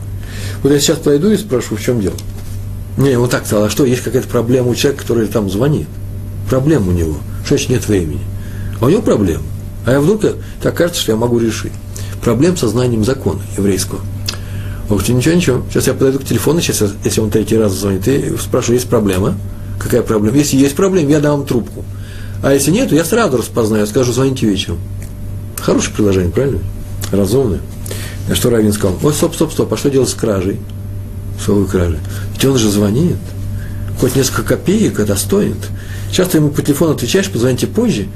Вот 0.62 0.70
я 0.70 0.78
сейчас 0.78 0.98
пойду 0.98 1.30
и 1.30 1.36
спрошу, 1.36 1.76
в 1.76 1.80
чем 1.80 2.00
дело. 2.00 2.14
Не, 2.96 3.18
вот 3.18 3.30
так 3.30 3.46
сказал, 3.46 3.64
а 3.64 3.70
что, 3.70 3.84
есть 3.84 4.02
какая-то 4.02 4.28
проблема 4.28 4.68
у 4.68 4.74
человека, 4.74 5.02
который 5.02 5.26
там 5.26 5.50
звонит? 5.50 5.88
Проблема 6.48 6.90
у 6.90 6.92
него. 6.92 7.16
Что 7.44 7.56
значит 7.56 7.70
нет 7.70 7.88
времени? 7.88 8.20
А 8.80 8.86
у 8.86 8.88
него 8.90 9.02
проблема. 9.02 9.42
А 9.86 9.92
я 9.92 10.00
вдруг, 10.00 10.22
так 10.62 10.76
кажется, 10.76 11.02
что 11.02 11.12
я 11.12 11.16
могу 11.16 11.38
решить. 11.38 11.72
Проблем 12.22 12.56
со 12.56 12.68
знанием 12.68 13.04
закона 13.04 13.40
еврейского. 13.56 14.00
Ох, 14.88 15.08
ничего, 15.08 15.34
ничего. 15.34 15.62
Сейчас 15.70 15.86
я 15.86 15.94
подойду 15.94 16.18
к 16.18 16.24
телефону, 16.24 16.60
сейчас, 16.60 16.82
если 17.04 17.20
он 17.20 17.30
третий 17.30 17.56
раз 17.56 17.72
звонит, 17.72 18.06
и 18.08 18.36
спрашиваю, 18.36 18.76
есть 18.76 18.88
проблема? 18.88 19.36
Какая 19.78 20.02
проблема? 20.02 20.36
Если 20.36 20.56
есть 20.56 20.76
проблема, 20.76 21.10
я 21.10 21.20
дам 21.20 21.38
вам 21.38 21.46
трубку. 21.46 21.84
А 22.42 22.52
если 22.52 22.70
нет, 22.70 22.92
я 22.92 23.04
сразу 23.04 23.36
распознаю, 23.36 23.86
скажу, 23.86 24.12
звоните 24.12 24.46
вечером. 24.46 24.78
Хорошее 25.60 25.94
предложение, 25.94 26.32
правильно? 26.32 26.60
Разумное. 27.12 27.60
На 28.28 28.34
что 28.34 28.50
Равин 28.50 28.72
сказал, 28.72 28.98
ой, 29.02 29.12
стоп, 29.12 29.34
стоп, 29.34 29.52
стоп, 29.52 29.72
а 29.72 29.76
что 29.76 29.90
делать 29.90 30.08
с 30.08 30.14
кражей? 30.14 30.58
Что 31.40 31.54
вы 31.54 31.66
кражи? 31.66 31.98
Ведь 32.32 32.44
он 32.44 32.58
же 32.58 32.70
звонит. 32.70 33.16
Хоть 34.00 34.16
несколько 34.16 34.42
копеек 34.42 34.98
это 34.98 35.16
стоит. 35.16 35.56
Часто 36.10 36.38
ему 36.38 36.50
по 36.50 36.62
телефону 36.62 36.92
отвечаешь, 36.92 37.30
позвоните 37.30 37.66
позже. 37.66 38.08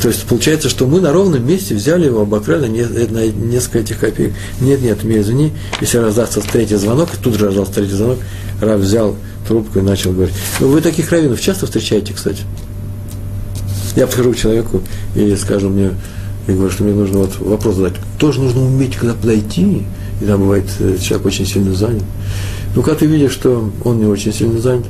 То 0.00 0.08
есть 0.08 0.24
получается, 0.24 0.68
что 0.68 0.86
мы 0.86 1.00
на 1.00 1.12
ровном 1.12 1.46
месте 1.46 1.74
взяли 1.74 2.06
его, 2.06 2.22
обокрали 2.22 2.66
на 2.68 3.26
несколько 3.26 3.78
этих 3.78 4.00
копеек. 4.00 4.34
Нет, 4.60 4.82
нет, 4.82 5.02
меня 5.04 5.20
извини, 5.20 5.52
если 5.80 5.98
раздастся 5.98 6.40
третий 6.40 6.76
звонок, 6.76 7.10
и 7.14 7.22
тут 7.22 7.38
же 7.38 7.46
раздался 7.46 7.72
третий 7.72 7.94
звонок, 7.94 8.18
Рав 8.60 8.80
взял 8.80 9.16
трубку 9.46 9.78
и 9.78 9.82
начал 9.82 10.12
говорить. 10.12 10.34
Ну, 10.60 10.68
вы 10.68 10.80
таких 10.80 11.10
раввинов 11.10 11.40
часто 11.40 11.66
встречаете, 11.66 12.12
кстати? 12.12 12.42
Я 13.96 14.06
подхожу 14.06 14.32
к 14.32 14.36
человеку 14.36 14.82
и 15.14 15.36
скажу 15.36 15.70
мне, 15.70 15.92
и 16.48 16.52
говорю, 16.52 16.70
что 16.70 16.84
мне 16.84 16.94
нужно 16.94 17.20
вот 17.20 17.38
вопрос 17.38 17.76
задать. 17.76 17.94
Тоже 18.18 18.40
нужно 18.40 18.62
уметь, 18.62 18.96
когда 18.96 19.14
подойти, 19.14 19.84
и 20.20 20.24
там 20.24 20.40
бывает, 20.40 20.64
э, 20.80 20.96
человек 21.00 21.26
очень 21.26 21.46
сильно 21.46 21.74
занят. 21.74 22.02
Но 22.74 22.82
когда 22.82 23.00
ты 23.00 23.06
видишь, 23.06 23.32
что 23.32 23.70
он 23.84 23.98
не 23.98 24.06
очень 24.06 24.32
сильно 24.32 24.60
занят, 24.60 24.86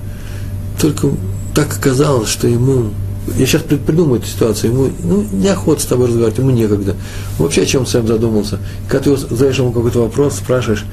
только 0.81 1.11
так 1.55 1.77
оказалось, 1.77 2.29
что 2.29 2.49
ему 2.49 2.91
я 3.39 3.47
сейчас 3.47 3.63
придумаю 3.63 4.21
эту 4.21 4.29
ситуацию, 4.29 4.73
ему 4.73 4.91
ну, 5.03 5.27
неохота 5.33 5.81
с 5.81 5.87
тобой 5.87 6.09
разговаривать, 6.09 6.39
ему 6.39 6.51
некогда. 6.51 6.95
Вообще 7.39 7.63
о 7.63 7.67
чем 7.67 7.87
сам 7.87 8.07
задумался. 8.07 8.59
Когда 8.89 9.05
ты 9.05 9.17
задаешь 9.17 9.59
ему 9.59 9.73
какой-то 9.73 10.01
вопрос, 10.01 10.37
спрашиваешь, 10.37 10.85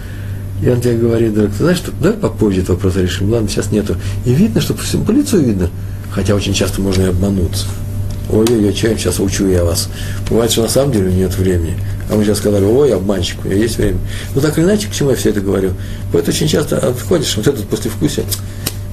и 0.62 0.70
он 0.70 0.80
тебе 0.80 0.98
говорит, 0.98 1.36
ты 1.36 1.50
знаешь, 1.58 1.78
что 1.78 1.92
давай 1.92 2.18
попозже 2.18 2.60
этот 2.60 2.76
вопрос 2.76 2.96
решим, 2.96 3.32
ладно, 3.32 3.50
сейчас 3.50 3.72
нету. 3.72 3.96
И 4.26 4.34
видно, 4.34 4.62
что 4.62 4.74
по 4.74 4.82
всему 4.82 5.04
по 5.04 5.12
лицу 5.12 5.40
видно, 5.40 5.70
хотя 6.12 6.36
очень 6.36 6.54
часто 6.54 6.82
можно 6.82 7.04
и 7.04 7.08
обмануться. 7.08 7.66
Ой-ой-ой, 8.30 8.74
чем 8.74 8.98
сейчас 8.98 9.20
учу 9.20 9.48
я 9.48 9.66
вас. 9.66 9.90
Бывает, 10.30 10.52
что 10.52 10.62
на 10.62 10.70
самом 10.70 10.94
деле 10.94 11.12
нет 11.12 11.36
времени. 11.36 11.76
А 12.10 12.16
мы 12.16 12.24
сейчас 12.24 12.38
сказали, 12.38 12.64
ой, 12.64 12.94
обманщик, 12.94 13.40
у 13.44 13.48
меня 13.48 13.58
есть 13.58 13.78
время. 13.78 13.98
Ну 14.36 14.42
так 14.42 14.58
или 14.58 14.64
иначе, 14.64 14.88
к 14.88 14.94
чему 14.94 15.10
я 15.10 15.16
все 15.16 15.32
это 15.32 15.42
говорю? 15.42 15.72
Поэтому 16.14 16.34
очень 16.34 16.48
часто 16.48 16.78
отходишь, 16.78 17.36
вот 17.36 17.48
этот 17.48 17.68
послевкусие, 17.68 18.26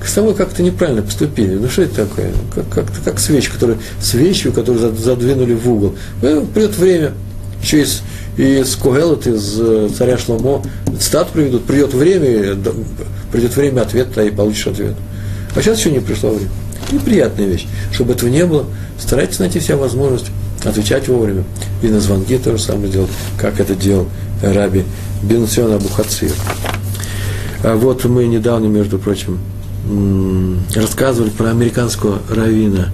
с 0.04 0.12
тобой 0.12 0.34
как-то 0.34 0.62
неправильно 0.62 1.02
поступили. 1.02 1.54
Ну 1.54 1.68
что 1.68 1.82
это 1.82 2.06
такое? 2.06 2.30
Как, 2.54 2.68
как, 2.68 2.86
как 3.04 3.18
свечь, 3.18 3.48
которую, 3.48 3.78
свечью, 4.00 4.52
которую 4.52 4.94
задвинули 4.96 5.54
в 5.54 5.70
угол. 5.70 5.96
Ну, 6.22 6.46
придет 6.46 6.76
время, 6.76 7.12
еще 7.62 7.82
из, 7.82 8.02
из 8.36 8.76
Когелот, 8.76 9.26
из 9.26 9.56
э, 9.58 9.88
царя 9.96 10.16
Шломо, 10.18 10.62
стат 11.00 11.30
приведут, 11.30 11.64
придет 11.64 11.94
время, 11.94 12.56
придет 13.32 13.56
время 13.56 13.82
ответа, 13.82 14.22
и 14.22 14.30
получишь 14.30 14.68
ответ. 14.68 14.94
А 15.54 15.62
сейчас 15.62 15.78
еще 15.78 15.90
не 15.90 16.00
пришло 16.00 16.30
время. 16.30 16.50
Неприятная 16.92 17.46
вещь. 17.46 17.66
Чтобы 17.92 18.12
этого 18.12 18.30
не 18.30 18.44
было, 18.46 18.66
старайтесь 18.98 19.38
найти 19.40 19.58
вся 19.58 19.76
возможность 19.76 20.26
отвечать 20.64 21.08
вовремя. 21.08 21.44
И 21.82 21.88
на 21.88 22.00
звонки 22.00 22.38
то 22.38 22.56
же 22.56 22.62
самое 22.62 22.90
делать, 22.90 23.10
как 23.38 23.60
это 23.60 23.74
делал 23.74 24.08
Раби 24.42 24.84
Бенсион 25.22 25.72
Абухацир. 25.72 26.32
А 27.62 27.74
вот 27.74 28.04
мы 28.04 28.26
недавно, 28.26 28.66
между 28.66 28.98
прочим, 28.98 29.40
рассказывали 30.74 31.30
про 31.30 31.50
американского 31.50 32.18
равина. 32.28 32.90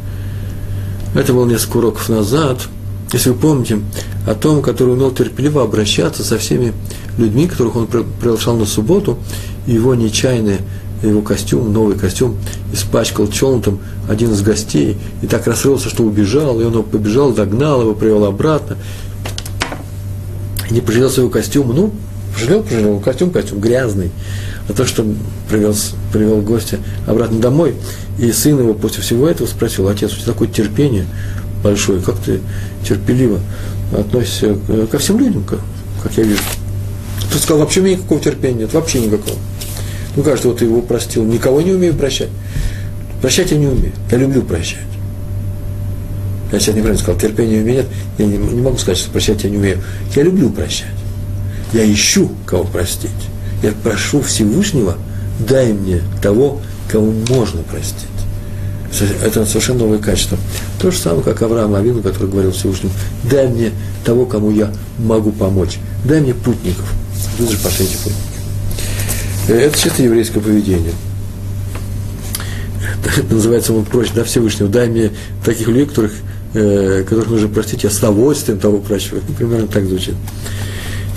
Это 1.14 1.32
было 1.32 1.46
несколько 1.46 1.78
уроков 1.78 2.08
назад. 2.08 2.68
Если 3.12 3.30
вы 3.30 3.36
помните, 3.36 3.78
о 4.26 4.34
том, 4.34 4.62
который 4.62 4.94
умел 4.94 5.12
терпеливо 5.12 5.62
обращаться 5.62 6.24
со 6.24 6.38
всеми 6.38 6.72
людьми, 7.18 7.46
которых 7.46 7.76
он 7.76 7.86
приглашал 7.86 8.56
на 8.56 8.64
субботу, 8.64 9.18
его 9.66 9.94
нечаянно, 9.94 10.58
его 11.02 11.20
костюм, 11.20 11.72
новый 11.72 11.96
костюм, 11.96 12.36
испачкал 12.72 13.28
челнутым 13.28 13.80
один 14.08 14.32
из 14.32 14.42
гостей, 14.42 14.96
и 15.22 15.26
так 15.26 15.46
расстроился, 15.46 15.88
что 15.90 16.02
убежал, 16.02 16.60
и 16.60 16.64
он 16.64 16.72
его 16.72 16.82
побежал, 16.82 17.32
догнал 17.32 17.82
его, 17.82 17.94
привел 17.94 18.24
обратно, 18.24 18.76
не 20.70 20.80
пожалел 20.80 21.10
своего 21.10 21.30
костюма, 21.30 21.74
ну, 21.74 21.92
пожалел, 22.32 22.62
пожалел, 22.62 23.00
костюм, 23.00 23.30
костюм 23.30 23.60
грязный, 23.60 24.10
а 24.68 24.72
то, 24.72 24.86
что 24.86 25.04
привел, 25.48 25.74
привел 26.12 26.40
гостя 26.40 26.78
обратно 27.06 27.38
домой, 27.38 27.74
и 28.18 28.32
сын 28.32 28.58
его 28.58 28.74
после 28.74 29.02
всего 29.02 29.28
этого 29.28 29.46
спросил, 29.46 29.88
отец, 29.88 30.12
у 30.12 30.16
тебя 30.16 30.32
такое 30.32 30.48
терпение 30.48 31.06
большое, 31.62 32.00
как 32.00 32.18
ты 32.18 32.40
терпеливо 32.86 33.40
относишься 33.92 34.56
ко 34.90 34.98
всем 34.98 35.18
людям, 35.18 35.44
как, 35.44 35.60
как 36.02 36.16
я 36.16 36.24
вижу. 36.24 36.42
Ты 37.32 37.38
сказал, 37.38 37.58
вообще 37.58 37.80
у 37.80 37.84
меня 37.84 37.96
никакого 37.96 38.20
терпения 38.20 38.60
нет, 38.60 38.72
вообще 38.72 39.00
никакого. 39.00 39.36
Ну, 40.16 40.22
кажется, 40.22 40.48
вот 40.48 40.58
ты 40.58 40.66
его 40.66 40.80
простил, 40.82 41.24
никого 41.24 41.60
не 41.60 41.72
умею 41.72 41.94
прощать. 41.94 42.30
Прощать 43.20 43.50
я 43.50 43.58
не 43.58 43.66
умею, 43.66 43.92
я 44.10 44.18
люблю 44.18 44.42
прощать. 44.42 44.80
Я 46.52 46.60
сейчас 46.60 46.76
неправильно 46.76 47.02
сказал, 47.02 47.20
терпения 47.20 47.60
у 47.60 47.64
меня 47.64 47.78
нет, 47.78 47.86
я 48.18 48.26
не, 48.26 48.36
не 48.36 48.62
могу 48.62 48.76
сказать, 48.78 48.98
что 48.98 49.10
прощать 49.10 49.42
я 49.42 49.50
не 49.50 49.56
умею. 49.56 49.82
Я 50.14 50.22
люблю 50.22 50.50
прощать. 50.50 50.86
Я 51.72 51.90
ищу, 51.90 52.30
кого 52.46 52.64
простить. 52.64 53.10
Я 53.64 53.72
прошу 53.82 54.20
Всевышнего, 54.20 54.94
дай 55.40 55.72
мне 55.72 56.02
того, 56.20 56.60
кому 56.86 57.14
можно 57.30 57.62
простить. 57.62 58.08
Это 59.22 59.46
совершенно 59.46 59.78
новое 59.78 59.98
качество. 59.98 60.36
То 60.78 60.90
же 60.90 60.98
самое, 60.98 61.22
как 61.22 61.40
Авраам 61.40 61.74
Авину, 61.74 62.02
который 62.02 62.28
говорил 62.28 62.52
Всевышнему, 62.52 62.92
дай 63.22 63.48
мне 63.48 63.72
того, 64.04 64.26
кому 64.26 64.50
я 64.50 64.70
могу 64.98 65.32
помочь. 65.32 65.78
Дай 66.04 66.20
мне 66.20 66.34
путников. 66.34 66.84
Вы 67.38 67.50
же 67.50 67.56
пошлите 67.56 67.96
путники. 67.96 68.18
Э, 69.48 69.54
это 69.54 69.78
чисто 69.78 70.02
еврейское 70.02 70.40
поведение. 70.40 70.92
Это 73.02 73.24
называется 73.34 73.72
он 73.72 73.86
проще, 73.86 74.12
да, 74.14 74.24
Всевышнего. 74.24 74.68
Дай 74.68 74.88
мне 74.88 75.10
таких 75.42 75.68
людей, 75.68 75.86
которых, 75.86 76.12
э, 76.52 77.02
которых 77.08 77.30
нужно 77.30 77.48
простить, 77.48 77.82
я 77.82 77.88
с 77.88 77.96
удовольствием 77.96 78.58
того 78.58 78.76
прощу. 78.76 79.16
Примерно 79.38 79.68
так 79.68 79.86
звучит. 79.86 80.16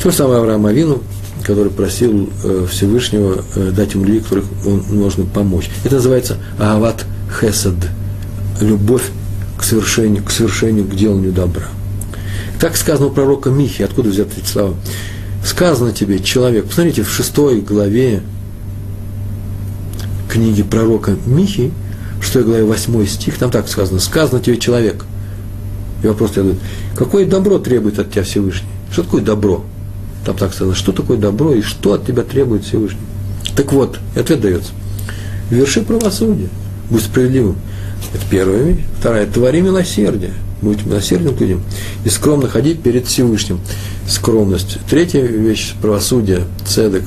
То 0.01 0.11
же 0.11 0.15
самое 0.15 0.39
Авраам 0.39 0.65
Авину, 0.65 1.03
который 1.47 1.71
просил 1.71 2.29
э, 2.43 2.65
Всевышнего 2.69 3.41
э, 3.55 3.71
дать 3.71 3.93
ему 3.93 4.03
людей, 4.03 4.19
которых 4.19 4.45
он 4.65 4.83
нужно 4.89 5.23
помочь. 5.25 5.69
Это 5.85 5.95
называется 5.95 6.35
Агават 6.59 7.05
Хесад, 7.39 7.75
любовь 8.59 9.03
к 9.57 9.63
совершению, 9.63 10.23
к 10.23 10.29
совершению, 10.29 10.83
к 10.83 10.93
деланию 10.93 11.31
добра. 11.31 11.63
Так 12.59 12.75
сказано 12.75 13.07
у 13.07 13.11
пророка 13.11 13.49
Михи, 13.49 13.81
откуда 13.81 14.09
взяты 14.09 14.41
эти 14.41 14.45
слова? 14.45 14.75
Сказано 15.45 15.93
тебе, 15.93 16.19
человек, 16.19 16.65
посмотрите, 16.65 17.03
в 17.03 17.09
шестой 17.09 17.61
главе 17.61 18.21
книги 20.29 20.63
пророка 20.63 21.15
Михи, 21.25 21.71
в 22.19 22.25
шестой 22.25 22.43
главе 22.43 22.65
восьмой 22.65 23.07
стих, 23.07 23.37
там 23.37 23.51
так 23.51 23.69
сказано, 23.69 24.01
сказано 24.01 24.41
тебе, 24.41 24.57
человек. 24.57 25.05
И 26.03 26.07
вопрос 26.07 26.33
следует, 26.33 26.57
какое 26.97 27.25
добро 27.25 27.57
требует 27.57 27.99
от 27.99 28.11
тебя 28.11 28.23
Всевышний? 28.23 28.67
Что 28.91 29.03
такое 29.03 29.21
добро? 29.21 29.63
Там 30.25 30.35
так 30.35 30.53
сказано, 30.53 30.75
что 30.75 30.91
такое 30.91 31.17
добро 31.17 31.53
и 31.53 31.61
что 31.61 31.93
от 31.93 32.05
тебя 32.05 32.23
требует 32.23 32.63
Всевышний. 32.63 32.99
Так 33.55 33.71
вот, 33.73 33.99
ответ 34.15 34.41
дается. 34.41 34.71
Верши 35.49 35.81
правосудие, 35.81 36.49
будь 36.89 37.03
справедливым. 37.03 37.55
Это 38.13 38.23
первая 38.29 38.63
вещь. 38.63 38.85
Вторая, 38.99 39.25
твори 39.25 39.61
милосердие, 39.61 40.33
будь 40.61 40.85
милосердным 40.85 41.35
к 41.35 41.41
людям. 41.41 41.63
И 42.05 42.09
скромно 42.09 42.47
ходи 42.47 42.75
перед 42.75 43.07
Всевышним. 43.07 43.59
Скромность. 44.07 44.77
Третья 44.89 45.21
вещь, 45.21 45.73
правосудие, 45.81 46.43
цедок. 46.65 47.03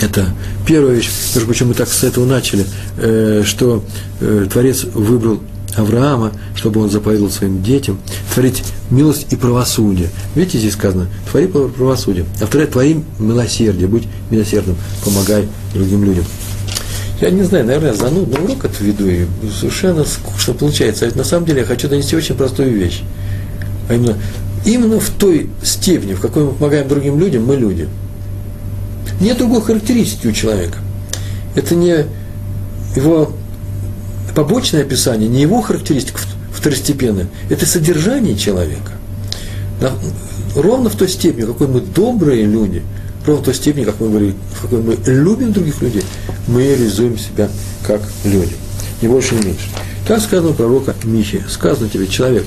Это 0.00 0.26
первая 0.66 0.94
вещь, 0.94 1.10
между 1.34 1.46
прочим, 1.46 1.68
мы 1.68 1.74
так 1.74 1.88
с 1.88 2.04
этого 2.04 2.24
начали, 2.24 2.64
э, 2.98 3.42
что 3.44 3.82
э, 4.20 4.46
Творец 4.50 4.84
выбрал 4.84 5.40
Авраама, 5.78 6.32
чтобы 6.54 6.80
он 6.80 6.90
заповедовал 6.90 7.30
своим 7.30 7.62
детям, 7.62 7.98
творить 8.34 8.64
милость 8.90 9.32
и 9.32 9.36
правосудие. 9.36 10.08
Видите, 10.34 10.58
здесь 10.58 10.74
сказано, 10.74 11.06
твори 11.30 11.46
правосудие. 11.46 12.26
А 12.40 12.46
второе, 12.46 12.66
твори 12.66 13.02
милосердие, 13.18 13.86
будь 13.88 14.04
милосердным, 14.30 14.76
помогай 15.04 15.48
другим 15.72 16.04
людям. 16.04 16.24
Я 17.20 17.30
не 17.30 17.42
знаю, 17.42 17.64
наверное, 17.64 17.94
занудный 17.94 18.40
урок 18.40 18.64
это 18.64 18.82
веду, 18.84 19.08
и 19.08 19.26
совершенно 19.52 20.04
скучно 20.04 20.54
получается. 20.54 21.04
А 21.04 21.08
ведь 21.08 21.16
на 21.16 21.24
самом 21.24 21.46
деле 21.46 21.60
я 21.60 21.66
хочу 21.66 21.88
донести 21.88 22.14
очень 22.14 22.36
простую 22.36 22.72
вещь. 22.72 23.02
А 23.88 23.94
именно, 23.94 24.16
именно 24.64 25.00
в 25.00 25.10
той 25.10 25.50
степени, 25.62 26.14
в 26.14 26.20
какой 26.20 26.44
мы 26.44 26.52
помогаем 26.52 26.86
другим 26.86 27.18
людям, 27.18 27.44
мы 27.44 27.56
люди. 27.56 27.88
Нет 29.20 29.38
другой 29.38 29.62
характеристики 29.62 30.28
у 30.28 30.32
человека. 30.32 30.78
Это 31.56 31.74
не 31.74 32.04
его 32.94 33.32
побочное 34.34 34.82
описание, 34.82 35.28
не 35.28 35.42
его 35.42 35.60
характеристика 35.60 36.20
второстепенная, 36.52 37.28
это 37.50 37.66
содержание 37.66 38.36
человека. 38.36 38.92
ровно 40.54 40.90
в 40.90 40.96
той 40.96 41.08
степени, 41.08 41.46
какой 41.46 41.68
мы 41.68 41.80
добрые 41.80 42.44
люди, 42.44 42.82
ровно 43.26 43.42
в 43.42 43.44
той 43.44 43.54
степени, 43.54 43.84
как 43.84 44.00
мы 44.00 44.08
говорили, 44.08 44.34
в 44.54 44.62
какой 44.62 44.82
мы 44.82 44.96
любим 45.06 45.52
других 45.52 45.80
людей, 45.82 46.02
мы 46.46 46.62
реализуем 46.62 47.18
себя 47.18 47.48
как 47.86 48.00
люди. 48.24 48.54
Не 49.02 49.08
больше, 49.08 49.34
не 49.34 49.46
меньше. 49.46 49.68
Так 50.06 50.20
сказано 50.20 50.50
у 50.50 50.54
пророка 50.54 50.94
Михи. 51.04 51.44
Сказано 51.48 51.88
тебе, 51.88 52.06
человек, 52.06 52.46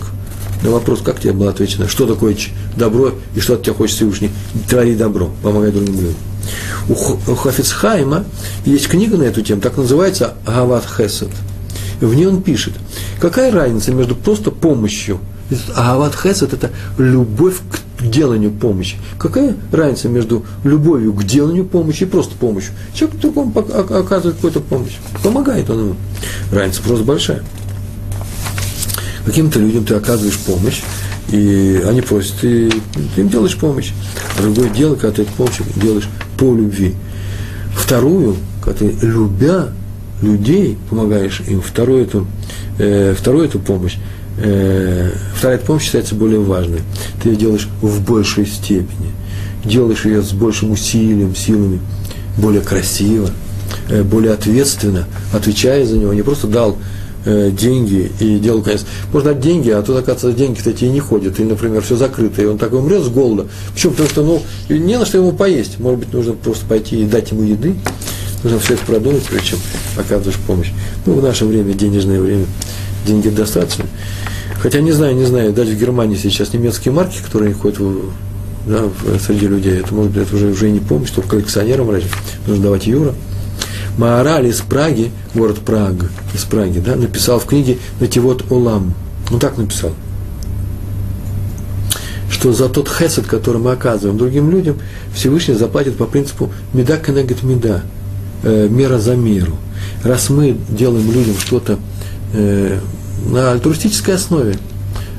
на 0.64 0.72
вопрос, 0.72 1.02
как 1.02 1.20
тебе 1.20 1.34
было 1.34 1.52
отвечено, 1.52 1.88
что 1.88 2.06
такое 2.06 2.36
добро 2.76 3.14
и 3.36 3.40
что 3.40 3.54
от 3.54 3.64
тебя 3.64 3.74
хочет 3.74 3.96
Всевышний, 3.96 4.32
твори 4.70 4.96
добро, 4.96 5.32
помогай 5.42 5.72
другим 5.72 5.96
людям. 5.96 6.16
У 6.90 7.36
Хафицхайма 7.36 8.26
есть 8.66 8.88
книга 8.88 9.16
на 9.18 9.24
эту 9.24 9.42
тему, 9.42 9.62
так 9.62 9.78
называется 9.78 10.34
Гават 10.46 10.86
Хесед. 10.86 11.30
В 12.02 12.14
ней 12.16 12.26
он 12.26 12.42
пишет, 12.42 12.74
какая 13.20 13.52
разница 13.52 13.94
между 13.94 14.16
просто 14.16 14.52
помощью, 14.52 15.20
Агават 15.76 16.16
Хесед– 16.16 16.54
это 16.54 16.72
любовь 16.98 17.58
к 18.00 18.04
деланию 18.04 18.52
помощи. 18.52 18.98
Какая 19.20 19.56
разница 19.72 20.10
между 20.10 20.46
любовью 20.64 21.14
к 21.14 21.24
деланию 21.24 21.66
помощи 21.66 22.04
и 22.04 22.08
просто 22.08 22.36
помощью? 22.36 22.74
Человек 22.94 23.20
другому 23.20 23.54
оказывает 23.58 24.36
какую-то 24.36 24.62
помощь, 24.62 24.98
помогает 25.24 25.70
он 25.70 25.80
ему. 25.80 25.96
Разница 26.52 26.82
просто 26.82 27.06
большая. 27.06 27.44
Каким-то 29.26 29.60
людям 29.60 29.86
ты 29.86 29.94
оказываешь 29.94 30.40
помощь, 30.40 30.82
и 31.30 31.84
они 31.88 32.02
просят, 32.02 32.34
ты, 32.42 32.72
ты 33.16 33.22
им 33.22 33.30
делаешь 33.30 33.56
помощь. 33.56 33.92
А 34.38 34.42
другое 34.42 34.70
дело, 34.70 34.96
когда 34.96 35.18
ты 35.18 35.22
эту 35.24 35.34
помощь 35.34 35.60
делаешь 35.76 36.10
по 36.38 36.46
любви. 36.46 36.96
Вторую, 37.76 38.38
когда 38.64 38.80
ты, 38.80 38.96
любя 39.02 39.70
людей, 40.22 40.78
помогаешь 40.90 41.42
им, 41.48 41.62
вторую 41.62 42.04
эту, 42.04 42.28
э, 42.78 43.16
вторую 43.18 43.46
эту 43.46 43.60
помощь, 43.60 43.98
э, 44.38 45.12
вторая 45.36 45.58
эта 45.58 45.66
помощь 45.66 45.84
считается 45.84 46.16
более 46.16 46.40
важной. 46.40 46.82
Ты 47.22 47.30
ее 47.30 47.36
делаешь 47.36 47.68
в 47.82 48.02
большей 48.02 48.46
степени, 48.46 49.12
делаешь 49.66 50.06
ее 50.06 50.22
с 50.22 50.32
большим 50.32 50.72
усилием, 50.72 51.36
силами, 51.36 51.80
более 52.38 52.62
красиво, 52.62 53.30
э, 53.90 54.04
более 54.04 54.34
ответственно, 54.34 55.06
отвечая 55.34 55.86
за 55.86 55.98
него, 55.98 56.14
не 56.14 56.22
просто 56.22 56.48
дал 56.48 56.78
э, 57.26 57.52
деньги 57.52 58.12
и 58.20 58.40
делал 58.40 58.62
конец. 58.62 58.86
Можно 59.14 59.34
дать 59.34 59.42
деньги, 59.44 59.70
а 59.70 59.82
тут, 59.82 59.98
оказывается, 59.98 60.38
деньги-то 60.38 60.72
эти 60.72 60.86
не 60.86 61.00
ходят. 61.00 61.40
Или, 61.40 61.50
например, 61.50 61.82
все 61.82 61.96
закрыто, 61.96 62.42
и 62.42 62.46
он 62.46 62.58
так 62.58 62.74
умрет 62.74 63.04
с 63.04 63.10
голода. 63.10 63.48
Почему? 63.74 63.94
Потому 63.94 64.10
что, 64.10 64.24
ну, 64.24 64.42
не 64.70 64.98
на 64.98 65.06
что 65.06 65.18
ему 65.18 65.32
поесть. 65.32 65.80
Может 65.80 66.00
быть, 66.00 66.14
нужно 66.14 66.34
просто 66.34 66.66
пойти 66.66 67.02
и 67.02 67.06
дать 67.06 67.32
ему 67.32 67.44
еды. 67.44 67.76
Нужно 68.44 68.60
все 68.60 68.74
это 68.74 68.86
продумать, 68.86 69.24
прежде 69.24 69.50
чем 69.50 69.60
оказываешь 69.98 70.38
помощь. 70.48 70.72
Ну, 71.06 71.14
в 71.14 71.24
наше 71.24 71.46
время, 71.46 71.74
денежное 71.74 72.20
время, 72.20 72.46
деньги 73.06 73.30
достаточно. 73.30 73.86
Хотя 74.62 74.80
не 74.80 74.92
знаю, 74.92 75.16
не 75.16 75.26
знаю, 75.26 75.54
даже 75.54 75.72
в 75.72 75.80
Германии 75.80 76.16
сейчас 76.16 76.54
немецкие 76.54 76.94
марки, 76.94 77.18
которые 77.24 77.54
ходят 77.54 77.80
в, 77.80 78.12
да, 78.66 78.84
среди 79.26 79.48
людей, 79.48 79.80
это 79.80 79.94
может 79.94 80.12
быть 80.12 80.32
уже, 80.34 80.48
уже 80.48 80.70
не 80.70 80.80
помощь, 80.80 81.10
только 81.10 81.30
коллекционерам 81.30 81.90
разве 81.90 82.10
нужно 82.48 82.64
давать 82.64 82.88
евро. 82.88 83.14
Маораль 83.98 84.48
из 84.48 84.62
Праги, 84.62 85.12
город 85.36 85.60
Праг, 85.60 85.96
из 86.34 86.44
Праги, 86.44 86.80
да, 86.80 86.96
написал 86.96 87.40
в 87.40 87.46
книге 87.46 87.78
«Нативот 88.00 88.52
Олам». 88.52 88.94
Он 89.32 89.40
так 89.40 89.58
написал, 89.58 89.92
что 92.30 92.54
за 92.54 92.70
тот 92.70 92.90
хесед, 92.90 93.26
который 93.26 93.62
мы 93.62 93.72
оказываем 93.72 94.18
другим 94.18 94.50
людям, 94.50 94.80
Всевышний 95.14 95.56
заплатит 95.56 95.98
по 95.98 96.06
принципу 96.06 96.52
«меда 96.74 96.98
кенегет 96.98 97.44
меда», 97.44 97.82
э, 98.44 98.68
мера 98.70 98.98
за 98.98 99.16
меру. 99.16 99.56
Раз 100.04 100.30
мы 100.30 100.58
делаем 100.70 101.12
людям 101.12 101.36
что-то 101.40 101.80
э, 102.34 102.80
на 103.28 103.52
альтруистической 103.52 104.16
основе, 104.16 104.58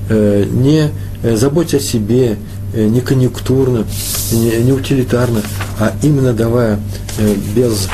э, 0.09 0.45
не 0.51 0.91
э, 1.23 1.37
заботясь 1.37 1.83
о 1.83 1.85
себе, 1.85 2.37
э, 2.75 2.87
не 2.87 3.01
конъюнктурно, 3.01 3.85
не, 4.33 4.63
не 4.63 4.73
утилитарно, 4.73 5.43
а 5.79 5.93
именно 6.03 6.33
давая 6.33 6.81
э, 7.19 7.35
без 7.55 7.89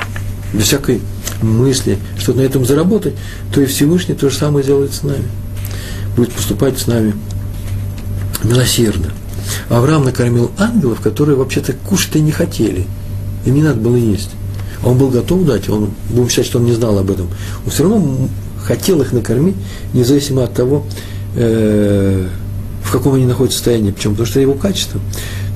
без 0.53 0.65
всякой 0.65 1.01
мысли, 1.43 1.99
что 2.19 2.33
на 2.33 2.41
этом 2.41 2.65
заработать, 2.65 3.15
то 3.53 3.61
и 3.61 3.67
Всевышний 3.67 4.15
то 4.15 4.31
же 4.31 4.37
самое 4.37 4.65
сделает 4.65 4.95
с 4.95 5.03
нами. 5.03 5.25
Будет 6.17 6.33
поступать 6.33 6.79
с 6.79 6.87
нами 6.87 7.15
милосердно. 8.43 9.13
Авраам 9.69 10.05
накормил 10.05 10.51
ангелов, 10.59 11.01
которые 11.01 11.37
вообще-то 11.37 11.73
кушать-то 11.73 12.21
не 12.21 12.33
хотели. 12.33 12.87
Им 13.45 13.55
не 13.55 13.63
надо 13.63 13.81
было 13.81 13.97
есть. 13.97 14.31
Он 14.85 14.97
был 14.97 15.09
готов 15.09 15.45
дать, 15.45 15.69
он, 15.69 15.91
будем 16.11 16.29
считать, 16.29 16.47
что 16.47 16.59
он 16.59 16.65
не 16.65 16.73
знал 16.73 16.99
об 16.99 17.11
этом. 17.11 17.29
Он 17.65 17.71
все 17.71 17.83
равно 17.85 18.29
хотел 18.63 19.01
их 19.01 19.13
накормить, 19.13 19.57
независимо 19.93 20.45
от 20.45 20.55
того, 20.55 20.85
э, 21.35 22.29
в 22.83 22.93
каком 22.93 23.15
они 23.15 23.27
находятся 23.27 23.59
состоянии. 23.59 23.91
Почему? 23.91 24.15
Потому 24.15 24.27
что 24.27 24.41
это 24.41 24.49
его 24.49 24.55
качество. 24.55 25.01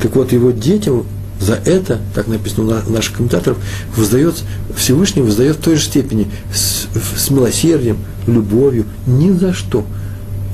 Так 0.03 0.15
вот, 0.17 0.33
его 0.33 0.51
детям 0.51 1.05
за 1.41 1.55
это, 1.55 2.01
так 2.15 2.29
написано 2.29 2.83
у 2.87 2.91
наших 2.93 3.17
комментаторов, 3.17 3.59
воздается, 3.97 4.45
Всевышний 4.77 5.23
воздает 5.23 5.57
в 5.57 5.61
той 5.61 5.77
же 5.77 5.83
степени 5.83 6.29
с, 6.55 6.87
с 7.17 7.31
милосердием, 7.31 7.99
любовью, 8.27 8.87
ни 9.07 9.31
за 9.31 9.53
что. 9.53 9.85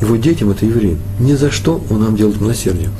Его 0.00 0.16
детям, 0.16 0.50
это 0.50 0.64
евреи, 0.64 0.96
ни 1.18 1.34
за 1.34 1.50
что 1.50 1.84
он 1.90 2.02
нам 2.02 2.16
делает 2.16 2.40
милосердие. 2.40 2.90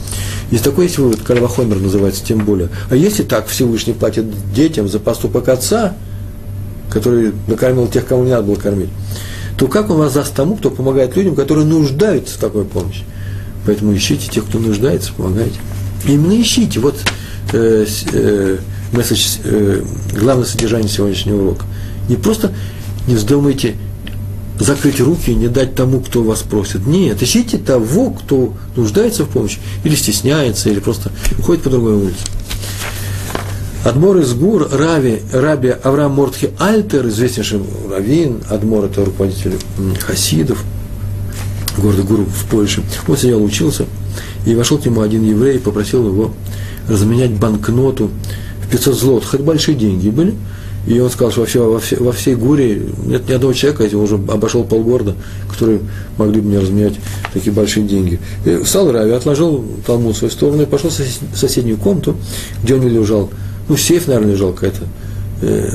Есть 0.50 0.64
такой 0.64 0.84
есть 0.84 0.98
вывод, 0.98 1.20
Кальвахомер 1.22 1.78
называется, 1.78 2.24
тем 2.24 2.44
более. 2.44 2.70
А 2.90 2.96
если 2.96 3.22
так 3.22 3.48
Всевышний 3.48 3.92
платит 3.92 4.26
детям 4.54 4.88
за 4.88 4.98
поступок 4.98 5.48
отца, 5.48 5.94
который 6.90 7.32
накормил 7.46 7.86
тех, 7.86 8.06
кому 8.06 8.24
не 8.24 8.30
надо 8.30 8.44
было 8.44 8.56
кормить, 8.56 8.88
то 9.58 9.66
как 9.66 9.90
он 9.90 9.98
воздаст 9.98 10.34
тому, 10.34 10.56
кто 10.56 10.70
помогает 10.70 11.16
людям, 11.16 11.34
которые 11.34 11.66
нуждаются 11.66 12.36
в 12.36 12.38
такой 12.38 12.64
помощи? 12.64 13.02
Поэтому 13.66 13.94
ищите 13.94 14.30
тех, 14.30 14.46
кто 14.46 14.58
нуждается, 14.58 15.12
помогайте. 15.14 15.58
Именно 16.06 16.40
ищите. 16.40 16.80
Вот 16.80 16.96
э, 17.52 17.84
э, 18.12 18.58
месседж, 18.92 19.38
э, 19.44 19.82
главное 20.18 20.46
содержание 20.46 20.88
сегодняшнего 20.88 21.42
урока. 21.42 21.66
Не 22.08 22.16
просто 22.16 22.52
не 23.06 23.16
вздумайте 23.16 23.74
закрыть 24.58 25.00
руки 25.00 25.30
и 25.30 25.34
не 25.34 25.48
дать 25.48 25.74
тому, 25.74 26.00
кто 26.00 26.22
вас 26.22 26.42
просит. 26.42 26.86
Нет, 26.86 27.22
ищите 27.22 27.58
того, 27.58 28.10
кто 28.10 28.54
нуждается 28.76 29.24
в 29.24 29.28
помощи, 29.28 29.58
или 29.84 29.94
стесняется, 29.94 30.70
или 30.70 30.80
просто 30.80 31.10
уходит 31.38 31.62
по 31.62 31.70
другой 31.70 31.94
улице. 31.94 32.24
Адмор 33.84 34.18
из 34.18 34.34
Гур, 34.34 34.68
Рави, 34.70 35.22
Раби 35.32 35.68
Авраам 35.68 36.12
Мортхи 36.12 36.50
Альтер, 36.58 37.06
известнейший 37.08 37.60
раввин, 37.88 38.42
Адмор 38.50 38.86
это 38.86 39.04
руководитель 39.04 39.54
хасидов, 40.00 40.64
города 41.76 42.02
Гуру 42.02 42.24
в 42.24 42.44
Польше. 42.50 42.82
Он 43.06 43.16
сидел, 43.16 43.42
учился, 43.42 43.86
и 44.44 44.54
вошел 44.54 44.78
к 44.78 44.84
нему 44.84 45.00
один 45.00 45.24
еврей 45.24 45.58
попросил 45.58 46.06
его 46.06 46.32
разменять 46.88 47.32
банкноту 47.32 48.10
в 48.62 48.68
500 48.70 48.98
злотых. 48.98 49.34
Это 49.34 49.42
большие 49.44 49.76
деньги 49.76 50.08
были. 50.10 50.34
И 50.86 50.98
он 51.00 51.10
сказал, 51.10 51.32
что 51.32 51.40
вообще 51.40 51.60
во, 51.60 51.78
всей, 51.80 51.98
во 51.98 52.12
всей 52.12 52.34
Гуре 52.34 52.82
нет 53.04 53.28
ни 53.28 53.32
одного 53.32 53.52
человека, 53.52 53.84
я 53.84 53.98
уже 53.98 54.14
обошел 54.14 54.64
полгорода, 54.64 55.14
которые 55.50 55.80
могли 56.16 56.40
бы 56.40 56.48
мне 56.48 56.58
разменять 56.60 56.94
такие 57.32 57.52
большие 57.52 57.86
деньги. 57.86 58.20
И 58.44 58.56
встал 58.62 58.90
Рави, 58.90 59.12
отложил 59.12 59.64
Талмуд 59.86 60.14
в 60.14 60.18
свою 60.18 60.30
сторону 60.30 60.62
и 60.62 60.66
пошел 60.66 60.90
в 60.90 61.36
соседнюю 61.36 61.76
комнату, 61.76 62.16
где 62.62 62.74
он 62.74 62.88
лежал. 62.88 63.30
Ну, 63.68 63.76
сейф, 63.76 64.06
наверное, 64.06 64.32
лежал 64.32 64.52
какая-то 64.52 64.84
э, 65.42 65.70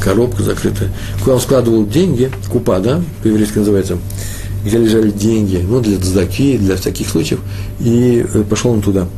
коробка 0.00 0.42
закрытая, 0.42 0.90
куда 1.20 1.34
он 1.34 1.40
складывал 1.40 1.86
деньги, 1.86 2.30
купа, 2.48 2.78
да, 2.80 3.02
по-еврейски 3.22 3.58
называется, 3.58 3.98
где 4.64 4.78
лежали 4.78 5.10
деньги, 5.10 5.64
ну, 5.66 5.80
для 5.80 5.96
дзаки, 5.96 6.58
для 6.58 6.76
всяких 6.76 7.08
случаев, 7.08 7.40
и 7.80 8.24
э, 8.26 8.42
пошел 8.48 8.72
он 8.72 8.82
туда. 8.82 9.08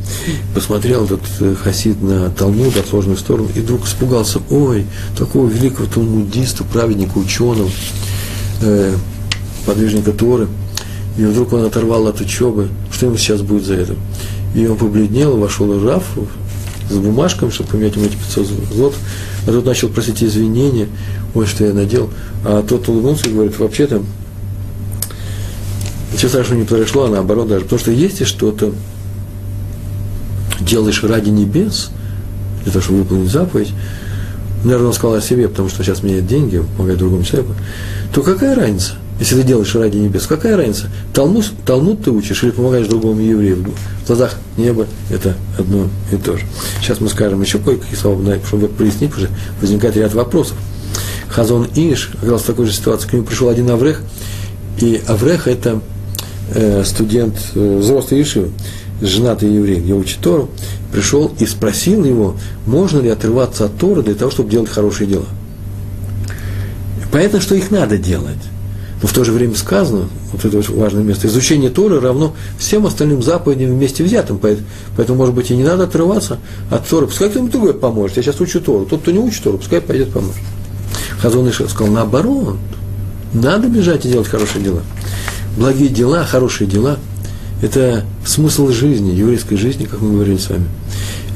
Посмотрел 0.55 1.05
этот 1.05 1.23
э, 1.41 1.55
хасид 1.61 2.01
на 2.03 2.31
Талмуд, 2.31 2.77
отложенную 2.77 3.19
сторону, 3.19 3.49
и 3.55 3.61
вдруг 3.61 3.87
испугался, 3.87 4.41
ой, 4.51 4.87
такого 5.19 5.49
великого 5.49 5.89
талмудиста, 5.93 6.65
праведника, 6.65 7.19
ученого, 7.19 7.71
э, 8.61 8.95
подвижника 9.67 10.13
Торы, 10.13 10.49
и 11.19 11.25
вдруг 11.25 11.53
он 11.53 11.65
оторвал 11.65 12.07
от 12.07 12.21
учебы, 12.21 12.69
что 12.93 13.07
ему 13.07 13.17
сейчас 13.17 13.43
будет 13.43 13.65
за 13.65 13.75
это? 13.75 13.97
И 14.55 14.67
он 14.67 14.77
побледнел, 14.77 15.37
вошел 15.37 15.67
в 15.67 15.87
Раф 15.87 16.05
с 16.89 16.95
бумажками, 16.95 17.51
чтобы 17.51 17.71
поменять 17.71 17.97
ему 17.97 18.07
эти 18.07 18.17
500 18.17 18.47
злот, 18.73 18.95
а 19.47 19.51
тот 19.51 19.65
начал 19.65 19.89
просить 19.89 20.23
извинения, 20.23 20.89
ой, 21.35 21.47
что 21.47 21.65
я 21.65 21.73
надел, 21.73 22.11
а 22.45 22.63
тот 22.63 22.89
улыбнулся 22.89 23.29
и 23.29 23.33
говорит, 23.33 23.59
вообще-то, 23.59 24.03
Ничего 26.13 26.29
страшного 26.29 26.61
не 26.61 26.67
произошло, 26.67 27.05
а 27.05 27.09
наоборот 27.09 27.49
даже. 27.49 27.65
Потому 27.65 27.81
что 27.81 27.91
если 27.91 28.25
что-то 28.25 28.73
делаешь 30.61 31.03
ради 31.03 31.31
небес, 31.31 31.91
для 32.65 32.73
того, 32.73 32.85
чтобы 32.85 33.01
выполнить 33.01 33.31
заповедь, 33.31 33.73
наверное, 34.65 34.89
он 34.89 34.93
сказал 34.93 35.17
о 35.17 35.21
себе, 35.21 35.49
потому 35.49 35.69
что 35.69 35.83
сейчас 35.83 36.03
меняет 36.03 36.27
деньги, 36.27 36.63
помогает 36.77 36.99
другому 36.99 37.25
человеку, 37.25 37.55
то 38.15 38.23
какая 38.23 38.55
разница, 38.55 38.93
если 39.19 39.37
ты 39.37 39.43
делаешь 39.43 39.75
ради 39.75 39.99
небес, 39.99 40.27
какая 40.27 40.57
разница, 40.57 40.89
Талмуд, 41.13 41.51
Талмуд 41.65 42.05
ты 42.05 42.11
учишь 42.11 42.43
или 42.43 42.51
помогаешь 42.51 42.87
другому 42.87 43.21
еврею, 43.21 43.65
в 44.05 44.07
глазах 44.07 44.35
неба 44.57 44.87
это 45.11 45.35
одно 45.59 45.89
и 46.13 46.17
то 46.17 46.37
же. 46.37 46.45
Сейчас 46.81 47.01
мы 47.01 47.09
скажем 47.09 47.41
еще 47.41 47.59
кое-какие 47.59 47.97
слова, 47.97 48.23
чтобы 48.47 48.69
прояснить, 48.69 49.13
что 49.13 49.29
возникает 49.61 49.97
ряд 49.97 50.15
вопросов. 50.15 50.57
Хазон 51.29 51.69
Иш 51.75 52.11
оказался 52.19 52.45
в 52.45 52.47
такой 52.49 52.67
же 52.67 52.73
ситуации, 52.73 53.09
к 53.09 53.13
нему 53.13 53.25
пришел 53.25 53.49
один 53.49 53.71
Аврех, 53.71 54.03
и 54.79 55.03
Аврех 55.09 55.49
это 55.49 55.81
студент, 56.85 57.35
э, 57.55 57.79
взрослый 57.79 58.23
Ишивы, 58.23 58.51
женатый 59.01 59.53
еврей, 59.53 59.81
где 59.81 59.95
учит 59.95 60.21
Тору, 60.21 60.49
пришел 60.93 61.33
и 61.39 61.47
спросил 61.47 62.05
его, 62.05 62.37
можно 62.67 63.01
ли 63.01 63.09
отрываться 63.09 63.65
от 63.65 63.77
Торы 63.77 64.03
для 64.03 64.15
того, 64.15 64.31
чтобы 64.31 64.51
делать 64.51 64.69
хорошие 64.69 65.07
дела. 65.07 65.27
Понятно, 67.11 67.41
что 67.41 67.55
их 67.55 67.71
надо 67.71 67.99
делать. 67.99 68.39
Но 69.03 69.09
в 69.09 69.13
то 69.13 69.25
же 69.25 69.33
время 69.33 69.57
сказано, 69.57 70.09
вот 70.33 70.45
это 70.45 70.57
очень 70.57 70.79
важное 70.79 71.03
место, 71.03 71.27
изучение 71.27 71.71
Торы 71.71 72.01
равно 72.01 72.35
всем 72.57 72.87
остальным 72.87 73.23
заповедям 73.23 73.71
вместе 73.71 74.05
взятым. 74.05 74.41
Поэтому, 74.97 75.19
может 75.19 75.35
быть, 75.35 75.51
и 75.51 75.57
не 75.57 75.65
надо 75.65 75.85
отрываться 75.85 76.39
от 76.71 76.87
Торы. 76.87 77.09
Пускай 77.09 77.29
кто-нибудь 77.29 77.53
другой 77.53 77.75
поможет. 77.75 78.17
Я 78.17 78.23
сейчас 78.23 78.41
учу 78.41 78.61
Тору. 78.61 78.87
Тот, 78.87 79.03
кто 79.03 79.11
не 79.11 79.19
учит 79.19 79.43
Тору, 79.43 79.59
пускай 79.59 79.81
пойдет 79.81 80.13
поможет. 80.13 80.41
Хазон 81.19 81.51
Иша 81.51 81.69
сказал, 81.69 81.93
наоборот, 81.93 82.57
надо 83.35 83.69
бежать 83.69 84.07
и 84.07 84.09
делать 84.09 84.29
хорошие 84.29 84.63
дела. 84.63 84.83
Благие 85.57 85.89
дела, 85.89 86.25
хорошие 86.25 86.69
дела– 86.69 86.99
это 87.63 88.05
смысл 88.25 88.71
жизни, 88.71 89.13
еврейской 89.13 89.57
жизни, 89.57 89.85
как 89.85 90.01
мы 90.01 90.13
говорили 90.13 90.37
с 90.37 90.51
вами. 90.51 90.67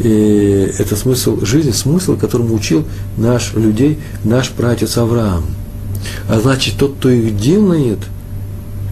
И 0.00 0.72
это 0.78 0.96
смысл 0.96 1.44
жизни, 1.44 1.70
смысл, 1.70 2.16
которому 2.16 2.54
учил 2.54 2.84
наш 3.16 3.54
людей, 3.54 3.98
наш 4.24 4.50
братец 4.50 4.96
Авраам– 4.98 5.44
а 6.28 6.40
значит, 6.40 6.76
тот, 6.76 6.96
кто 6.98 7.10
их 7.10 7.38
делает, 7.38 7.98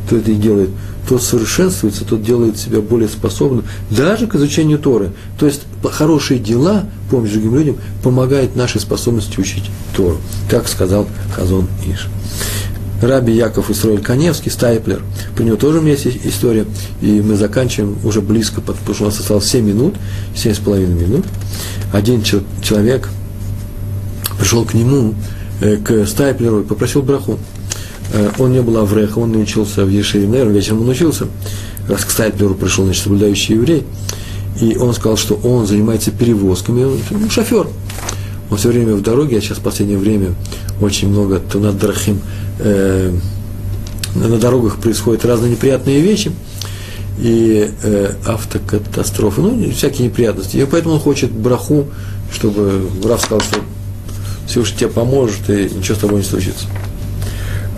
кто 0.07 0.17
это 0.17 0.31
и 0.31 0.35
делает, 0.35 0.71
тот 1.09 1.23
совершенствуется, 1.23 2.05
тот 2.05 2.23
делает 2.23 2.59
себя 2.59 2.81
более 2.81 3.09
способным 3.09 3.65
даже 3.91 4.27
к 4.27 4.35
изучению 4.37 4.79
Торы. 4.79 5.13
То 5.39 5.47
есть 5.47 5.63
хорошие 5.83 6.41
дела, 6.41 6.85
помощь 7.11 7.31
другим 7.31 7.57
людям, 7.57 7.77
помогает 8.03 8.57
нашей 8.57 8.81
способности 8.81 9.39
учить 9.39 9.65
Тору, 9.95 10.19
как 10.49 10.67
сказал 10.69 11.07
Хазон 11.35 11.69
Иш. 11.87 12.09
Раби 13.03 13.35
Яков 13.35 13.71
Исроиль 13.71 14.01
Коневский, 14.01 14.51
Стайплер, 14.51 15.03
про 15.37 15.43
него 15.45 15.57
тоже 15.57 15.79
у 15.79 15.83
меня 15.83 15.93
есть 15.93 16.07
история, 16.25 16.65
и 17.01 17.21
мы 17.21 17.37
заканчиваем 17.37 17.99
уже 18.05 18.21
близко, 18.21 18.61
потому 18.61 18.95
что 18.95 19.05
у 19.05 19.07
нас 19.07 19.19
осталось 19.19 19.47
7 19.47 19.65
минут, 19.65 19.97
7,5 20.35 20.87
минут. 20.87 21.25
Один 21.93 22.23
человек 22.23 23.09
пришел 24.39 24.65
к 24.65 24.75
нему 24.75 25.15
Э, 25.61 25.77
к 25.77 26.07
Стайплеру 26.07 26.61
и 26.61 26.65
попросил 26.65 27.03
браху. 27.03 27.39
Э, 28.13 28.31
он 28.39 28.53
не 28.53 28.61
был 28.61 28.77
Авреха, 28.79 29.21
он 29.21 29.37
учился 29.37 29.85
в 29.85 29.91
наверное, 29.91 30.53
вечером 30.53 30.83
он 30.83 30.89
учился, 30.89 31.27
раз 31.89 32.05
к 32.05 32.11
Стайплеру 32.11 32.55
пришел, 32.55 32.85
значит, 32.85 33.05
соблюдающий 33.05 33.55
еврей, 33.55 33.85
и 34.61 34.77
он 34.77 34.93
сказал, 34.95 35.17
что 35.17 35.35
он 35.37 35.67
занимается 35.67 36.11
перевозками, 36.11 36.85
он 36.85 36.99
ну, 37.11 37.31
шофер. 37.31 37.69
Он 38.51 38.57
все 38.57 38.69
время 38.69 38.95
в 38.95 39.03
дороге, 39.03 39.39
а 39.39 39.41
сейчас 39.41 39.59
в 39.59 39.63
последнее 39.63 39.99
время 39.99 40.35
очень 40.81 41.09
много 41.09 41.39
Тунадрахим, 41.39 42.21
э, 42.59 43.13
на 44.15 44.39
дорогах 44.39 44.77
происходят 44.77 45.25
разные 45.25 45.53
неприятные 45.53 46.01
вещи, 46.01 46.31
и 47.19 47.71
э, 47.83 48.13
автокатастрофы, 48.27 49.41
ну, 49.41 49.71
всякие 49.71 50.09
неприятности. 50.09 50.57
И 50.57 50.65
поэтому 50.65 50.95
он 50.95 51.01
хочет 51.01 51.31
браху, 51.31 51.87
чтобы 52.33 52.89
Рав 53.05 53.21
сказал, 53.21 53.41
что 53.41 53.61
Всевышний 54.47 54.79
тебе 54.79 54.91
поможет, 54.91 55.49
и 55.49 55.71
ничего 55.75 55.97
с 55.97 56.01
тобой 56.01 56.19
не 56.19 56.25
случится. 56.25 56.67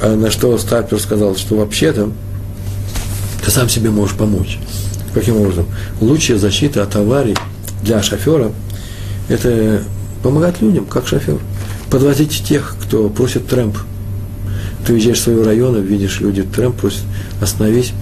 А 0.02 0.14
на 0.14 0.30
что 0.30 0.56
Стапер 0.58 1.00
сказал, 1.00 1.36
что 1.36 1.56
вообще-то 1.56 2.10
ты 3.44 3.50
сам 3.50 3.68
себе 3.68 3.90
можешь 3.90 4.16
помочь. 4.16 4.58
Каким 5.14 5.36
образом? 5.36 5.66
Лучшая 6.00 6.38
защита 6.38 6.82
от 6.82 6.94
аварий 6.96 7.36
для 7.82 8.02
шофера– 8.02 8.52
это 9.28 9.82
помогать 10.26 10.60
людям, 10.60 10.86
как 10.86 11.06
шофер. 11.06 11.38
Подвозить 11.90 12.42
тех, 12.44 12.76
кто 12.82 13.08
просит 13.08 13.46
трэмп. 13.46 13.76
Ты 14.84 14.94
уезжаешь 14.94 15.20
своего 15.20 15.44
района, 15.44 15.78
видишь, 15.78 16.20
люди 16.20 16.42
трэмп 16.42 16.76
просят, 16.76 17.02
остановись 17.40 17.92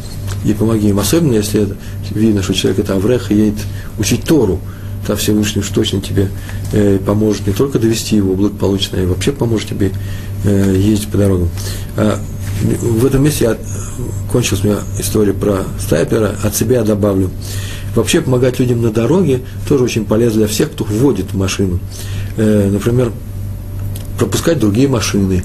и 0.44 0.52
помоги 0.52 0.88
им. 0.88 0.98
Особенно, 0.98 1.34
если 1.34 1.62
это, 1.62 1.76
видно, 2.10 2.42
что 2.42 2.54
человек 2.54 2.80
это 2.80 2.94
Аврех 2.94 3.30
и 3.30 3.34
едет 3.34 3.58
учить 3.98 4.24
Тору– 4.24 4.60
то 5.06 5.16
Всевышний 5.16 5.60
уж 5.60 5.68
точно 5.68 6.00
тебе 6.00 6.30
э, 6.72 6.98
поможет 6.98 7.46
не 7.46 7.52
только 7.52 7.78
довести 7.78 8.16
его 8.16 8.34
благополучно, 8.34 8.98
а 9.00 9.06
вообще 9.06 9.32
поможет 9.32 9.68
тебе 9.68 9.92
э, 10.44 10.74
ездить 10.76 11.08
по 11.08 11.18
дорогам. 11.18 11.50
А, 11.96 12.18
в 12.62 13.04
этом 13.04 13.22
месте 13.22 13.44
я, 13.44 13.56
кончилась 14.32 14.64
у 14.64 14.68
меня 14.68 14.78
история 14.98 15.32
про 15.32 15.64
стайпера, 15.78 16.34
от 16.42 16.56
себя 16.56 16.82
добавлю. 16.82 17.30
Вообще 17.94 18.20
помогать 18.20 18.58
людям 18.58 18.82
на 18.82 18.90
дороге 18.90 19.40
тоже 19.68 19.84
очень 19.84 20.04
полезно 20.04 20.40
для 20.40 20.48
всех, 20.48 20.72
кто 20.72 20.84
вводит 20.84 21.32
машину. 21.34 21.78
Э, 22.36 22.68
например, 22.70 23.12
пропускать 24.18 24.58
другие 24.58 24.88
машины. 24.88 25.42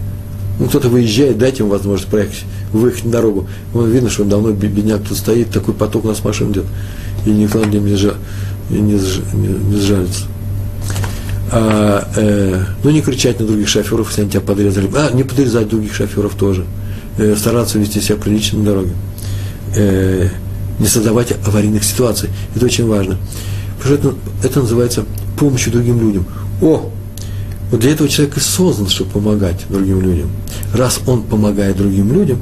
Ну, 0.60 0.66
кто-то 0.66 0.90
выезжает, 0.90 1.38
дайте 1.38 1.60
ему 1.60 1.72
возможность 1.72 2.10
проехать, 2.10 2.44
выехать 2.74 3.06
на 3.06 3.12
дорогу. 3.12 3.48
Он 3.74 3.90
видно, 3.90 4.10
что 4.10 4.24
он 4.24 4.30
давно 4.30 4.52
бедняк 4.52 5.02
тут 5.08 5.18
стоит, 5.18 5.52
такой 5.52 5.74
поток 5.74 6.06
у 6.06 6.08
нас 6.10 6.24
машин 6.24 6.52
идет, 6.52 6.66
и 7.26 7.30
никто 7.30 7.60
над 7.60 7.72
ним 7.72 7.86
не, 7.86 7.94
и 7.94 8.82
не, 8.82 8.94
не, 8.94 9.48
не 9.48 9.80
сжалится. 9.80 10.26
А, 11.52 12.08
э, 12.16 12.64
ну, 12.84 12.90
не 12.90 13.02
кричать 13.02 13.40
на 13.40 13.48
других 13.48 13.68
шоферов, 13.68 14.10
если 14.10 14.22
они 14.22 14.32
тебя 14.32 14.42
подрезали. 14.42 14.90
А, 14.96 15.12
не 15.12 15.24
подрезать 15.24 15.70
других 15.70 15.96
шоферов 15.96 16.36
тоже. 16.36 16.66
Э, 17.18 17.36
стараться 17.36 17.80
вести 17.80 18.02
себя 18.02 18.18
прилично 18.18 18.60
на 18.60 18.66
дороге. 18.66 18.92
Э, 19.76 20.30
не 20.80 20.88
создавать 20.88 21.34
аварийных 21.46 21.84
ситуаций. 21.84 22.30
Это 22.56 22.66
очень 22.66 22.88
важно. 22.88 23.18
Потому 23.78 23.98
что 23.98 24.10
это, 24.10 24.18
это 24.44 24.60
называется 24.62 25.06
помощью 25.38 25.72
другим 25.72 26.02
людям. 26.02 26.26
О, 26.62 26.90
вот 27.72 27.80
для 27.80 27.92
этого 27.92 28.10
человек 28.10 28.38
и 28.38 28.40
создан, 28.40 28.90
чтобы 28.90 29.12
помогать 29.12 29.66
другим 29.70 30.02
людям. 30.02 30.30
Раз 30.74 31.00
он 31.06 31.24
помогает 31.24 31.78
другим 31.78 32.14
людям, 32.14 32.40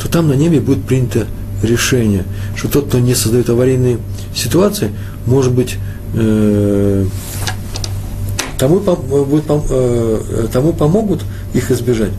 то 0.00 0.08
там 0.08 0.28
на 0.28 0.32
небе 0.32 0.60
будет 0.60 0.84
принято 0.84 1.26
решение, 1.62 2.24
что 2.56 2.68
тот, 2.68 2.88
кто 2.88 2.98
не 2.98 3.14
создает 3.14 3.50
аварийные 3.50 3.98
ситуации, 4.34 4.90
может 5.26 5.52
быть, 5.52 5.76
э, 6.14 7.04
тому, 8.58 8.80
будет, 8.80 9.44
э, 9.48 10.46
тому 10.52 10.72
помогут 10.72 11.22
их 11.52 11.70
избежать. 11.70 12.12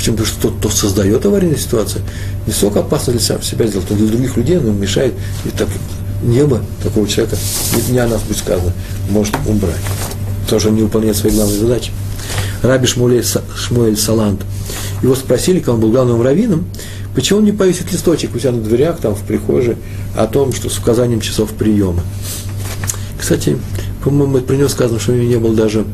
Почему? 0.00 0.16
Потому 0.16 0.34
что 0.34 0.48
тот, 0.48 0.58
кто 0.60 0.70
создает 0.70 1.26
аварийные 1.26 1.58
ситуации, 1.58 2.00
не 2.46 2.54
столько 2.54 2.80
опасно 2.80 3.12
для 3.12 3.20
себя 3.20 3.66
сделать, 3.66 3.90
но 3.90 3.96
для 3.96 4.06
других 4.06 4.34
людей 4.34 4.56
он 4.56 4.80
мешает. 4.80 5.12
И 5.44 5.50
так 5.50 5.68
небо 6.22 6.62
такого 6.82 7.06
человека, 7.06 7.36
не, 7.90 7.98
о 7.98 8.08
нас 8.08 8.22
будет 8.22 8.38
сказано, 8.38 8.72
может 9.10 9.34
убрать. 9.46 9.76
Тоже 10.48 10.70
не 10.70 10.80
выполняет 10.80 11.18
свои 11.18 11.30
главные 11.30 11.58
задачи. 11.58 11.92
Раби 12.62 12.86
Шмуэль, 12.86 13.22
Шмуэль 13.54 13.98
Салант. 13.98 14.40
Его 15.02 15.14
спросили, 15.14 15.58
когда 15.58 15.74
он 15.74 15.80
был 15.80 15.90
главным 15.90 16.22
раввином, 16.22 16.64
Почему 17.14 17.40
он 17.40 17.44
не 17.44 17.52
повесит 17.52 17.92
листочек 17.92 18.34
у 18.36 18.38
себя 18.38 18.52
на 18.52 18.62
дверях, 18.62 19.00
там, 19.00 19.16
в 19.16 19.22
прихожей, 19.22 19.76
о 20.16 20.28
том, 20.28 20.52
что 20.52 20.70
с 20.70 20.78
указанием 20.78 21.20
часов 21.20 21.50
приема? 21.50 22.04
Кстати, 23.18 23.58
по-моему, 24.02 24.38
при 24.38 24.56
нем 24.56 24.68
сказано, 24.68 25.00
что 25.00 25.10
у 25.10 25.16
него 25.16 25.26
не 25.26 25.36
было 25.36 25.52
даже, 25.52 25.84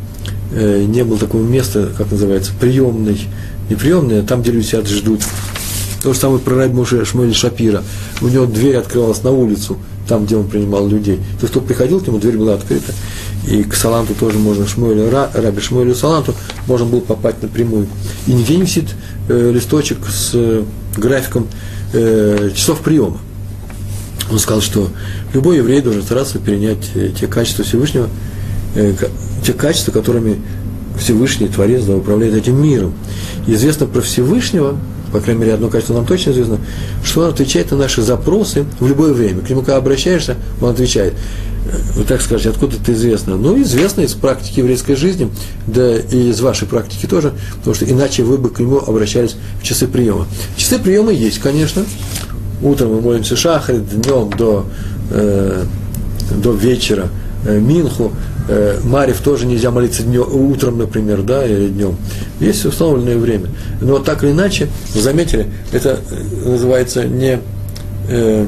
э, 0.52 0.84
не 0.86 1.04
было 1.04 1.18
такого 1.18 1.42
места, 1.42 1.88
как 1.96 2.11
называется, 2.11 2.52
приемной, 2.61 3.18
не 3.68 3.76
приемной, 3.76 4.20
а 4.20 4.22
там, 4.22 4.42
где 4.42 4.52
люди 4.52 4.66
сидят 4.66 4.88
ждут. 4.88 5.20
То 6.02 6.12
же 6.12 6.18
самое 6.18 6.40
про 6.40 6.54
Раби 6.56 6.84
Шмуэль 6.84 7.34
Шапира. 7.34 7.82
У 8.20 8.28
него 8.28 8.46
дверь 8.46 8.76
открывалась 8.76 9.22
на 9.22 9.30
улицу, 9.30 9.78
там, 10.08 10.24
где 10.24 10.36
он 10.36 10.46
принимал 10.46 10.86
людей. 10.86 11.16
То 11.16 11.42
есть, 11.42 11.50
кто 11.50 11.60
приходил 11.60 12.00
к 12.00 12.06
нему, 12.06 12.18
дверь 12.18 12.36
была 12.36 12.54
открыта. 12.54 12.92
И 13.48 13.62
к 13.62 13.74
Саланту 13.74 14.14
тоже 14.14 14.38
можно, 14.38 14.66
Шмуэлю, 14.66 15.10
Раби 15.10 15.60
Шмуэлю 15.60 15.94
Саланту 15.94 16.34
можно 16.66 16.86
было 16.86 17.00
попасть 17.00 17.42
напрямую. 17.42 17.88
И 18.26 18.32
нигде 18.32 18.56
не 18.56 18.62
висит 18.62 18.94
э, 19.28 19.52
листочек 19.52 19.98
с 20.06 20.64
графиком 20.96 21.48
э, 21.92 22.50
часов 22.54 22.80
приема. 22.80 23.18
Он 24.30 24.38
сказал, 24.38 24.60
что 24.60 24.88
любой 25.32 25.58
еврей 25.58 25.80
должен 25.80 26.02
стараться 26.02 26.38
перенять 26.38 26.90
э, 26.94 27.10
те 27.18 27.26
качества 27.26 27.64
Всевышнего, 27.64 28.08
э, 28.74 28.94
те 29.44 29.52
качества, 29.52 29.92
которыми 29.92 30.40
Всевышний 30.99 31.49
Творец 31.49 31.84
да, 31.84 31.97
управляет 31.97 32.34
этим 32.34 32.61
миром. 32.61 32.94
Известно 33.47 33.86
про 33.86 34.01
Всевышнего, 34.01 34.76
по 35.12 35.20
крайней 35.20 35.40
мере, 35.40 35.55
одно 35.55 35.68
качество 35.68 35.94
нам 35.94 36.07
точно 36.07 36.30
известно, 36.30 36.59
что 37.05 37.22
он 37.22 37.30
отвечает 37.30 37.70
на 37.70 37.76
наши 37.76 38.03
запросы 38.03 38.64
в 38.80 38.86
любое 38.86 39.12
время. 39.12 39.42
К 39.42 39.51
нему, 39.51 39.61
когда 39.61 39.76
обращаешься, 39.76 40.36
он 40.61 40.70
отвечает. 40.70 41.14
Вы 41.94 42.05
так 42.05 42.22
скажете, 42.22 42.51
откуда 42.51 42.76
это 42.76 42.92
известно? 42.92 43.36
Ну, 43.36 43.61
известно 43.62 44.03
из 44.03 44.14
практики 44.14 44.61
еврейской 44.61 44.94
жизни, 44.94 45.30
да 45.66 45.99
и 45.99 46.28
из 46.28 46.40
вашей 46.40 46.68
практики 46.68 47.07
тоже, 47.07 47.32
потому 47.59 47.74
что 47.74 47.84
иначе 47.84 48.22
вы 48.22 48.38
бы 48.38 48.51
к 48.51 48.61
нему 48.61 48.78
обращались 48.78 49.36
в 49.61 49.64
часы 49.64 49.88
приема. 49.88 50.26
Часы 50.57 50.78
приема 50.78 51.11
есть, 51.11 51.40
конечно. 51.40 51.84
Утром 52.62 52.94
мы 52.94 53.01
молимся 53.01 53.36
шахрит, 53.36 53.88
днем 53.88 54.30
до, 54.30 54.66
э, 55.11 55.64
до 56.30 56.53
вечера 56.53 57.09
Минху, 57.53 58.12
э, 58.49 58.78
Марив 58.84 59.20
тоже 59.20 59.47
нельзя 59.47 59.70
молиться 59.70 60.03
днем, 60.03 60.26
утром, 60.28 60.78
например, 60.78 61.22
да, 61.22 61.47
или 61.47 61.68
днем. 61.68 61.97
Есть 62.40 62.64
установленное 62.64 63.16
время. 63.16 63.49
Но 63.80 63.99
так 63.99 64.24
или 64.24 64.32
иначе, 64.32 64.68
вы 64.94 65.01
заметили, 65.01 65.47
это 65.72 66.01
называется 66.44 67.05
не, 67.05 67.40
э, 68.09 68.47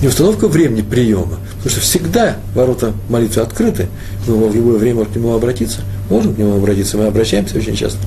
не 0.00 0.08
установка 0.08 0.48
времени 0.48 0.82
приема, 0.82 1.38
потому 1.56 1.70
что 1.70 1.80
всегда 1.80 2.36
ворота 2.54 2.92
молитвы 3.08 3.42
открыты, 3.42 3.88
мы 4.26 4.48
в 4.48 4.54
любое 4.54 4.78
время 4.78 5.04
к 5.04 5.14
нему 5.14 5.34
обратиться, 5.34 5.80
можем 6.08 6.34
к 6.34 6.38
нему 6.38 6.56
обратиться, 6.56 6.96
мы 6.96 7.06
обращаемся 7.06 7.58
очень 7.58 7.76
часто. 7.76 8.00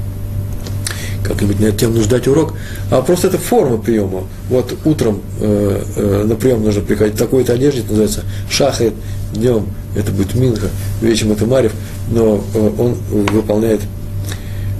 Как-нибудь 1.24 1.60
на 1.60 1.66
эту 1.66 1.78
тему 1.78 1.94
нужно 1.94 2.12
дать 2.12 2.28
урок, 2.28 2.54
а 2.92 3.02
просто 3.02 3.28
это 3.28 3.38
форма 3.38 3.78
приема. 3.78 4.24
Вот 4.50 4.76
утром 4.86 5.22
э, 5.40 5.84
э, 5.96 6.24
на 6.26 6.36
прием 6.36 6.64
нужно 6.64 6.82
приходить 6.82 7.18
такой-то 7.18 7.54
одежде, 7.54 7.82
это 7.82 7.90
называется 7.90 8.24
шахает, 8.50 8.94
днем 9.34 9.68
это 9.96 10.12
будет 10.12 10.36
Минха, 10.36 10.68
вечером 11.02 11.34
это 11.34 11.46
Марев, 11.46 11.74
но 12.12 12.44
э, 12.54 12.72
он 12.78 12.96
выполняет 13.10 13.82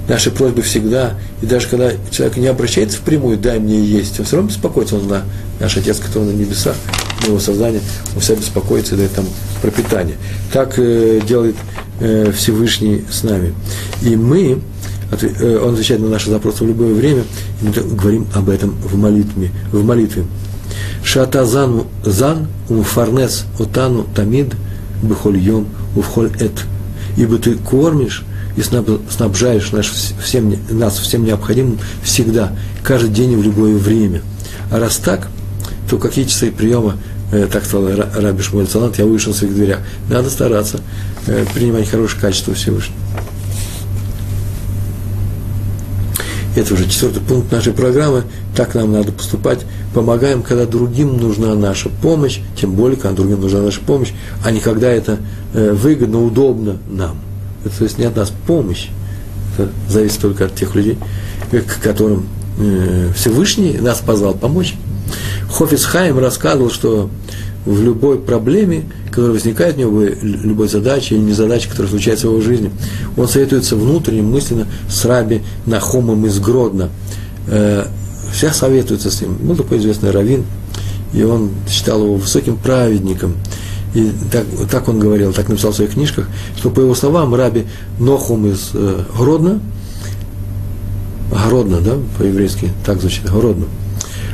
наши 0.08 0.30
просьбы 0.30 0.62
всегда, 0.62 1.14
и 1.40 1.46
даже 1.46 1.68
когда 1.68 1.92
человек 2.10 2.36
не 2.36 2.46
обращается 2.46 2.98
впрямую, 2.98 3.38
дай 3.38 3.58
мне 3.58 3.80
есть, 3.82 4.18
он 4.20 4.26
все 4.26 4.36
равно 4.36 4.50
беспокоится, 4.50 4.96
он 4.96 5.08
на 5.08 5.22
наш 5.60 5.76
Отец, 5.76 5.98
который 5.98 6.24
на 6.24 6.36
небесах, 6.36 6.76
на 7.22 7.28
его 7.28 7.38
создание, 7.38 7.80
он 8.14 8.20
всегда 8.20 8.40
беспокоится 8.40 8.94
и 8.94 8.98
дает 8.98 9.12
там 9.12 9.26
пропитание. 9.62 10.16
Так 10.52 10.74
э, 10.78 11.20
делает 11.26 11.56
э, 12.00 12.32
Всевышний 12.32 13.04
с 13.10 13.22
нами. 13.22 13.54
И 14.02 14.16
мы, 14.16 14.60
он 15.12 15.74
отвечает 15.74 16.00
на 16.00 16.08
наши 16.08 16.30
запросы 16.30 16.64
в 16.64 16.66
любое 16.66 16.94
время, 16.94 17.24
и 17.60 17.66
мы 17.66 17.72
говорим 17.72 18.26
об 18.34 18.48
этом 18.48 18.70
в 18.70 18.96
молитве. 18.96 19.50
В 19.72 19.84
молитве. 19.84 20.24
Шата 21.02 21.44
зан, 21.44 21.84
зан 22.04 22.46
умфарнес 22.68 23.44
отану 23.58 24.06
тамид 24.14 24.54
бихоль 25.02 25.38
йом 25.38 25.66
увхоль 25.94 26.32
эт. 26.40 26.64
Ибо 27.16 27.38
ты 27.38 27.54
кормишь 27.56 28.24
и 28.56 28.62
снабжаешь 28.62 29.72
наш 29.72 29.90
всем, 30.22 30.56
нас 30.70 30.98
всем 30.98 31.24
необходимым 31.24 31.78
всегда, 32.02 32.52
каждый 32.82 33.10
день 33.10 33.32
и 33.32 33.36
в 33.36 33.42
любое 33.42 33.76
время. 33.76 34.22
А 34.70 34.78
раз 34.78 34.96
так, 34.96 35.28
то 35.88 35.98
какие 35.98 36.24
часы 36.24 36.50
приема, 36.50 36.96
э, 37.32 37.46
так 37.50 37.64
сказал 37.64 37.88
Раби 38.16 38.42
Шмуэль 38.42 38.68
я 38.96 39.04
вышел 39.04 39.32
в 39.32 39.36
своих 39.36 39.54
дверях. 39.54 39.80
Надо 40.08 40.30
стараться 40.30 40.80
э, 41.26 41.44
принимать 41.54 41.88
хорошее 41.88 42.20
качество 42.20 42.54
Всевышнего. 42.54 43.03
Это 46.56 46.74
уже 46.74 46.88
четвертый 46.88 47.20
пункт 47.20 47.50
нашей 47.50 47.72
программы. 47.72 48.24
Так 48.56 48.74
нам 48.74 48.92
надо 48.92 49.12
поступать. 49.12 49.60
Помогаем, 49.92 50.42
когда 50.42 50.66
другим 50.66 51.16
нужна 51.16 51.54
наша 51.54 51.88
помощь, 51.88 52.40
тем 52.56 52.72
более, 52.72 52.96
когда 52.96 53.16
другим 53.16 53.40
нужна 53.40 53.60
наша 53.60 53.80
помощь, 53.80 54.12
а 54.44 54.50
не 54.50 54.60
когда 54.60 54.88
это 54.90 55.18
э, 55.52 55.72
выгодно, 55.72 56.22
удобно 56.22 56.78
нам 56.88 57.16
это, 57.64 57.78
то 57.78 57.84
есть 57.84 57.98
не 57.98 58.04
от 58.04 58.16
нас 58.16 58.32
помощь, 58.46 58.88
это 59.56 59.70
зависит 59.88 60.20
только 60.20 60.46
от 60.46 60.54
тех 60.54 60.74
людей, 60.74 60.98
к 61.50 61.82
которым 61.82 62.26
э, 62.58 63.10
Всевышний 63.16 63.78
нас 63.78 64.00
позвал 64.00 64.34
помочь. 64.34 64.74
Хофиц 65.50 65.84
Хайм 65.84 66.18
рассказывал, 66.18 66.70
что 66.70 67.10
в 67.64 67.82
любой 67.82 68.18
проблеме, 68.18 68.84
которая 69.08 69.32
возникает 69.32 69.76
у 69.76 69.80
него, 69.80 70.02
любой 70.02 70.68
задаче 70.68 71.14
или 71.14 71.22
незадаче, 71.22 71.68
которая 71.68 71.90
случается 71.90 72.28
в 72.28 72.32
его 72.32 72.42
жизни, 72.42 72.70
он 73.16 73.28
советуется 73.28 73.76
внутренне, 73.76 74.22
мысленно 74.22 74.66
с 74.88 75.04
Раби 75.04 75.42
Нахомом 75.66 76.26
из 76.26 76.38
Гродно. 76.40 76.90
Э, 77.48 77.86
Все 78.32 78.52
советуются 78.52 79.10
с 79.10 79.20
ним. 79.20 79.36
Был 79.40 79.56
такой 79.56 79.78
известный 79.78 80.10
раввин, 80.10 80.44
и 81.12 81.22
он 81.22 81.50
считал 81.68 82.02
его 82.02 82.16
высоким 82.16 82.56
праведником– 82.56 83.34
и 83.94 84.10
так, 84.30 84.44
так 84.70 84.88
он 84.88 84.98
говорил, 84.98 85.32
так 85.32 85.48
написал 85.48 85.70
в 85.70 85.76
своих 85.76 85.92
книжках, 85.92 86.26
что 86.56 86.70
по 86.70 86.80
его 86.80 86.94
словам 86.96 87.34
Раби 87.34 87.64
Нохум 88.00 88.46
из 88.46 88.70
э, 88.74 89.04
Гродно, 89.16 89.60
Гродно, 91.30 91.80
да, 91.80 91.96
по-еврейски 92.18 92.72
так 92.84 93.00
звучит, 93.00 93.30
Гродно, 93.30 93.66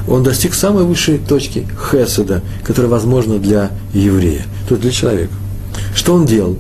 он 0.09 0.23
достиг 0.23 0.55
самой 0.55 0.85
высшей 0.85 1.19
точки 1.19 1.67
хеседа, 1.91 2.43
которая 2.65 2.91
возможна 2.91 3.39
для 3.39 3.71
еврея, 3.93 4.45
то 4.69 4.75
есть 4.75 4.83
для 4.83 4.91
человека. 4.91 5.33
Что 5.95 6.15
он 6.15 6.27
делал? 6.27 6.57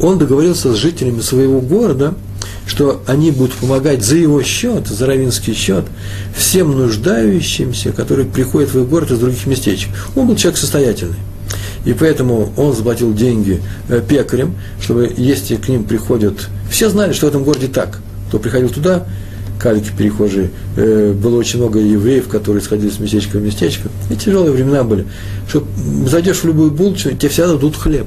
Он 0.00 0.18
договорился 0.18 0.72
с 0.72 0.76
жителями 0.76 1.20
своего 1.20 1.60
города, 1.60 2.14
что 2.66 3.02
они 3.06 3.30
будут 3.30 3.54
помогать 3.54 4.02
за 4.02 4.16
его 4.16 4.42
счет, 4.42 4.86
за 4.86 5.06
равинский 5.06 5.54
счет, 5.54 5.84
всем 6.36 6.72
нуждающимся, 6.72 7.92
которые 7.92 8.26
приходят 8.26 8.70
в 8.70 8.74
его 8.76 8.86
город 8.86 9.10
из 9.10 9.18
других 9.18 9.46
местечек. 9.46 9.90
Он 10.16 10.26
был 10.26 10.36
человек 10.36 10.58
состоятельный. 10.58 11.16
И 11.84 11.92
поэтому 11.92 12.52
он 12.56 12.74
заплатил 12.74 13.12
деньги 13.12 13.60
э, 13.88 14.00
пекарям, 14.06 14.56
чтобы 14.80 15.12
если 15.16 15.56
к 15.56 15.68
ним 15.68 15.84
приходят... 15.84 16.48
Все 16.70 16.88
знали, 16.88 17.12
что 17.12 17.26
в 17.26 17.28
этом 17.28 17.44
городе 17.44 17.68
так. 17.68 18.00
Кто 18.28 18.38
приходил 18.38 18.70
туда, 18.70 19.06
калики 19.64 19.90
перехожие, 19.96 20.50
э, 20.76 21.14
было 21.14 21.38
очень 21.38 21.58
много 21.58 21.78
евреев, 21.78 22.28
которые 22.28 22.62
сходили 22.62 22.90
с 22.90 22.98
местечка 22.98 23.38
в 23.38 23.42
местечко. 23.42 23.88
И 24.10 24.14
тяжелые 24.14 24.52
времена 24.52 24.84
были. 24.84 25.06
Что 25.48 25.66
зайдешь 26.06 26.40
в 26.40 26.44
любую 26.44 26.70
булочку, 26.70 27.12
тебе 27.12 27.30
всегда 27.30 27.52
дадут 27.52 27.74
хлеб. 27.74 28.06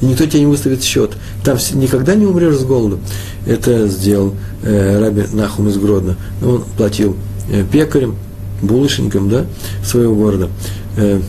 И 0.00 0.06
никто 0.06 0.26
тебе 0.26 0.40
не 0.40 0.46
выставит 0.46 0.82
счет. 0.82 1.12
Там 1.44 1.58
никогда 1.74 2.16
не 2.16 2.26
умрешь 2.26 2.56
с 2.56 2.64
голоду. 2.64 2.98
Это 3.46 3.86
сделал 3.86 4.34
э, 4.64 4.98
Раби 4.98 5.22
Нахум 5.32 5.68
из 5.68 5.76
Гродно. 5.76 6.16
Он 6.42 6.64
платил 6.76 7.16
э, 7.52 7.64
пекарям, 7.70 8.16
булочникам 8.60 9.30
да, 9.30 9.46
своего 9.84 10.16
города. 10.16 10.48
Э, 10.96 11.20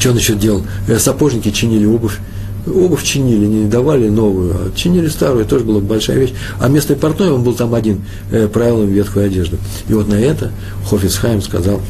что 0.00 0.10
он 0.10 0.16
еще 0.16 0.34
делал? 0.34 0.64
Э, 0.88 0.98
сапожники 0.98 1.52
чинили 1.52 1.84
обувь. 1.84 2.18
Обувь 2.66 3.02
чинили, 3.02 3.46
не 3.46 3.68
давали 3.68 4.08
новую, 4.08 4.54
а 4.54 4.72
чинили 4.76 5.08
старую, 5.08 5.44
тоже 5.44 5.64
была 5.64 5.80
большая 5.80 6.18
вещь. 6.18 6.32
А 6.60 6.68
местный 6.68 6.94
портной, 6.94 7.30
он 7.32 7.42
был 7.42 7.54
там 7.54 7.74
один, 7.74 8.02
э, 8.30 8.46
правил 8.46 8.84
ветхую 8.84 9.26
одежду. 9.26 9.58
И 9.88 9.94
вот 9.94 10.08
на 10.08 10.14
это 10.14 10.52
Хофицхайм 10.88 11.42
сказал, 11.42 11.80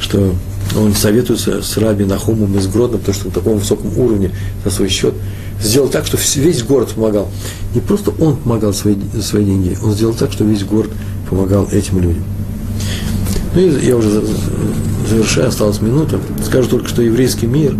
что 0.00 0.34
он 0.76 0.94
советуется 0.94 1.62
с 1.62 1.76
Раби 1.76 2.04
Нахумом 2.04 2.56
из 2.56 2.66
Гродно, 2.66 2.98
потому 2.98 3.14
что 3.14 3.26
на 3.26 3.32
таком 3.32 3.58
высоком 3.58 3.98
уровне 3.98 4.30
за 4.64 4.70
свой 4.70 4.88
счет 4.88 5.14
сделал 5.60 5.88
так, 5.88 6.06
что 6.06 6.18
весь 6.36 6.62
город 6.62 6.90
помогал. 6.94 7.28
Не 7.74 7.80
просто 7.80 8.10
он 8.18 8.36
помогал 8.36 8.72
свои, 8.72 8.96
свои 9.20 9.44
деньги, 9.44 9.76
он 9.82 9.92
сделал 9.92 10.14
так, 10.14 10.32
что 10.32 10.44
весь 10.44 10.64
город 10.64 10.90
помогал 11.28 11.68
этим 11.70 12.00
людям. 12.00 12.24
Ну, 13.54 13.60
и 13.60 13.86
я 13.86 13.96
уже 13.96 14.24
завершаю, 15.08 15.48
осталась 15.48 15.80
минута. 15.82 16.18
Скажу 16.44 16.70
только, 16.70 16.88
что 16.88 17.02
еврейский 17.02 17.46
мир, 17.46 17.76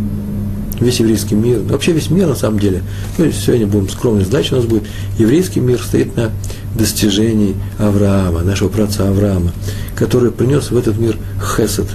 весь 0.83 1.01
еврейский 1.01 1.35
мир, 1.35 1.61
вообще 1.61 1.93
весь 1.93 2.11
мир 2.11 2.29
на 2.29 2.35
самом 2.35 2.59
деле, 2.59 2.83
ну, 3.19 3.31
сегодня 3.31 3.67
будем 3.67 3.89
скромной 3.89 4.25
задача 4.25 4.55
у 4.55 4.57
нас 4.57 4.67
будет, 4.67 4.85
еврейский 5.19 5.61
мир 5.61 5.81
стоит 5.83 6.17
на 6.17 6.31
достижении 6.75 7.55
Авраама, 7.79 8.43
нашего 8.43 8.69
праца 8.69 9.09
Авраама, 9.09 9.53
который 9.95 10.31
принес 10.31 10.71
в 10.71 10.77
этот 10.77 10.99
мир 10.99 11.17
хесед. 11.57 11.87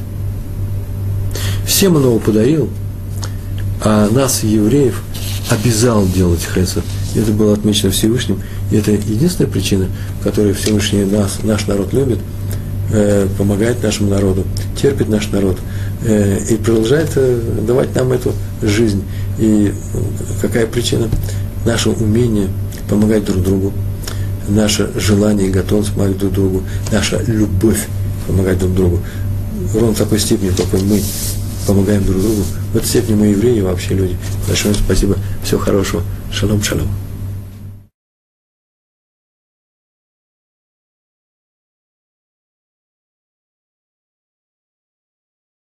Всем 1.66 1.96
он 1.96 2.04
его 2.04 2.20
подарил, 2.20 2.70
а 3.84 4.10
нас, 4.10 4.44
евреев, 4.44 5.02
обязал 5.50 6.08
делать 6.08 6.42
хесед. 6.42 6.84
Это 7.16 7.32
было 7.32 7.54
отмечено 7.54 7.92
Всевышним. 7.92 8.42
И 8.72 8.76
это 8.76 8.92
единственная 8.92 9.50
причина, 9.50 9.88
которой 10.24 10.54
Всевышний 10.54 11.06
нас, 11.06 11.40
наш 11.44 11.68
народ 11.68 11.94
любит– 11.94 12.20
Э, 12.90 13.28
помогает 13.38 13.84
нашему 13.84 14.10
народу, 14.10 14.46
терпит 14.82 15.10
наш 15.10 15.30
народ 15.32 15.58
э, 16.06 16.40
и 16.50 16.56
продолжает 16.56 17.10
э, 17.18 17.38
давать 17.68 17.94
нам 17.94 18.14
эту 18.14 18.32
жизнь. 18.62 19.04
И 19.38 19.74
какая 20.42 20.68
причина? 20.68 21.10
Наше 21.66 21.90
умение 21.90 22.48
помогать 22.90 23.26
друг 23.26 23.44
другу, 23.44 23.74
наше 24.48 24.90
желание 24.96 25.50
и 25.50 25.52
готовность 25.52 25.92
помогать 25.92 26.18
друг 26.18 26.32
другу, 26.32 26.64
наша 26.90 27.22
любовь 27.28 27.88
помогать 28.26 28.58
друг 28.58 28.74
другу. 28.74 29.00
Ровно 29.74 29.94
в 29.94 29.98
такой 29.98 30.20
степени, 30.20 30.52
какой 30.52 30.82
мы 30.82 31.02
помогаем 31.66 32.06
друг 32.06 32.22
другу. 32.22 32.44
В 32.72 32.78
этой 32.78 32.88
степени 32.88 33.16
мы 33.16 33.26
евреи 33.28 33.60
вообще 33.60 33.96
люди. 33.96 34.16
Большое 34.48 34.74
спасибо. 34.74 35.18
Всего 35.44 35.60
хорошего. 35.60 36.04
Шалом, 36.32 36.64
шалом. 36.64 36.88